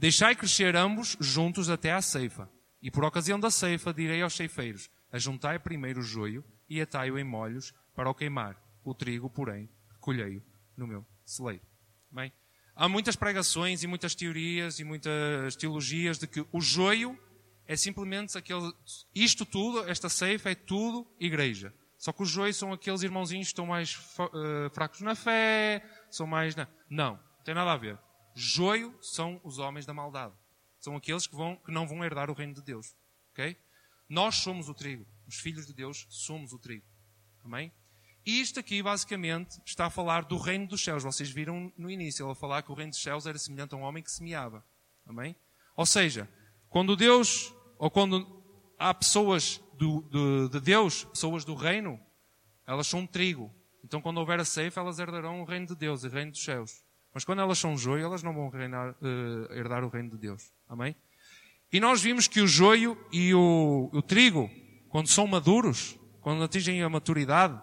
Deixai 0.01 0.35
crescer 0.35 0.75
ambos 0.77 1.15
juntos 1.21 1.69
até 1.69 1.93
à 1.93 2.01
ceifa. 2.01 2.51
E 2.81 2.91
por 2.91 3.05
ocasião 3.05 3.39
da 3.39 3.51
ceifa 3.51 3.93
direi 3.93 4.23
aos 4.23 4.35
ceifeiros: 4.35 4.89
Ajuntai 5.13 5.59
primeiro 5.59 6.01
o 6.01 6.03
joio 6.03 6.43
e 6.71 6.81
atai-o 6.81 7.19
em 7.19 7.23
molhos 7.23 7.75
para 7.95 8.09
o 8.09 8.15
queimar. 8.15 8.57
O 8.83 8.95
trigo, 8.95 9.29
porém, 9.29 9.69
recolhei-o 9.93 10.43
no 10.75 10.87
meu 10.87 11.07
celeiro. 11.23 11.61
Bem, 12.11 12.33
há 12.75 12.89
muitas 12.89 13.15
pregações 13.15 13.83
e 13.83 13.87
muitas 13.87 14.15
teorias 14.15 14.81
e 14.81 14.85
muitas 14.85 15.55
teologias 15.57 16.19
de 16.19 16.27
que 16.27 16.47
o 16.51 16.63
joio 16.63 17.15
é 17.67 17.77
simplesmente 17.77 18.39
aquele. 18.39 18.73
Isto 19.15 19.45
tudo, 19.45 19.87
esta 19.87 20.09
ceifa 20.09 20.51
é 20.51 20.55
tudo 20.55 21.07
igreja. 21.21 21.75
Só 21.99 22.11
que 22.11 22.23
os 22.23 22.31
joios 22.31 22.57
são 22.57 22.73
aqueles 22.73 23.03
irmãozinhos 23.03 23.49
que 23.49 23.53
estão 23.53 23.67
mais 23.67 23.97
uh, 24.19 24.71
fracos 24.73 25.03
na 25.03 25.15
fé, 25.15 25.85
são 26.11 26.27
mais. 26.27 26.57
Na... 26.57 26.67
Não, 26.89 27.17
não 27.17 27.45
tem 27.45 27.55
nada 27.55 27.71
a 27.71 27.77
ver. 27.77 27.99
Joio 28.35 28.97
são 29.03 29.41
os 29.45 29.59
homens 29.59 29.87
da 29.87 29.95
maldade. 29.95 30.35
São 30.79 30.97
aqueles 30.97 31.27
que, 31.27 31.35
vão, 31.35 31.57
que 31.57 31.71
não 31.71 31.87
vão 31.87 32.05
herdar 32.05 32.31
o 32.31 32.35
reino 32.35 32.55
de 32.55 32.63
Deus. 32.63 32.95
Ok? 33.33 33.57
Nós 34.09 34.37
somos 34.37 34.69
o 34.69 34.75
trigo. 34.75 35.07
Os 35.27 35.37
filhos 35.37 35.67
de 35.67 35.73
Deus 35.73 36.07
somos 36.09 36.53
o 36.53 36.59
trigo. 36.59 36.87
Amém? 37.45 37.73
E 38.25 38.41
isto 38.41 38.61
aqui, 38.61 38.83
basicamente, 38.83 39.61
está 39.65 39.87
a 39.87 39.91
falar 39.91 40.25
do 40.25 40.37
reino 40.37 40.67
dos 40.67 40.83
céus. 40.83 41.05
Vocês 41.05 41.31
viram 41.31 41.73
no 41.77 41.91
início, 41.91 42.25
ele 42.25 42.33
a 42.33 42.35
falar 42.35 42.63
que 42.63 42.71
o 42.71 42.75
reino 42.75 42.91
dos 42.91 43.03
céus 43.03 43.27
era 43.27 43.39
semelhante 43.39 43.75
a 43.75 43.79
um 43.79 43.83
homem 43.83 44.03
que 44.03 44.11
semeava. 44.11 44.65
Amém? 45.07 45.35
Ou 45.77 45.87
seja, 45.87 46.29
quando 46.69 46.97
Deus, 46.97 47.55
ou 47.79 47.91
quando 47.91 48.43
há 48.79 48.93
pessoas 48.93 49.61
do, 49.75 50.03
de, 50.03 50.49
de 50.51 50.61
Deus, 50.61 51.05
pessoas 51.05 51.45
do 51.45 51.55
reino, 51.55 51.99
elas 52.67 52.87
são 52.87 53.01
um 53.01 53.07
trigo. 53.07 53.55
Então, 53.83 54.01
quando 54.03 54.19
houver 54.19 54.39
a 54.39 54.45
ceifa, 54.45 54.81
elas 54.81 54.99
herdarão 54.99 55.41
o 55.41 55.45
reino 55.45 55.67
de 55.67 55.75
Deus, 55.75 56.05
o 56.05 56.09
reino 56.09 56.31
dos 56.31 56.45
céus. 56.45 56.85
Mas 57.13 57.25
quando 57.25 57.41
elas 57.41 57.59
são 57.59 57.77
joio, 57.77 58.05
elas 58.05 58.23
não 58.23 58.33
vão 58.33 58.49
reinar, 58.49 58.91
uh, 58.91 59.53
herdar 59.53 59.85
o 59.85 59.89
reino 59.89 60.11
de 60.11 60.19
Deus. 60.19 60.53
Amém? 60.69 60.95
E 61.73 61.81
nós 61.81 62.01
vimos 62.03 62.29
que 62.29 62.41
o 62.41 62.47
joio 62.47 62.97
e 63.13 63.35
o, 63.35 63.91
o 63.93 64.03
trigo, 64.03 64.51
quando 64.89 65.09
são 65.09 65.27
maduros, 65.27 65.99
quando 66.21 66.43
atingem 66.43 66.83
a 66.83 66.89
maturidade, 66.89 67.61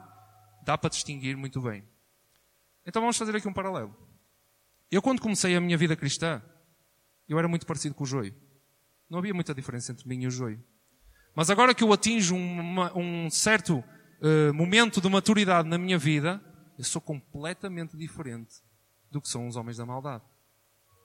dá 0.64 0.78
para 0.78 0.90
distinguir 0.90 1.38
muito 1.38 1.62
bem. 1.62 1.84
Então 2.86 3.02
vamos 3.02 3.18
fazer 3.18 3.36
aqui 3.36 3.48
um 3.48 3.54
paralelo. 3.54 3.96
Eu, 4.90 5.02
quando 5.02 5.22
comecei 5.22 5.56
a 5.56 5.62
minha 5.62 5.78
vida 5.78 5.96
cristã, 5.96 6.42
eu 7.28 7.38
era 7.38 7.48
muito 7.48 7.66
parecido 7.66 7.96
com 7.96 8.04
o 8.04 8.08
joio. 8.08 8.34
Não 9.10 9.20
havia 9.20 9.34
muita 9.34 9.54
diferença 9.54 9.92
entre 9.92 10.08
mim 10.08 10.24
e 10.24 10.28
o 10.28 10.32
joio. 10.32 10.64
Mas 11.36 11.50
agora 11.50 11.74
que 11.76 11.84
eu 11.84 11.92
atinjo 11.94 12.36
uma, 12.36 12.98
um 12.98 13.30
certo 13.30 13.78
uh, 13.78 14.54
momento 14.54 15.00
de 15.00 15.10
maturidade 15.10 15.68
na 15.68 15.78
minha 15.78 15.98
vida, 15.98 16.42
eu 16.78 16.84
sou 16.84 17.02
completamente 17.02 17.96
diferente 17.98 18.67
do 19.12 19.22
que 19.22 19.30
são 19.30 19.48
os 19.48 19.56
homens 19.56 19.78
da 19.78 19.86
maldade. 19.86 20.24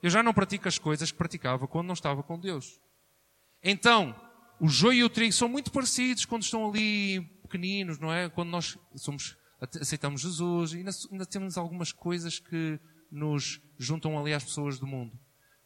Eu 0.01 0.09
já 0.09 0.21
não 0.21 0.33
pratico 0.33 0.67
as 0.67 0.77
coisas 0.77 1.11
que 1.11 1.17
praticava 1.17 1.67
quando 1.67 1.87
não 1.87 1.93
estava 1.93 2.21
com 2.21 2.37
Deus. 2.37 2.79
Então, 3.63 4.13
o 4.59 4.67
joio 4.67 4.99
e 4.99 5.03
o 5.03 5.09
trigo 5.09 5.31
são 5.31 5.47
muito 5.47 5.71
parecidos 5.71 6.25
quando 6.25 6.43
estão 6.43 6.69
ali 6.69 7.21
pequeninos, 7.41 7.99
não 7.99 8.11
é? 8.11 8.29
Quando 8.29 8.49
nós 8.49 8.77
somos, 8.95 9.37
aceitamos 9.79 10.21
Jesus 10.21 10.73
e 10.73 10.77
ainda, 10.77 11.25
temos 11.25 11.57
algumas 11.57 11.91
coisas 11.91 12.39
que 12.39 12.79
nos 13.09 13.61
juntam 13.77 14.19
ali 14.19 14.33
às 14.33 14.43
pessoas 14.43 14.79
do 14.79 14.87
mundo. 14.87 15.17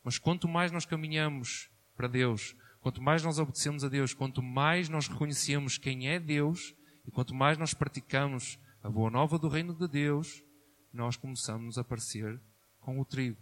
Mas 0.03 0.19
quanto 0.19 0.47
mais 0.47 0.71
nós 0.71 0.85
caminhamos 0.85 1.69
para 1.95 2.07
Deus, 2.07 2.55
quanto 2.79 3.01
mais 3.01 3.23
nós 3.23 3.39
obedecemos 3.39 3.83
a 3.83 3.89
Deus, 3.89 4.13
quanto 4.13 4.43
mais 4.43 4.87
nós 4.87 5.07
reconhecemos 5.07 5.77
quem 5.77 6.09
é 6.09 6.19
Deus 6.19 6.75
e 7.07 7.11
quanto 7.11 7.33
mais 7.33 7.57
nós 7.57 7.73
praticamos 7.73 8.59
a 8.83 8.89
boa 8.89 9.09
nova 9.09 9.39
do 9.39 9.47
reino 9.47 9.73
de 9.73 9.87
Deus, 9.87 10.43
nós 10.91 11.15
começamos 11.15 11.77
a 11.77 11.83
parecer 11.83 12.39
com 12.79 12.99
o 12.99 13.05
trigo. 13.05 13.37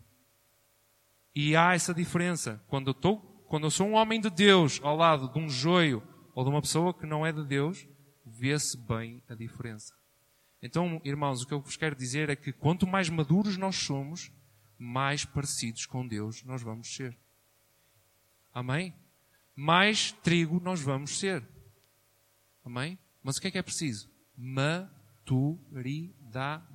E 1.36 1.56
há 1.56 1.74
essa 1.74 1.94
diferença. 1.94 2.64
Quando 2.68 2.92
eu, 2.92 2.94
tô, 2.94 3.18
quando 3.18 3.66
eu 3.66 3.72
sou 3.72 3.88
um 3.88 3.94
homem 3.94 4.22
de 4.22 4.30
Deus 4.30 4.80
ao 4.82 4.96
lado 4.96 5.32
de 5.32 5.38
um 5.38 5.50
joio 5.50 6.02
ou 6.34 6.44
de 6.44 6.50
uma 6.50 6.62
pessoa 6.62 6.94
que 6.94 7.06
não 7.06 7.26
é 7.26 7.32
de 7.32 7.46
Deus, 7.46 7.88
vê-se 8.26 8.78
bem 8.78 9.22
a 9.28 9.36
diferença. 9.36 9.94
Então, 10.62 11.02
irmãos, 11.04 11.44
o 11.44 11.48
que 11.48 11.54
eu 11.54 11.62
vos 11.62 11.78
quero 11.78 11.96
dizer 11.96 12.30
é 12.30 12.36
que 12.36 12.52
quanto 12.52 12.88
mais 12.88 13.10
maduros 13.10 13.58
nós 13.58 13.76
somos, 13.76 14.32
mais 14.78 15.26
parecidos 15.26 15.86
com 15.86 16.08
Deus 16.08 16.44
nós 16.44 16.64
vamos 16.64 16.96
ser. 16.96 17.16
Amém? 18.54 18.94
Mais 19.56 20.12
trigo 20.12 20.60
nós 20.60 20.82
vamos 20.82 21.20
ser. 21.20 21.48
Amém? 22.64 22.98
Mas 23.22 23.38
o 23.38 23.42
que 23.42 23.48
é 23.48 23.52
que 23.52 23.58
é 23.58 23.62
preciso? 23.62 24.10
Maturidade. 24.36 26.75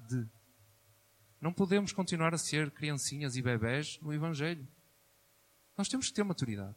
Não 1.40 1.52
podemos 1.52 1.92
continuar 1.92 2.34
a 2.34 2.38
ser 2.38 2.70
criancinhas 2.70 3.36
e 3.36 3.42
bebés 3.42 3.98
no 4.02 4.12
Evangelho. 4.12 4.66
Nós 5.76 5.88
temos 5.88 6.08
que 6.08 6.14
ter 6.14 6.22
maturidade. 6.22 6.76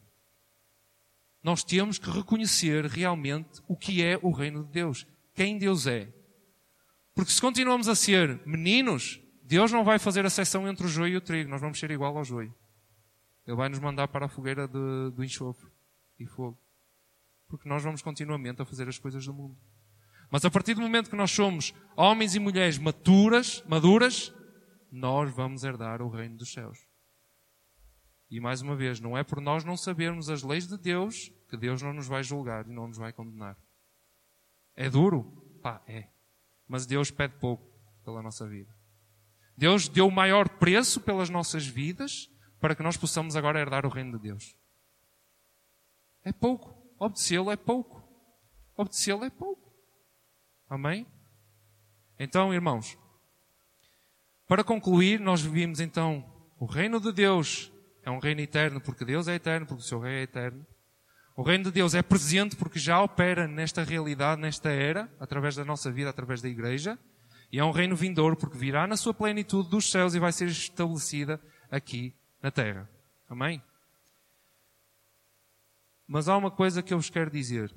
Nós 1.42 1.62
temos 1.62 1.98
que 1.98 2.10
reconhecer 2.10 2.86
realmente 2.86 3.62
o 3.68 3.76
que 3.76 4.02
é 4.02 4.18
o 4.22 4.30
reino 4.30 4.64
de 4.64 4.72
Deus. 4.72 5.06
Quem 5.34 5.58
Deus 5.58 5.86
é. 5.86 6.08
Porque 7.14 7.30
se 7.30 7.40
continuamos 7.40 7.86
a 7.86 7.94
ser 7.94 8.40
meninos, 8.46 9.20
Deus 9.42 9.70
não 9.70 9.84
vai 9.84 9.98
fazer 9.98 10.24
a 10.24 10.30
seção 10.30 10.66
entre 10.66 10.86
o 10.86 10.88
joio 10.88 11.12
e 11.12 11.16
o 11.18 11.20
trigo. 11.20 11.50
Nós 11.50 11.60
vamos 11.60 11.78
ser 11.78 11.90
igual 11.90 12.16
ao 12.16 12.24
joio. 12.24 12.54
Ele 13.46 13.56
vai 13.56 13.68
nos 13.68 13.78
mandar 13.78 14.08
para 14.08 14.24
a 14.24 14.28
fogueira 14.28 14.66
de, 14.66 15.10
do 15.14 15.22
enxofre 15.22 15.68
e 16.18 16.24
fogo. 16.24 16.58
Porque 17.46 17.68
nós 17.68 17.82
vamos 17.82 18.00
continuamente 18.00 18.62
a 18.62 18.64
fazer 18.64 18.88
as 18.88 18.98
coisas 18.98 19.26
do 19.26 19.34
mundo. 19.34 19.56
Mas 20.30 20.44
a 20.46 20.50
partir 20.50 20.72
do 20.72 20.80
momento 20.80 21.10
que 21.10 21.16
nós 21.16 21.30
somos 21.30 21.74
homens 21.94 22.34
e 22.34 22.38
mulheres 22.38 22.78
maturas, 22.78 23.62
maduras, 23.68 24.32
nós 24.94 25.34
vamos 25.34 25.64
herdar 25.64 26.00
o 26.00 26.08
reino 26.08 26.36
dos 26.36 26.52
céus. 26.52 26.78
E 28.30 28.38
mais 28.38 28.62
uma 28.62 28.76
vez, 28.76 29.00
não 29.00 29.18
é 29.18 29.24
por 29.24 29.40
nós 29.40 29.64
não 29.64 29.76
sabermos 29.76 30.30
as 30.30 30.44
leis 30.44 30.68
de 30.68 30.78
Deus 30.78 31.32
que 31.48 31.56
Deus 31.56 31.82
não 31.82 31.92
nos 31.92 32.06
vai 32.06 32.22
julgar 32.22 32.66
e 32.66 32.72
não 32.72 32.86
nos 32.86 32.96
vai 32.96 33.12
condenar. 33.12 33.58
É 34.76 34.88
duro? 34.88 35.24
Pá, 35.60 35.82
é. 35.88 36.08
Mas 36.68 36.86
Deus 36.86 37.10
pede 37.10 37.34
pouco 37.40 37.68
pela 38.04 38.22
nossa 38.22 38.46
vida. 38.46 38.72
Deus 39.56 39.88
deu 39.88 40.06
o 40.06 40.12
maior 40.12 40.48
preço 40.48 41.00
pelas 41.00 41.28
nossas 41.28 41.66
vidas 41.66 42.30
para 42.60 42.76
que 42.76 42.82
nós 42.82 42.96
possamos 42.96 43.34
agora 43.34 43.60
herdar 43.60 43.84
o 43.84 43.90
reino 43.90 44.12
de 44.12 44.22
Deus. 44.28 44.56
É 46.22 46.32
pouco. 46.32 46.72
Obedecê-lo 46.98 47.50
é 47.50 47.56
pouco. 47.56 48.02
Obedecê-lo 48.76 49.24
é 49.24 49.30
pouco. 49.30 49.74
Amém? 50.68 51.06
Então, 52.18 52.54
irmãos, 52.54 52.96
para 54.46 54.62
concluir, 54.62 55.20
nós 55.20 55.40
vimos 55.40 55.80
então 55.80 56.24
o 56.58 56.66
reino 56.66 57.00
de 57.00 57.12
Deus 57.12 57.72
é 58.02 58.10
um 58.10 58.18
reino 58.18 58.40
eterno 58.40 58.80
porque 58.80 59.04
Deus 59.04 59.28
é 59.28 59.34
eterno, 59.34 59.66
porque 59.66 59.82
o 59.82 59.86
seu 59.86 59.98
rei 59.98 60.20
é 60.20 60.22
eterno. 60.22 60.66
O 61.36 61.42
reino 61.42 61.64
de 61.64 61.72
Deus 61.72 61.94
é 61.94 62.02
presente 62.02 62.54
porque 62.54 62.78
já 62.78 63.02
opera 63.02 63.48
nesta 63.48 63.82
realidade, 63.82 64.40
nesta 64.40 64.70
era, 64.70 65.12
através 65.18 65.56
da 65.56 65.64
nossa 65.64 65.90
vida, 65.90 66.10
através 66.10 66.40
da 66.40 66.48
igreja. 66.48 66.98
E 67.50 67.58
é 67.58 67.64
um 67.64 67.72
reino 67.72 67.96
vindouro 67.96 68.36
porque 68.36 68.56
virá 68.56 68.86
na 68.86 68.96
sua 68.96 69.12
plenitude 69.12 69.68
dos 69.68 69.90
céus 69.90 70.14
e 70.14 70.20
vai 70.20 70.32
ser 70.32 70.46
estabelecida 70.48 71.40
aqui 71.70 72.14
na 72.42 72.50
terra. 72.50 72.88
Amém? 73.28 73.62
Mas 76.06 76.28
há 76.28 76.36
uma 76.36 76.50
coisa 76.50 76.82
que 76.82 76.92
eu 76.92 76.98
vos 76.98 77.10
quero 77.10 77.30
dizer. 77.30 77.74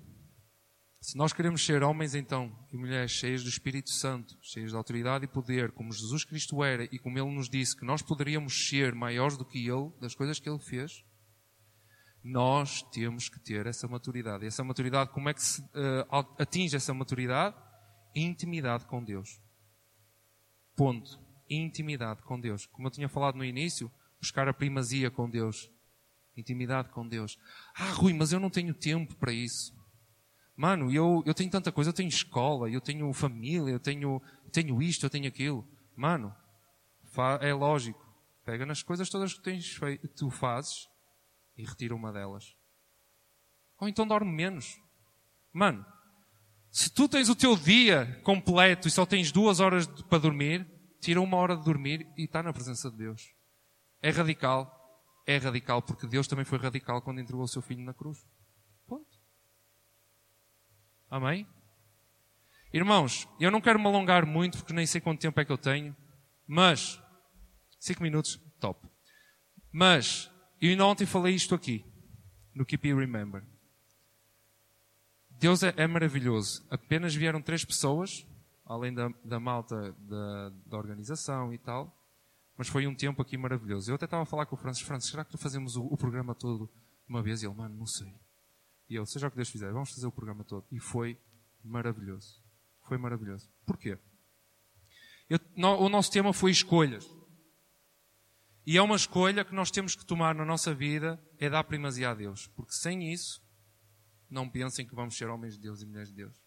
Se 1.07 1.15
nós 1.15 1.31
queremos 1.31 1.65
ser 1.65 1.83
homens, 1.83 2.13
então, 2.13 2.53
e 2.69 2.75
mulheres 2.75 3.11
cheios 3.11 3.41
do 3.41 3.47
Espírito 3.47 3.91
Santo, 3.91 4.37
cheios 4.41 4.71
de 4.71 4.75
autoridade 4.75 5.23
e 5.23 5.27
poder, 5.29 5.71
como 5.71 5.93
Jesus 5.93 6.25
Cristo 6.25 6.61
era 6.61 6.83
e 6.83 6.99
como 6.99 7.17
Ele 7.17 7.31
nos 7.31 7.47
disse 7.47 7.77
que 7.77 7.85
nós 7.85 8.01
poderíamos 8.01 8.67
ser 8.67 8.93
maiores 8.93 9.37
do 9.37 9.45
que 9.45 9.57
Ele, 9.69 9.89
das 10.01 10.13
coisas 10.13 10.37
que 10.37 10.49
Ele 10.49 10.59
fez, 10.59 11.05
nós 12.21 12.81
temos 12.91 13.29
que 13.29 13.39
ter 13.39 13.67
essa 13.67 13.87
maturidade. 13.87 14.43
E 14.43 14.47
essa 14.47 14.65
maturidade, 14.65 15.11
como 15.11 15.29
é 15.29 15.33
que 15.33 15.41
se 15.41 15.61
uh, 15.61 16.35
atinge 16.37 16.75
essa 16.75 16.93
maturidade? 16.93 17.55
Intimidade 18.13 18.85
com 18.85 19.01
Deus. 19.01 19.29
Ponto. 20.75 21.17
Intimidade 21.49 22.21
com 22.23 22.37
Deus. 22.37 22.65
Como 22.65 22.85
eu 22.85 22.91
tinha 22.91 23.07
falado 23.07 23.37
no 23.37 23.45
início, 23.45 23.89
buscar 24.19 24.49
a 24.49 24.53
primazia 24.53 25.09
com 25.09 25.29
Deus. 25.29 25.71
Intimidade 26.35 26.89
com 26.89 27.07
Deus. 27.07 27.39
Ah, 27.73 27.91
Rui, 27.91 28.11
mas 28.11 28.33
eu 28.33 28.41
não 28.41 28.49
tenho 28.49 28.73
tempo 28.73 29.15
para 29.15 29.31
isso. 29.31 29.76
Mano, 30.57 30.91
eu, 30.91 31.21
eu 31.23 31.35
tenho 31.35 31.51
tanta 31.51 31.71
coisa, 31.71 31.91
eu 31.91 31.93
tenho 31.93 32.09
escola, 32.09 32.67
eu 32.67 32.81
tenho 32.81 33.13
família, 33.13 33.71
eu 33.71 33.79
tenho, 33.79 34.19
tenho 34.51 34.81
isto, 34.81 35.05
eu 35.05 35.09
tenho 35.09 35.27
aquilo. 35.27 35.63
Mano, 35.95 36.35
é 37.41 37.53
lógico. 37.53 38.03
Pega 38.43 38.65
nas 38.65 38.81
coisas 38.81 39.07
todas 39.07 39.35
que 39.35 39.43
tens 39.43 39.67
feito, 39.75 40.07
tu 40.07 40.31
fazes 40.31 40.89
e 41.55 41.63
retira 41.63 41.93
uma 41.93 42.11
delas. 42.11 42.55
Ou 43.79 43.87
então 43.87 44.07
dorme 44.07 44.31
menos. 44.31 44.81
Mano, 45.53 45.85
se 46.71 46.89
tu 46.89 47.07
tens 47.07 47.29
o 47.29 47.35
teu 47.35 47.55
dia 47.55 48.19
completo 48.23 48.87
e 48.87 48.91
só 48.91 49.05
tens 49.05 49.31
duas 49.31 49.59
horas 49.59 49.85
para 49.85 50.17
dormir, 50.17 50.65
tira 50.99 51.21
uma 51.21 51.37
hora 51.37 51.55
de 51.55 51.63
dormir 51.63 52.11
e 52.17 52.23
está 52.23 52.41
na 52.41 52.51
presença 52.51 52.89
de 52.89 52.97
Deus. 52.97 53.31
É 54.01 54.09
radical. 54.09 54.73
É 55.27 55.37
radical 55.37 55.83
porque 55.83 56.07
Deus 56.07 56.27
também 56.27 56.45
foi 56.45 56.57
radical 56.57 56.99
quando 57.03 57.21
entregou 57.21 57.43
o 57.43 57.47
seu 57.47 57.61
filho 57.61 57.83
na 57.83 57.93
cruz. 57.93 58.25
Amém? 61.09 61.47
Irmãos, 62.73 63.27
eu 63.39 63.49
não 63.49 63.61
quero 63.61 63.79
me 63.79 63.87
alongar 63.87 64.25
muito 64.25 64.57
porque 64.57 64.73
nem 64.73 64.85
sei 64.85 64.99
quanto 64.99 65.21
tempo 65.21 65.39
é 65.39 65.45
que 65.45 65.51
eu 65.51 65.57
tenho, 65.57 65.95
mas, 66.45 67.01
cinco 67.79 68.03
minutos, 68.03 68.39
top. 68.59 68.87
Mas, 69.71 70.29
eu 70.61 70.69
ainda 70.69 70.85
ontem 70.85 71.05
falei 71.05 71.33
isto 71.33 71.55
aqui, 71.55 71.85
no 72.53 72.65
Keep 72.65 72.87
You 72.87 72.97
Remember. 72.97 73.43
Deus 75.39 75.63
é, 75.63 75.73
é, 75.77 75.87
maravilhoso. 75.87 76.65
Apenas 76.69 77.13
vieram 77.15 77.41
três 77.41 77.63
pessoas, 77.63 78.25
além 78.65 78.93
da, 78.93 79.09
da 79.23 79.39
malta 79.39 79.95
da, 79.99 80.49
da, 80.65 80.77
organização 80.77 81.53
e 81.53 81.57
tal, 81.57 81.95
mas 82.57 82.67
foi 82.67 82.87
um 82.87 82.95
tempo 82.95 83.21
aqui 83.21 83.37
maravilhoso. 83.37 83.91
Eu 83.91 83.95
até 83.95 84.05
estava 84.05 84.23
a 84.23 84.25
falar 84.25 84.45
com 84.45 84.55
o 84.55 84.57
Francis, 84.57 84.85
Francis, 84.85 85.11
será 85.11 85.23
que 85.23 85.37
fazemos 85.37 85.75
o, 85.77 85.85
o 85.85 85.95
programa 85.95 86.33
todo 86.35 86.69
uma 87.07 87.21
vez? 87.21 87.41
E 87.41 87.45
ele, 87.45 87.55
mano, 87.55 87.75
não 87.75 87.85
sei. 87.85 88.13
E 88.89 88.95
ele, 88.95 89.05
seja 89.05 89.27
o 89.27 89.29
que 89.29 89.35
Deus 89.35 89.49
fizer, 89.49 89.71
vamos 89.71 89.91
fazer 89.93 90.07
o 90.07 90.11
programa 90.11 90.43
todo. 90.43 90.65
E 90.71 90.79
foi 90.79 91.19
maravilhoso. 91.63 92.41
Foi 92.87 92.97
maravilhoso. 92.97 93.51
Porquê? 93.65 93.97
Eu, 95.29 95.39
no, 95.55 95.77
o 95.79 95.89
nosso 95.89 96.11
tema 96.11 96.31
foi 96.31 96.51
escolhas. 96.51 97.05
E 98.65 98.77
é 98.77 98.81
uma 98.81 98.95
escolha 98.95 99.45
que 99.45 99.53
nós 99.53 99.71
temos 99.71 99.95
que 99.95 100.05
tomar 100.05 100.35
na 100.35 100.45
nossa 100.45 100.73
vida, 100.73 101.21
é 101.37 101.49
dar 101.49 101.63
primazia 101.63 102.09
a 102.09 102.13
Deus. 102.13 102.47
Porque 102.47 102.73
sem 102.73 103.11
isso, 103.11 103.41
não 104.29 104.49
pensem 104.49 104.85
que 104.85 104.95
vamos 104.95 105.17
ser 105.17 105.29
homens 105.29 105.55
de 105.55 105.61
Deus 105.61 105.81
e 105.81 105.85
mulheres 105.85 106.09
de 106.09 106.15
Deus. 106.15 106.41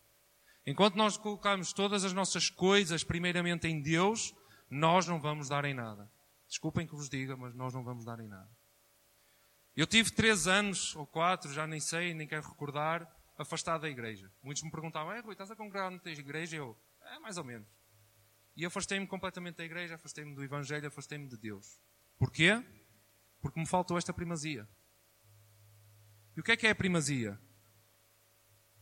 Enquanto 0.66 0.97
nós 0.97 1.16
colocamos 1.16 1.72
todas 1.72 2.05
as 2.05 2.12
nossas 2.12 2.51
coisas 2.51 3.03
primeiramente 3.03 3.66
em 3.66 3.80
Deus, 3.80 4.34
nós 4.68 5.07
não 5.07 5.20
vamos 5.20 5.49
dar 5.49 5.64
em 5.64 5.74
nada. 5.74 6.11
Desculpem 6.47 6.86
que 6.86 6.95
vos 6.95 7.09
diga, 7.09 7.36
mas 7.36 7.55
nós 7.55 7.72
não 7.72 7.82
vamos 7.82 8.05
dar 8.05 8.20
em 8.20 8.28
nada. 8.28 8.51
Eu 9.81 9.87
tive 9.87 10.11
três 10.11 10.47
anos 10.47 10.95
ou 10.95 11.07
quatro, 11.07 11.51
já 11.51 11.66
nem 11.66 11.81
sei, 11.81 12.12
nem 12.12 12.28
quero 12.28 12.47
recordar, 12.47 13.11
afastado 13.39 13.81
da 13.81 13.89
igreja. 13.89 14.31
Muitos 14.43 14.62
me 14.62 14.70
perguntavam, 14.70 15.11
é 15.11 15.20
Rui, 15.20 15.33
estás 15.33 15.51
a 15.51 15.57
congregar 15.57 15.91
tens 16.01 16.18
igreja? 16.18 16.55
Eu, 16.55 16.76
é 17.01 17.18
mais 17.18 17.39
ou 17.39 17.45
menos. 17.45 17.66
E 18.55 18.66
afastei-me 18.66 19.07
completamente 19.07 19.57
da 19.57 19.64
igreja, 19.64 19.95
afastei-me 19.95 20.35
do 20.35 20.45
Evangelho, 20.45 20.87
afastei-me 20.87 21.26
de 21.26 21.39
Deus. 21.39 21.81
Porquê? 22.18 22.62
Porque 23.41 23.59
me 23.59 23.64
faltou 23.64 23.97
esta 23.97 24.12
primazia. 24.12 24.68
E 26.37 26.41
o 26.41 26.43
que 26.45 26.53
é 26.53 26.57
que 26.59 26.66
é 26.66 26.72
a 26.72 26.74
primazia? 26.74 27.41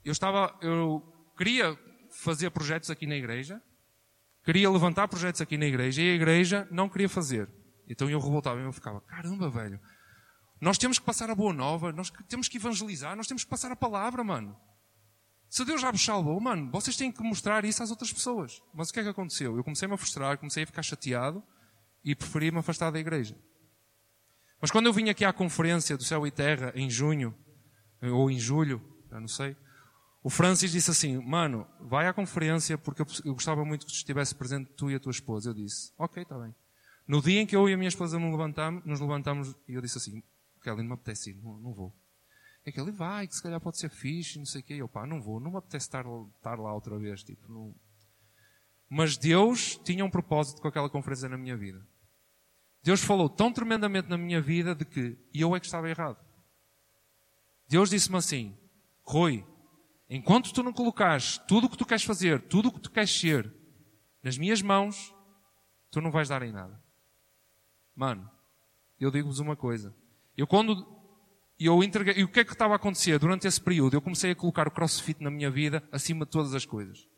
Eu 0.04 0.10
estava, 0.10 0.58
eu 0.60 1.32
queria 1.36 1.78
fazer 2.10 2.50
projetos 2.50 2.90
aqui 2.90 3.06
na 3.06 3.14
igreja, 3.14 3.62
queria 4.44 4.68
levantar 4.68 5.06
projetos 5.06 5.40
aqui 5.40 5.56
na 5.56 5.66
igreja 5.66 6.02
e 6.02 6.10
a 6.10 6.14
igreja 6.16 6.66
não 6.72 6.88
queria 6.88 7.08
fazer. 7.08 7.48
Então 7.88 8.10
eu 8.10 8.18
revoltava 8.18 8.60
e 8.60 8.64
eu 8.64 8.72
ficava, 8.72 9.00
caramba, 9.02 9.48
velho, 9.48 9.80
nós 10.60 10.78
temos 10.78 10.98
que 10.98 11.04
passar 11.04 11.30
a 11.30 11.34
boa 11.34 11.52
nova, 11.52 11.92
nós 11.92 12.10
temos 12.28 12.48
que 12.48 12.56
evangelizar, 12.56 13.16
nós 13.16 13.26
temos 13.26 13.44
que 13.44 13.50
passar 13.50 13.70
a 13.70 13.76
palavra, 13.76 14.24
mano. 14.24 14.56
Se 15.48 15.64
Deus 15.64 15.80
já 15.80 15.90
vos 15.90 16.04
salvou, 16.04 16.38
mano, 16.40 16.70
vocês 16.70 16.96
têm 16.96 17.10
que 17.10 17.22
mostrar 17.22 17.64
isso 17.64 17.82
às 17.82 17.90
outras 17.90 18.12
pessoas. 18.12 18.62
Mas 18.74 18.90
o 18.90 18.92
que 18.92 19.00
é 19.00 19.02
que 19.02 19.08
aconteceu? 19.08 19.56
Eu 19.56 19.64
comecei-me 19.64 19.94
a 19.94 19.96
frustrar, 19.96 20.36
comecei 20.36 20.64
a 20.64 20.66
ficar 20.66 20.82
chateado 20.82 21.42
e 22.04 22.14
preferi 22.14 22.50
me 22.50 22.58
afastar 22.58 22.90
da 22.90 22.98
igreja. 22.98 23.36
Mas 24.60 24.70
quando 24.70 24.86
eu 24.86 24.92
vim 24.92 25.08
aqui 25.08 25.24
à 25.24 25.32
conferência 25.32 25.96
do 25.96 26.04
Céu 26.04 26.26
e 26.26 26.30
Terra, 26.30 26.72
em 26.74 26.90
junho, 26.90 27.34
ou 28.02 28.30
em 28.30 28.38
julho, 28.38 28.82
já 29.10 29.20
não 29.20 29.28
sei, 29.28 29.56
o 30.22 30.28
Francis 30.28 30.72
disse 30.72 30.90
assim, 30.90 31.16
mano, 31.24 31.66
vai 31.80 32.06
à 32.06 32.12
conferência 32.12 32.76
porque 32.76 33.02
eu 33.24 33.34
gostava 33.34 33.64
muito 33.64 33.86
que 33.86 33.92
estivesse 33.92 34.34
presente 34.34 34.70
tu 34.76 34.90
e 34.90 34.94
a 34.94 35.00
tua 35.00 35.12
esposa. 35.12 35.50
Eu 35.50 35.54
disse, 35.54 35.92
ok, 35.96 36.22
está 36.22 36.36
bem. 36.36 36.54
No 37.06 37.22
dia 37.22 37.40
em 37.40 37.46
que 37.46 37.56
eu 37.56 37.68
e 37.68 37.72
a 37.72 37.76
minha 37.76 37.88
esposa 37.88 38.18
nos 38.18 38.30
levantamos, 38.30 38.84
nos 38.84 39.00
levantamos 39.00 39.54
e 39.66 39.74
eu 39.74 39.80
disse 39.80 39.96
assim, 39.96 40.22
Kelly, 40.60 40.82
não 40.82 40.88
me 40.88 40.94
apetece 40.94 41.30
ir, 41.30 41.36
não, 41.36 41.56
não 41.58 41.72
vou. 41.72 41.94
É 42.64 42.72
que 42.72 42.80
ele 42.80 42.90
vai, 42.90 43.26
que 43.26 43.34
se 43.34 43.42
calhar 43.42 43.60
pode 43.60 43.78
ser 43.78 43.88
fixe, 43.88 44.38
não 44.38 44.44
sei 44.44 44.60
o 44.60 44.64
quê. 44.64 44.74
Eu, 44.74 44.88
pá, 44.88 45.06
não 45.06 45.20
vou, 45.20 45.40
não 45.40 45.52
me 45.52 45.56
apetece 45.58 45.86
estar, 45.86 46.04
estar 46.36 46.58
lá 46.58 46.74
outra 46.74 46.98
vez, 46.98 47.22
tipo, 47.22 47.50
não... 47.50 47.74
Mas 48.90 49.16
Deus 49.16 49.76
tinha 49.84 50.04
um 50.04 50.10
propósito 50.10 50.60
com 50.60 50.68
aquela 50.68 50.88
conferência 50.88 51.28
na 51.28 51.36
minha 51.36 51.56
vida. 51.56 51.86
Deus 52.82 53.02
falou 53.02 53.28
tão 53.28 53.52
tremendamente 53.52 54.08
na 54.08 54.16
minha 54.16 54.40
vida 54.40 54.74
de 54.74 54.84
que 54.84 55.18
eu 55.34 55.54
é 55.54 55.60
que 55.60 55.66
estava 55.66 55.90
errado. 55.90 56.18
Deus 57.68 57.90
disse-me 57.90 58.16
assim, 58.16 58.56
Rui, 59.02 59.46
enquanto 60.08 60.52
tu 60.52 60.62
não 60.62 60.72
colocares 60.72 61.38
tudo 61.46 61.66
o 61.66 61.70
que 61.70 61.76
tu 61.76 61.84
queres 61.84 62.04
fazer, 62.04 62.40
tudo 62.48 62.68
o 62.68 62.72
que 62.72 62.80
tu 62.80 62.90
queres 62.90 63.10
ser 63.10 63.52
nas 64.22 64.38
minhas 64.38 64.62
mãos, 64.62 65.14
tu 65.90 66.00
não 66.00 66.10
vais 66.10 66.28
dar 66.28 66.42
em 66.42 66.52
nada. 66.52 66.82
Mano, 67.94 68.30
eu 68.98 69.10
digo-vos 69.10 69.38
uma 69.38 69.56
coisa. 69.56 69.94
Eu 70.38 70.46
quando 70.46 70.86
eu 71.58 71.82
entreguei, 71.82 72.14
e 72.16 72.22
o 72.22 72.28
que 72.28 72.38
é 72.38 72.44
que 72.44 72.52
estava 72.52 72.74
a 72.74 72.76
acontecer 72.76 73.18
durante 73.18 73.48
esse 73.48 73.60
período? 73.60 73.94
Eu 73.94 74.00
comecei 74.00 74.30
a 74.30 74.36
colocar 74.36 74.68
o 74.68 74.70
crossfit 74.70 75.20
na 75.20 75.32
minha 75.32 75.50
vida 75.50 75.82
acima 75.90 76.24
de 76.24 76.30
todas 76.30 76.54
as 76.54 76.64
coisas. 76.64 77.08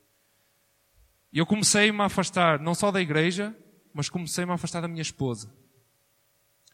E 1.30 1.38
eu 1.38 1.44
comecei-me 1.44 2.00
a 2.00 2.06
afastar 2.06 2.58
não 2.58 2.74
só 2.74 2.90
da 2.90 2.98
igreja, 2.98 3.54
mas 3.92 4.08
comecei-me 4.08 4.50
a 4.50 4.54
afastar 4.54 4.80
da 4.80 4.88
minha 4.88 5.02
esposa. 5.02 5.54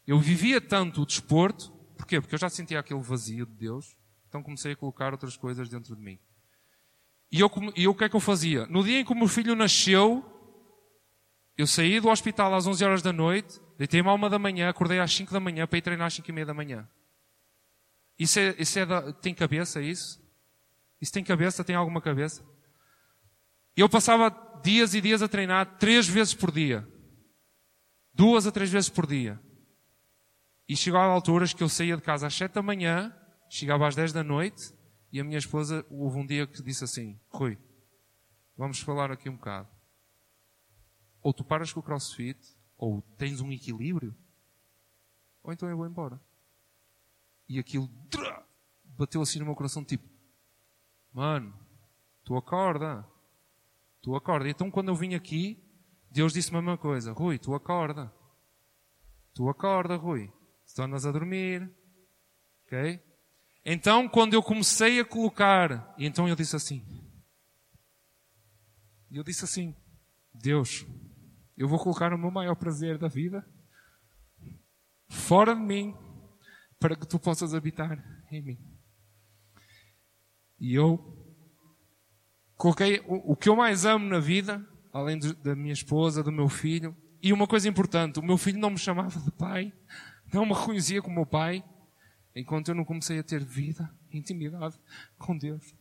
Eu 0.07 0.17
vivia 0.19 0.61
tanto 0.61 1.01
o 1.01 1.05
desporto, 1.05 1.69
porquê? 1.97 2.21
Porque 2.21 2.33
eu 2.35 2.39
já 2.39 2.47
sentia 2.47 2.79
aquele 2.79 3.01
vazio 3.01 3.45
de 3.45 3.51
Deus, 3.51 3.97
então 4.29 4.41
comecei 4.41 4.71
a 4.71 4.75
colocar 4.77 5.11
outras 5.11 5.35
coisas 5.35 5.67
dentro 5.67 5.97
de 5.97 6.01
mim. 6.01 6.17
E 7.29 7.41
eu, 7.41 7.51
e 7.75 7.89
o 7.89 7.93
que 7.93 8.05
é 8.05 8.09
que 8.09 8.15
eu 8.15 8.21
fazia? 8.21 8.65
No 8.67 8.85
dia 8.85 9.01
em 9.01 9.05
que 9.05 9.11
o 9.11 9.17
meu 9.17 9.27
filho 9.27 9.53
nasceu, 9.53 10.23
eu 11.57 11.65
saí 11.65 11.99
do 11.99 12.09
hospital 12.09 12.53
às 12.53 12.67
11 12.67 12.85
horas 12.85 13.01
da 13.01 13.11
noite, 13.11 13.59
Deitei-me 13.77 14.09
à 14.09 14.13
uma 14.13 14.29
da 14.29 14.39
manhã, 14.39 14.69
acordei 14.69 14.99
às 14.99 15.13
cinco 15.13 15.31
da 15.31 15.39
manhã 15.39 15.67
para 15.67 15.77
ir 15.77 15.81
treinar 15.83 16.07
às 16.07 16.13
cinco 16.13 16.29
e 16.31 16.33
meia 16.33 16.45
da 16.45 16.53
manhã. 16.53 16.89
Isso 18.17 18.39
é, 18.39 18.55
isso 18.57 18.79
é 18.79 18.85
da, 18.85 19.13
tem 19.13 19.33
cabeça 19.33 19.81
isso? 19.81 20.19
Isso 20.99 21.13
tem 21.13 21.23
cabeça? 21.23 21.63
Tem 21.63 21.75
alguma 21.75 22.01
cabeça? 22.01 22.43
Eu 23.75 23.87
passava 23.87 24.31
dias 24.63 24.95
e 24.95 25.01
dias 25.01 25.21
a 25.21 25.27
treinar 25.27 25.77
três 25.77 26.07
vezes 26.07 26.33
por 26.33 26.51
dia. 26.51 26.87
Duas 28.11 28.47
a 28.47 28.51
três 28.51 28.71
vezes 28.71 28.89
por 28.89 29.05
dia. 29.05 29.39
E 30.67 30.75
chegava 30.75 31.05
a 31.05 31.13
alturas 31.13 31.53
que 31.53 31.61
eu 31.61 31.69
saía 31.69 31.95
de 31.95 32.01
casa 32.01 32.25
às 32.25 32.33
sete 32.33 32.53
da 32.53 32.63
manhã, 32.63 33.15
chegava 33.47 33.87
às 33.87 33.95
dez 33.95 34.11
da 34.11 34.23
noite, 34.23 34.73
e 35.11 35.19
a 35.19 35.23
minha 35.23 35.37
esposa, 35.37 35.85
houve 35.89 36.17
um 36.17 36.25
dia 36.25 36.47
que 36.47 36.63
disse 36.63 36.83
assim, 36.83 37.17
Rui, 37.29 37.57
vamos 38.57 38.79
falar 38.79 39.11
aqui 39.11 39.29
um 39.29 39.35
bocado. 39.35 39.69
Ou 41.27 41.33
tu 41.33 41.43
paras 41.43 41.73
com 41.73 41.81
o 41.81 41.83
crossfit, 41.83 42.39
ou 42.77 43.01
tens 43.17 43.41
um 43.41 43.51
equilíbrio, 43.51 44.15
ou 45.43 45.51
então 45.51 45.67
eu 45.67 45.75
vou 45.75 45.85
embora. 45.85 46.21
E 47.49 47.59
aquilo 47.59 47.89
bateu 48.97 49.21
assim 49.21 49.37
no 49.39 49.43
meu 49.43 49.53
coração, 49.53 49.83
tipo, 49.83 50.07
mano, 51.11 51.53
tu 52.23 52.37
acorda, 52.37 53.05
tu 54.01 54.15
acorda. 54.15 54.47
Então 54.47 54.71
quando 54.71 54.87
eu 54.87 54.95
vim 54.95 55.15
aqui, 55.15 55.61
Deus 56.09 56.31
disse-me 56.31 56.59
a 56.59 56.61
mesma 56.61 56.77
coisa, 56.77 57.11
Rui, 57.11 57.37
tu 57.37 57.53
acorda, 57.53 58.09
tu 59.33 59.49
acorda, 59.49 59.97
Rui, 59.97 60.31
se 60.63 60.75
tu 60.75 60.81
andas 60.81 61.05
a 61.05 61.11
dormir, 61.11 61.69
ok? 62.65 63.03
Então 63.65 64.07
quando 64.07 64.33
eu 64.33 64.41
comecei 64.41 65.01
a 65.01 65.03
colocar, 65.03 65.93
então 65.97 66.25
eu 66.25 66.37
disse 66.37 66.55
assim, 66.55 66.85
eu 69.11 69.25
disse 69.25 69.43
assim, 69.43 69.75
Deus, 70.33 70.85
eu 71.57 71.67
vou 71.67 71.79
colocar 71.79 72.13
o 72.13 72.17
meu 72.17 72.29
maior 72.29 72.55
prazer 72.55 72.97
da 72.97 73.07
vida 73.07 73.45
fora 75.09 75.55
de 75.55 75.61
mim 75.61 75.95
para 76.79 76.95
que 76.95 77.07
tu 77.07 77.19
possas 77.19 77.53
habitar 77.53 78.03
em 78.31 78.41
mim. 78.41 78.59
E 80.59 80.73
eu 80.75 80.99
coloquei 82.55 82.99
o, 83.07 83.33
o 83.33 83.35
que 83.35 83.49
eu 83.49 83.55
mais 83.55 83.85
amo 83.85 84.07
na 84.07 84.19
vida, 84.19 84.65
além 84.93 85.17
de, 85.17 85.33
da 85.35 85.55
minha 85.55 85.73
esposa, 85.73 86.23
do 86.23 86.31
meu 86.31 86.49
filho, 86.49 86.95
e 87.21 87.33
uma 87.33 87.47
coisa 87.47 87.67
importante, 87.67 88.19
o 88.19 88.23
meu 88.23 88.37
filho 88.37 88.59
não 88.59 88.69
me 88.69 88.77
chamava 88.77 89.19
de 89.19 89.31
pai, 89.31 89.73
não 90.31 90.45
me 90.45 90.53
reconhecia 90.53 91.01
como 91.01 91.15
meu 91.15 91.25
pai, 91.25 91.63
enquanto 92.35 92.69
eu 92.69 92.75
não 92.75 92.85
comecei 92.85 93.19
a 93.19 93.23
ter 93.23 93.43
vida, 93.43 93.89
intimidade 94.11 94.79
com 95.17 95.37
Deus. 95.37 95.73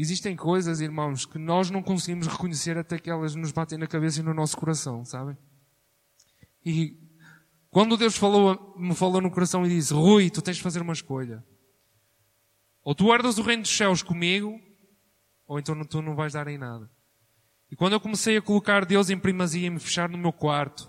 Existem 0.00 0.36
coisas, 0.36 0.80
irmãos, 0.80 1.26
que 1.26 1.38
nós 1.38 1.70
não 1.70 1.82
conseguimos 1.82 2.28
reconhecer 2.28 2.78
até 2.78 3.00
que 3.00 3.10
elas 3.10 3.34
nos 3.34 3.50
batem 3.50 3.76
na 3.76 3.88
cabeça 3.88 4.20
e 4.20 4.22
no 4.22 4.32
nosso 4.32 4.56
coração, 4.56 5.04
sabem? 5.04 5.36
E 6.64 6.96
quando 7.68 7.96
Deus 7.96 8.16
falou, 8.16 8.76
me 8.78 8.94
falou 8.94 9.20
no 9.20 9.28
coração 9.28 9.66
e 9.66 9.68
disse, 9.68 9.92
Rui, 9.92 10.30
tu 10.30 10.40
tens 10.40 10.58
de 10.58 10.62
fazer 10.62 10.80
uma 10.80 10.92
escolha. 10.92 11.44
Ou 12.84 12.94
tu 12.94 13.12
herdas 13.12 13.38
o 13.38 13.42
reino 13.42 13.62
dos 13.62 13.76
céus 13.76 14.00
comigo, 14.00 14.60
ou 15.48 15.58
então 15.58 15.84
tu 15.84 16.00
não 16.00 16.14
vais 16.14 16.34
dar 16.34 16.46
em 16.46 16.58
nada. 16.58 16.88
E 17.68 17.74
quando 17.74 17.94
eu 17.94 18.00
comecei 18.00 18.36
a 18.36 18.42
colocar 18.42 18.84
Deus 18.84 19.10
em 19.10 19.18
primazia 19.18 19.66
e 19.66 19.70
me 19.70 19.80
fechar 19.80 20.08
no 20.08 20.16
meu 20.16 20.32
quarto, 20.32 20.88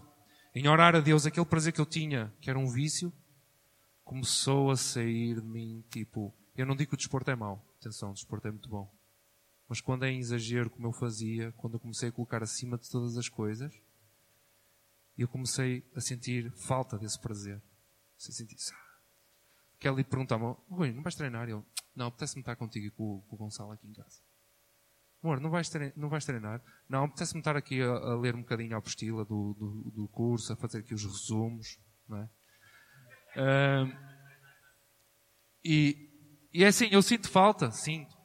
em 0.53 0.67
orar 0.67 0.95
a 0.95 0.99
Deus 0.99 1.25
aquele 1.25 1.47
prazer 1.47 1.73
que 1.73 1.81
eu 1.81 1.85
tinha, 1.87 2.31
que 2.39 2.47
era 2.47 2.59
um 2.59 2.67
vício, 2.67 3.11
começou 4.03 4.69
a 4.69 4.77
sair 4.77 5.41
de 5.41 5.47
mim, 5.47 5.83
tipo, 5.89 6.31
eu 6.55 6.67
não 6.67 6.75
digo 6.75 6.89
que 6.89 6.95
o 6.95 6.97
desporto 6.97 7.31
é 7.31 7.35
mau, 7.35 7.65
atenção, 7.79 8.11
o 8.11 8.13
desporto 8.13 8.47
é 8.47 8.51
muito 8.51 8.69
bom. 8.69 8.98
Mas 9.69 9.79
quando 9.79 10.03
é 10.03 10.09
em 10.09 10.17
exagero, 10.17 10.67
como 10.71 10.87
eu 10.87 10.91
fazia, 10.91 11.51
quando 11.51 11.75
eu 11.75 11.79
comecei 11.79 12.09
a 12.09 12.11
colocar 12.11 12.41
acima 12.41 12.75
de 12.75 12.89
todas 12.89 13.15
as 13.17 13.29
coisas, 13.29 13.71
eu 15.15 15.27
comecei 15.27 15.85
a 15.95 16.01
sentir 16.01 16.51
falta 16.53 16.97
desse 16.97 17.19
prazer. 17.19 17.61
A 18.17 18.31
sentir, 18.31 18.57
ah. 18.73 18.99
Kelly 19.79 20.03
perguntava, 20.03 20.57
Rui, 20.67 20.91
não 20.91 21.03
vais 21.03 21.13
treinar? 21.13 21.47
Eu, 21.47 21.63
não, 21.95 22.07
apetece-me 22.07 22.41
estar 22.41 22.55
contigo 22.55 22.87
e 22.87 22.89
com, 22.89 23.21
com 23.21 23.35
o 23.35 23.37
Gonçalo 23.37 23.71
aqui 23.71 23.87
em 23.87 23.93
casa. 23.93 24.19
Amor, 25.21 25.39
não 25.39 25.51
vais, 25.51 25.69
treinar? 25.69 25.93
Não, 25.95 26.09
vais 26.09 26.25
treinar? 26.25 26.63
não 26.87 27.03
apetece-me 27.03 27.39
estar 27.39 27.55
aqui 27.55 27.81
a, 27.81 27.91
a, 27.91 28.15
ler 28.19 28.33
um 28.33 28.41
bocadinho 28.41 28.73
a 28.73 28.79
apostila 28.79 29.23
do, 29.23 29.53
do, 29.53 29.91
do, 29.91 30.07
curso, 30.07 30.51
a 30.51 30.55
fazer 30.55 30.79
aqui 30.79 30.95
os 30.95 31.03
resumos, 31.03 31.77
não 32.07 32.17
é? 32.17 32.29
E, 35.63 36.09
e 36.51 36.63
é 36.63 36.67
assim, 36.67 36.87
eu 36.89 37.01
sinto 37.03 37.29
falta, 37.29 37.69
sinto. 37.69 38.18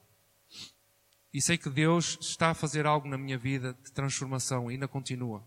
E 1.35 1.43
sei 1.43 1.59
que 1.59 1.69
Deus 1.69 2.17
está 2.21 2.51
a 2.51 2.55
fazer 2.55 2.87
algo 2.87 3.09
na 3.09 3.19
minha 3.19 3.37
vida 3.37 3.77
de 3.85 3.93
transformação 3.93 4.69
ainda 4.69 4.89
continua. 4.89 5.45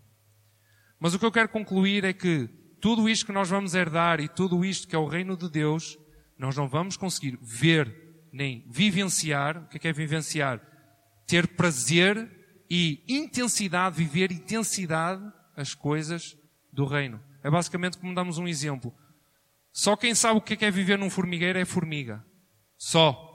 Mas 1.00 1.14
o 1.14 1.18
que 1.18 1.24
eu 1.24 1.32
quero 1.32 1.48
concluir 1.48 2.04
é 2.04 2.12
que 2.12 2.48
tudo 2.80 3.08
isto 3.08 3.26
que 3.26 3.32
nós 3.32 3.48
vamos 3.48 3.74
herdar 3.74 4.20
e 4.20 4.28
tudo 4.28 4.64
isto 4.64 4.86
que 4.86 4.94
é 4.94 4.98
o 4.98 5.06
reino 5.06 5.36
de 5.36 5.48
Deus, 5.48 5.98
nós 6.38 6.54
não 6.54 6.68
vamos 6.68 6.96
conseguir 6.96 7.38
ver 7.42 8.28
nem 8.30 8.64
vivenciar. 8.68 9.64
O 9.64 9.68
que 9.68 9.78
é, 9.78 9.80
que 9.80 9.88
é 9.88 9.92
vivenciar? 9.92 10.60
ter 11.28 11.46
prazer 11.46 12.28
e 12.70 13.04
intensidade, 13.06 13.96
viver 13.96 14.32
intensidade 14.32 15.22
as 15.54 15.74
coisas 15.74 16.36
do 16.72 16.86
reino. 16.86 17.22
É 17.44 17.50
basicamente 17.50 17.98
como 17.98 18.14
damos 18.14 18.38
um 18.38 18.48
exemplo. 18.48 18.92
Só 19.70 19.94
quem 19.94 20.14
sabe 20.14 20.38
o 20.38 20.40
que 20.40 20.64
é, 20.64 20.68
é 20.68 20.70
viver 20.70 20.98
num 20.98 21.10
formigueiro 21.10 21.58
é 21.58 21.64
formiga. 21.66 22.24
Só. 22.78 23.26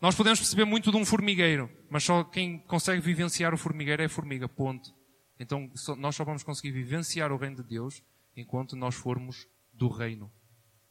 Nós 0.00 0.14
podemos 0.14 0.38
perceber 0.38 0.64
muito 0.64 0.92
de 0.92 0.96
um 0.96 1.04
formigueiro, 1.04 1.68
mas 1.94 2.02
só 2.02 2.24
quem 2.24 2.58
consegue 2.58 3.00
vivenciar 3.00 3.54
o 3.54 3.56
formigueiro 3.56 4.02
é 4.02 4.08
formiga. 4.08 4.48
Ponto. 4.48 4.92
Então 5.38 5.70
nós 5.96 6.16
só 6.16 6.24
vamos 6.24 6.42
conseguir 6.42 6.72
vivenciar 6.72 7.30
o 7.30 7.36
reino 7.36 7.54
de 7.54 7.62
Deus 7.62 8.02
enquanto 8.36 8.74
nós 8.74 8.96
formos 8.96 9.46
do 9.72 9.86
reino. 9.86 10.28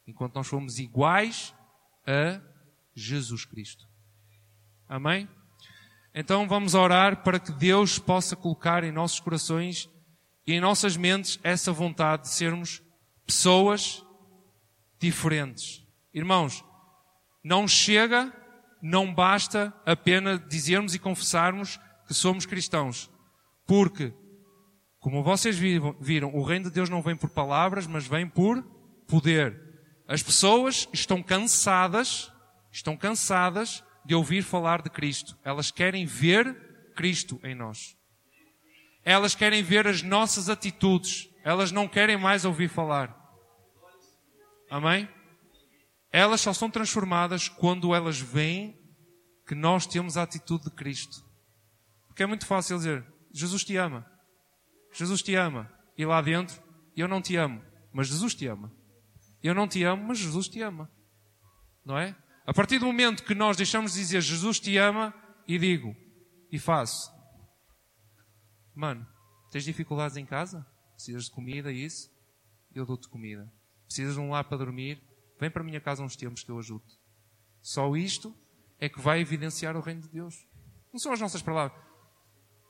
Enquanto 0.07 0.35
nós 0.35 0.47
formos 0.47 0.79
iguais 0.79 1.53
a 2.07 2.39
Jesus 2.95 3.43
Cristo. 3.43 3.85
Amém? 4.87 5.27
Então 6.15 6.47
vamos 6.47 6.73
orar 6.73 7.21
para 7.21 7.37
que 7.37 7.51
Deus 7.51 7.99
possa 7.99 8.33
colocar 8.33 8.85
em 8.85 8.91
nossos 8.93 9.19
corações 9.19 9.89
e 10.47 10.53
em 10.53 10.61
nossas 10.61 10.95
mentes 10.95 11.37
essa 11.43 11.73
vontade 11.73 12.23
de 12.23 12.29
sermos 12.29 12.81
pessoas 13.25 14.05
diferentes. 14.97 15.85
Irmãos, 16.13 16.63
não 17.43 17.67
chega, 17.67 18.33
não 18.83 19.13
basta 19.13 19.73
apenas 19.85 20.45
dizermos 20.49 20.93
e 20.93 20.99
confessarmos 20.99 21.79
que 22.05 22.13
somos 22.13 22.45
cristãos. 22.45 23.09
Porque, 23.65 24.13
como 24.99 25.23
vocês 25.23 25.57
viram, 25.57 26.35
o 26.35 26.43
reino 26.43 26.65
de 26.65 26.71
Deus 26.71 26.89
não 26.89 27.01
vem 27.01 27.15
por 27.15 27.29
palavras, 27.29 27.87
mas 27.87 28.05
vem 28.05 28.27
por 28.27 28.61
poder. 29.07 29.57
As 30.05 30.21
pessoas 30.21 30.89
estão 30.91 31.23
cansadas, 31.23 32.29
estão 32.73 32.97
cansadas 32.97 33.81
de 34.03 34.13
ouvir 34.13 34.41
falar 34.41 34.81
de 34.81 34.89
Cristo. 34.89 35.39
Elas 35.45 35.71
querem 35.71 36.05
ver 36.05 36.91
Cristo 36.93 37.39
em 37.41 37.55
nós. 37.55 37.95
Elas 39.05 39.33
querem 39.33 39.63
ver 39.63 39.87
as 39.87 40.01
nossas 40.01 40.49
atitudes. 40.49 41.29
Elas 41.41 41.71
não 41.71 41.87
querem 41.87 42.17
mais 42.17 42.43
ouvir 42.43 42.67
falar. 42.67 43.17
Amém? 44.69 45.07
Elas 46.13 46.41
só 46.41 46.53
são 46.53 46.69
transformadas 46.69 47.49
quando 47.49 47.95
elas 47.95 48.19
veem 48.19 48.79
que 49.47 49.55
nós 49.55 49.87
temos 49.87 50.15
a 50.15 50.21
atitude 50.21 50.65
de 50.65 50.69
Cristo. 50.69 51.25
Porque 52.07 52.21
é 52.21 52.27
muito 52.27 52.45
fácil 52.45 52.77
dizer: 52.77 53.03
Jesus 53.33 53.63
te 53.63 53.75
ama. 53.75 54.05
Jesus 54.93 55.23
te 55.23 55.33
ama. 55.33 55.73
E 55.97 56.05
lá 56.05 56.21
dentro, 56.21 56.61
eu 56.95 57.07
não 57.07 57.19
te 57.19 57.35
amo, 57.35 57.63
mas 57.91 58.07
Jesus 58.07 58.35
te 58.35 58.45
ama. 58.45 58.71
Eu 59.41 59.55
não 59.55 59.67
te 59.67 59.83
amo, 59.83 60.05
mas 60.05 60.19
Jesus 60.19 60.47
te 60.47 60.61
ama. 60.61 60.87
Não 61.83 61.97
é? 61.97 62.15
A 62.45 62.53
partir 62.53 62.77
do 62.77 62.85
momento 62.85 63.23
que 63.23 63.33
nós 63.33 63.57
deixamos 63.57 63.93
de 63.93 63.99
dizer 63.99 64.21
Jesus 64.21 64.59
te 64.59 64.77
ama 64.77 65.13
e 65.47 65.57
digo 65.57 65.95
e 66.51 66.59
faço, 66.59 67.11
mano, 68.75 69.07
tens 69.49 69.63
dificuldades 69.63 70.15
em 70.15 70.25
casa? 70.25 70.63
Precisas 70.93 71.25
de 71.25 71.31
comida 71.31 71.71
e 71.71 71.85
isso? 71.85 72.11
Eu 72.73 72.85
dou-te 72.85 73.09
comida. 73.09 73.51
Precisas 73.87 74.13
de 74.13 74.19
um 74.19 74.29
lar 74.29 74.43
para 74.43 74.57
dormir? 74.57 75.01
Vem 75.39 75.49
para 75.49 75.61
a 75.61 75.65
minha 75.65 75.81
casa 75.81 76.03
uns 76.03 76.15
tempos 76.15 76.43
que 76.43 76.51
eu 76.51 76.59
ajudo. 76.59 76.85
Só 77.61 77.95
isto 77.95 78.35
é 78.79 78.89
que 78.89 78.99
vai 78.99 79.19
evidenciar 79.19 79.75
o 79.75 79.81
reino 79.81 80.01
de 80.01 80.09
Deus. 80.09 80.45
Não 80.91 80.99
são 80.99 81.11
as 81.11 81.19
nossas 81.19 81.41
palavras. 81.41 81.81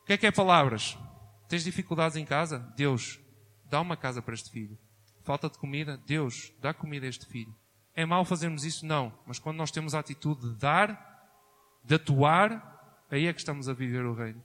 O 0.01 0.05
que 0.05 0.13
é 0.13 0.17
que 0.17 0.27
é 0.27 0.31
palavras? 0.31 0.97
Tens 1.47 1.63
dificuldades 1.63 2.17
em 2.17 2.25
casa? 2.25 2.59
Deus, 2.75 3.19
dá 3.69 3.81
uma 3.81 3.97
casa 3.97 4.21
para 4.21 4.33
este 4.33 4.49
filho. 4.49 4.77
Falta 5.23 5.49
de 5.49 5.57
comida? 5.57 5.97
Deus, 6.05 6.53
dá 6.59 6.73
comida 6.73 7.05
a 7.05 7.09
este 7.09 7.25
filho. 7.25 7.55
É 7.95 8.05
mal 8.05 8.25
fazermos 8.25 8.65
isso? 8.65 8.85
Não. 8.85 9.17
Mas 9.25 9.39
quando 9.39 9.57
nós 9.57 9.71
temos 9.71 9.95
a 9.95 9.99
atitude 9.99 10.49
de 10.49 10.55
dar, 10.57 10.97
de 11.83 11.95
atuar, 11.95 13.05
aí 13.09 13.27
é 13.27 13.33
que 13.33 13.39
estamos 13.39 13.69
a 13.69 13.73
viver 13.73 14.05
o 14.05 14.13
reino. 14.13 14.43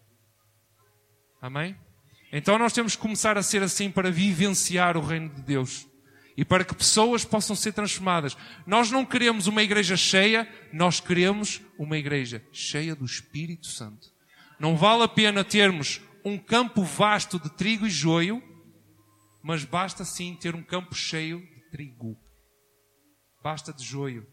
Amém? 1.41 1.79
Então 2.33 2.59
nós 2.59 2.73
temos 2.73 2.95
que 2.95 3.03
começar 3.03 3.39
a 3.39 3.43
ser 3.43 3.63
assim 3.63 3.91
para 3.91 4.11
vivenciar 4.11 4.97
o 4.97 5.01
reino 5.01 5.29
de 5.31 5.43
Deus. 5.43 5.89
E 6.39 6.45
para 6.45 6.65
que 6.65 6.75
pessoas 6.75 7.23
possam 7.23 7.55
ser 7.55 7.73
transformadas. 7.73 8.35
Nós 8.67 8.91
não 8.91 9.05
queremos 9.05 9.47
uma 9.47 9.63
igreja 9.63 9.95
cheia, 9.95 10.51
nós 10.73 11.01
queremos 11.01 11.61
uma 11.79 11.99
igreja 11.99 12.43
cheia 12.51 12.95
do 12.95 13.05
Espírito 13.05 13.67
Santo. 13.67 14.09
Não 14.59 14.75
vale 14.75 15.03
a 15.03 15.09
pena 15.09 15.45
termos 15.45 16.01
um 16.25 16.39
campo 16.39 16.83
vasto 16.83 17.39
de 17.39 17.51
trigo 17.51 17.87
e 17.87 17.91
joio, 17.91 18.43
mas 19.43 19.65
basta 19.65 20.05
sim 20.05 20.35
ter 20.35 20.55
um 20.55 20.63
campo 20.63 20.95
cheio 20.95 21.41
de 21.41 21.71
trigo 21.71 22.17
basta 23.49 23.73
de 23.73 23.83
joio. 23.83 24.27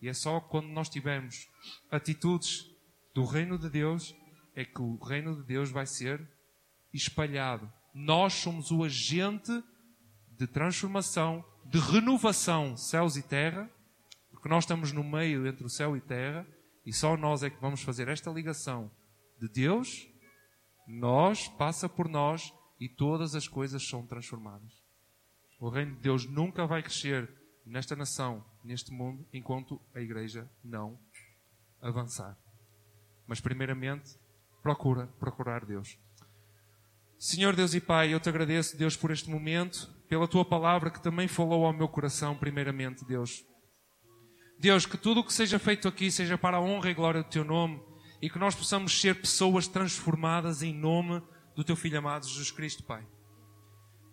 E 0.00 0.08
é 0.08 0.14
só 0.14 0.40
quando 0.40 0.68
nós 0.68 0.88
tivermos 0.88 1.46
atitudes 1.90 2.64
do 3.14 3.24
reino 3.24 3.58
de 3.58 3.68
Deus 3.68 4.14
é 4.54 4.64
que 4.64 4.80
o 4.80 4.96
reino 4.96 5.36
de 5.36 5.42
Deus 5.42 5.70
vai 5.70 5.86
ser 5.86 6.26
espalhado. 6.92 7.70
Nós 7.94 8.32
somos 8.32 8.70
o 8.70 8.82
agente 8.82 9.52
de 10.36 10.46
transformação, 10.46 11.44
de 11.64 11.78
renovação, 11.78 12.76
céus 12.76 13.16
e 13.16 13.22
terra, 13.22 13.70
porque 14.30 14.48
nós 14.48 14.64
estamos 14.64 14.92
no 14.92 15.02
meio 15.02 15.46
entre 15.46 15.64
o 15.64 15.70
céu 15.70 15.96
e 15.96 16.00
terra, 16.00 16.46
e 16.84 16.92
só 16.92 17.16
nós 17.16 17.42
é 17.42 17.50
que 17.50 17.60
vamos 17.60 17.82
fazer 17.82 18.08
esta 18.08 18.30
ligação 18.30 18.90
de 19.40 19.48
Deus, 19.48 20.06
nós, 20.86 21.48
passa 21.48 21.88
por 21.88 22.08
nós 22.08 22.52
e 22.78 22.88
todas 22.88 23.34
as 23.34 23.48
coisas 23.48 23.86
são 23.88 24.06
transformadas. 24.06 24.72
O 25.58 25.68
reino 25.68 25.94
de 25.94 26.02
Deus 26.02 26.26
nunca 26.26 26.66
vai 26.66 26.82
crescer 26.82 27.32
nesta 27.64 27.96
nação, 27.96 28.44
neste 28.62 28.92
mundo, 28.92 29.26
enquanto 29.32 29.80
a 29.94 30.00
igreja 30.00 30.50
não 30.62 30.98
avançar. 31.80 32.36
Mas 33.26 33.40
primeiramente, 33.40 34.18
procura 34.62 35.06
procurar 35.18 35.64
Deus. 35.64 35.98
Senhor 37.18 37.56
Deus 37.56 37.72
e 37.72 37.80
Pai, 37.80 38.12
eu 38.12 38.20
te 38.20 38.28
agradeço, 38.28 38.76
Deus, 38.76 38.96
por 38.96 39.10
este 39.10 39.30
momento, 39.30 39.90
pela 40.08 40.28
tua 40.28 40.44
palavra 40.44 40.90
que 40.90 41.02
também 41.02 41.28
falou 41.28 41.64
ao 41.64 41.72
meu 41.72 41.88
coração, 41.88 42.36
primeiramente, 42.36 43.04
Deus. 43.04 43.44
Deus, 44.58 44.86
que 44.86 44.96
tudo 44.96 45.20
o 45.20 45.24
que 45.24 45.32
seja 45.32 45.58
feito 45.58 45.88
aqui 45.88 46.10
seja 46.10 46.38
para 46.38 46.58
a 46.58 46.60
honra 46.60 46.90
e 46.90 46.94
glória 46.94 47.22
do 47.22 47.28
teu 47.28 47.44
nome 47.44 47.82
e 48.22 48.30
que 48.30 48.38
nós 48.38 48.54
possamos 48.54 48.98
ser 49.00 49.20
pessoas 49.20 49.66
transformadas 49.66 50.62
em 50.62 50.72
nome 50.72 51.22
do 51.56 51.64
teu 51.64 51.76
Filho 51.76 51.98
amado 51.98 52.26
Jesus 52.26 52.50
Cristo, 52.50 52.82
Pai 52.84 53.04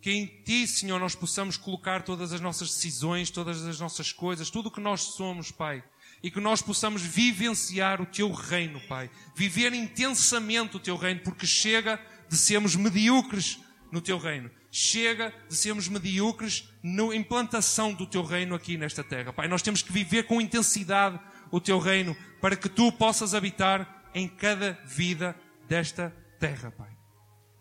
que 0.02 0.12
em 0.12 0.26
Ti, 0.44 0.68
Senhor, 0.68 1.00
nós 1.00 1.14
possamos 1.14 1.58
colocar 1.58 2.02
todas 2.02 2.34
as 2.34 2.42
nossas 2.42 2.70
decisões, 2.70 3.30
todas 3.30 3.64
as 3.66 3.80
nossas 3.80 4.12
coisas, 4.12 4.50
tudo 4.50 4.68
o 4.68 4.72
que 4.72 4.82
nós 4.82 5.02
somos, 5.02 5.52
Pai. 5.52 5.84
e 6.24 6.30
que 6.30 6.40
nós 6.40 6.62
possamos 6.62 7.02
vivenciar 7.02 8.00
o 8.00 8.06
teu 8.06 8.32
reino, 8.32 8.80
Pai. 8.82 9.10
Viver 9.36 9.74
intensamente 9.74 10.78
o 10.78 10.80
teu 10.80 10.96
reino, 10.96 11.22
porque 11.22 11.48
chega 11.48 12.00
de 12.30 12.38
sermos 12.38 12.76
medíocres 12.76 13.60
no 13.92 14.02
teu 14.02 14.20
reino. 14.20 14.50
Chega 14.72 15.34
de 15.50 15.56
sermos 15.56 15.90
medíocres 15.90 16.70
na 16.82 17.14
implantação 17.14 17.94
do 17.94 18.08
teu 18.08 18.24
reino 18.24 18.56
aqui 18.56 18.78
nesta 18.78 19.04
terra. 19.04 19.34
Pai, 19.34 19.48
nós 19.50 19.62
temos 19.62 19.82
que 19.82 19.92
viver 19.92 20.24
com 20.24 20.40
intensidade 20.40 21.20
o 21.52 21.60
teu 21.60 21.78
reino 21.78 22.16
para 22.40 22.56
que 22.56 22.70
tu 22.70 22.90
possas 22.92 23.34
habitar 23.34 24.10
em 24.16 24.30
cada 24.30 24.80
vida 24.86 25.36
desta 25.68 26.16
terra, 26.40 26.72
Pai. 26.72 26.90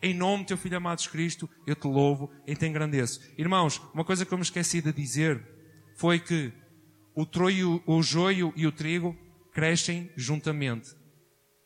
Em 0.03 0.15
nome 0.15 0.45
do 0.45 0.49
teu 0.49 0.57
Filho 0.57 0.77
amado 0.77 1.07
Cristo, 1.11 1.51
eu 1.67 1.75
te 1.75 1.87
louvo 1.87 2.31
e 2.47 2.55
te 2.55 2.65
engrandeço. 2.65 3.21
Irmãos, 3.37 3.83
uma 3.93 4.05
coisa 4.05 4.25
que 4.25 4.33
eu 4.33 4.39
me 4.39 4.45
esqueci 4.45 4.81
de 4.81 4.93
dizer 4.93 5.45
foi 5.97 6.19
que 6.19 6.53
o, 7.15 7.27
troio, 7.27 7.83
o 7.87 8.03
joio 8.03 8.53
e 8.57 8.67
o 8.67 8.73
trigo 8.73 9.15
crescem 9.53 10.11
juntamente. 10.17 10.91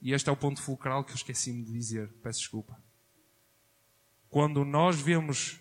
E 0.02 0.12
este 0.12 0.28
é 0.28 0.32
o 0.32 0.36
ponto 0.36 0.60
fulcral 0.60 1.04
que 1.04 1.12
eu 1.12 1.16
esqueci-me 1.16 1.64
de 1.64 1.72
dizer. 1.72 2.08
Peço 2.22 2.40
desculpa. 2.40 2.83
Quando 4.34 4.64
nós 4.64 5.00
vemos 5.00 5.60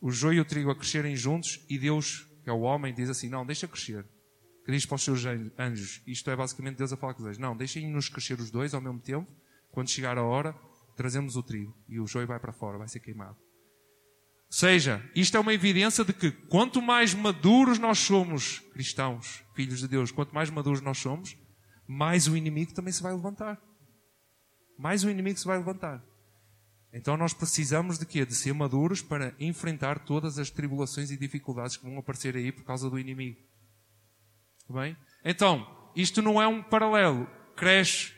o 0.00 0.10
joio 0.10 0.38
e 0.38 0.40
o 0.40 0.44
trigo 0.44 0.72
a 0.72 0.74
crescerem 0.74 1.14
juntos 1.14 1.64
e 1.70 1.78
Deus, 1.78 2.28
que 2.42 2.50
é 2.50 2.52
o 2.52 2.62
homem, 2.62 2.92
diz 2.92 3.08
assim: 3.08 3.28
Não, 3.28 3.46
deixa 3.46 3.68
crescer. 3.68 4.04
Que 4.66 4.72
diz 4.72 4.84
para 4.84 4.96
os 4.96 5.04
seus 5.04 5.24
anjos: 5.56 6.02
Isto 6.04 6.28
é 6.28 6.34
basicamente 6.34 6.78
Deus 6.78 6.92
a 6.92 6.96
falar 6.96 7.14
com 7.14 7.20
os 7.20 7.26
anjos. 7.26 7.38
Não, 7.38 7.56
deixem-nos 7.56 8.08
crescer 8.08 8.40
os 8.40 8.50
dois 8.50 8.74
ao 8.74 8.80
mesmo 8.80 8.98
tempo. 8.98 9.30
Quando 9.70 9.88
chegar 9.88 10.18
a 10.18 10.24
hora, 10.24 10.52
trazemos 10.96 11.36
o 11.36 11.44
trigo 11.44 11.72
e 11.88 12.00
o 12.00 12.08
joio 12.08 12.26
vai 12.26 12.40
para 12.40 12.52
fora, 12.52 12.76
vai 12.76 12.88
ser 12.88 12.98
queimado. 12.98 13.36
Ou 13.36 14.52
seja, 14.52 15.00
isto 15.14 15.36
é 15.36 15.40
uma 15.40 15.54
evidência 15.54 16.04
de 16.04 16.12
que 16.12 16.32
quanto 16.32 16.82
mais 16.82 17.14
maduros 17.14 17.78
nós 17.78 18.00
somos, 18.00 18.58
cristãos, 18.72 19.44
filhos 19.54 19.78
de 19.78 19.86
Deus, 19.86 20.10
quanto 20.10 20.34
mais 20.34 20.50
maduros 20.50 20.80
nós 20.80 20.98
somos, 20.98 21.38
mais 21.86 22.26
o 22.26 22.36
inimigo 22.36 22.74
também 22.74 22.92
se 22.92 23.00
vai 23.00 23.12
levantar. 23.12 23.62
Mais 24.76 25.04
o 25.04 25.08
inimigo 25.08 25.38
se 25.38 25.46
vai 25.46 25.56
levantar. 25.56 26.04
Então 26.98 27.16
nós 27.16 27.32
precisamos 27.32 27.96
de 27.96 28.04
quê? 28.04 28.26
De 28.26 28.34
ser 28.34 28.52
maduros 28.52 29.00
para 29.00 29.32
enfrentar 29.38 30.00
todas 30.00 30.36
as 30.36 30.50
tribulações 30.50 31.12
e 31.12 31.16
dificuldades 31.16 31.76
que 31.76 31.84
vão 31.84 31.96
aparecer 31.96 32.34
aí 32.34 32.50
por 32.50 32.64
causa 32.64 32.90
do 32.90 32.98
inimigo. 32.98 33.38
Bem? 34.68 34.96
Então, 35.24 35.64
isto 35.94 36.20
não 36.20 36.42
é 36.42 36.48
um 36.48 36.60
paralelo. 36.60 37.30
Cresce 37.54 38.12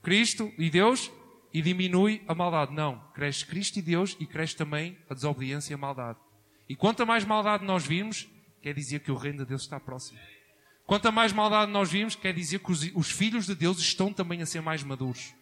Cristo 0.00 0.52
e 0.56 0.70
Deus 0.70 1.10
e 1.52 1.60
diminui 1.60 2.22
a 2.28 2.34
maldade. 2.34 2.72
Não. 2.72 3.00
Cresce 3.12 3.44
Cristo 3.44 3.80
e 3.80 3.82
Deus 3.82 4.16
e 4.20 4.24
cresce 4.24 4.54
também 4.54 4.96
a 5.10 5.14
desobediência 5.14 5.72
e 5.72 5.74
a 5.74 5.78
maldade. 5.78 6.20
E 6.68 6.76
quanto 6.76 7.04
mais 7.04 7.24
maldade 7.24 7.64
nós 7.64 7.84
vimos, 7.84 8.28
quer 8.62 8.72
dizer 8.72 9.00
que 9.00 9.10
o 9.10 9.16
reino 9.16 9.38
de 9.38 9.46
Deus 9.46 9.62
está 9.62 9.80
próximo. 9.80 10.20
Quanto 10.86 11.10
mais 11.12 11.32
maldade 11.32 11.72
nós 11.72 11.90
vimos, 11.90 12.14
quer 12.14 12.32
dizer 12.32 12.60
que 12.60 12.70
os, 12.70 12.88
os 12.94 13.10
filhos 13.10 13.46
de 13.46 13.56
Deus 13.56 13.80
estão 13.80 14.12
também 14.12 14.42
a 14.42 14.46
ser 14.46 14.62
mais 14.62 14.84
maduros. 14.84 15.34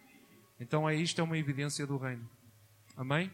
Então 0.59 0.89
é 0.89 0.95
isto 0.95 1.21
é 1.21 1.23
uma 1.23 1.37
evidência 1.37 1.85
do 1.85 1.97
reino. 1.97 2.27
Amém? 3.01 3.31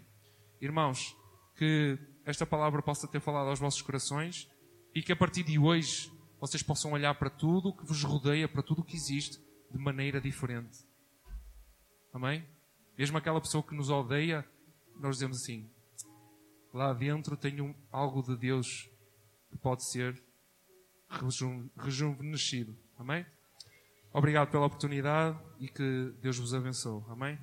Irmãos, 0.61 1.13
que 1.53 1.99
esta 2.23 2.45
palavra 2.45 2.81
possa 2.81 3.05
ter 3.05 3.19
falado 3.19 3.49
aos 3.49 3.59
vossos 3.59 3.81
corações 3.81 4.49
e 4.95 5.01
que 5.01 5.11
a 5.11 5.15
partir 5.15 5.43
de 5.43 5.59
hoje 5.59 6.09
vocês 6.39 6.63
possam 6.63 6.93
olhar 6.93 7.13
para 7.15 7.29
tudo 7.29 7.67
o 7.67 7.75
que 7.75 7.85
vos 7.85 8.01
rodeia, 8.01 8.47
para 8.47 8.63
tudo 8.63 8.79
o 8.79 8.85
que 8.85 8.95
existe, 8.95 9.43
de 9.69 9.77
maneira 9.77 10.21
diferente. 10.21 10.79
Amém? 12.13 12.47
Mesmo 12.97 13.17
aquela 13.17 13.41
pessoa 13.41 13.61
que 13.61 13.75
nos 13.75 13.89
odeia, 13.89 14.49
nós 15.01 15.17
dizemos 15.17 15.41
assim: 15.41 15.69
lá 16.73 16.93
dentro 16.93 17.35
tenho 17.35 17.75
algo 17.91 18.23
de 18.23 18.37
Deus 18.37 18.89
que 19.49 19.57
pode 19.57 19.85
ser 19.91 20.23
rejuvenescido. 21.75 22.73
Amém? 22.97 23.25
Obrigado 24.13 24.49
pela 24.49 24.67
oportunidade 24.67 25.37
e 25.59 25.67
que 25.67 26.15
Deus 26.21 26.37
vos 26.37 26.53
abençoe. 26.53 27.03
Amém? 27.09 27.37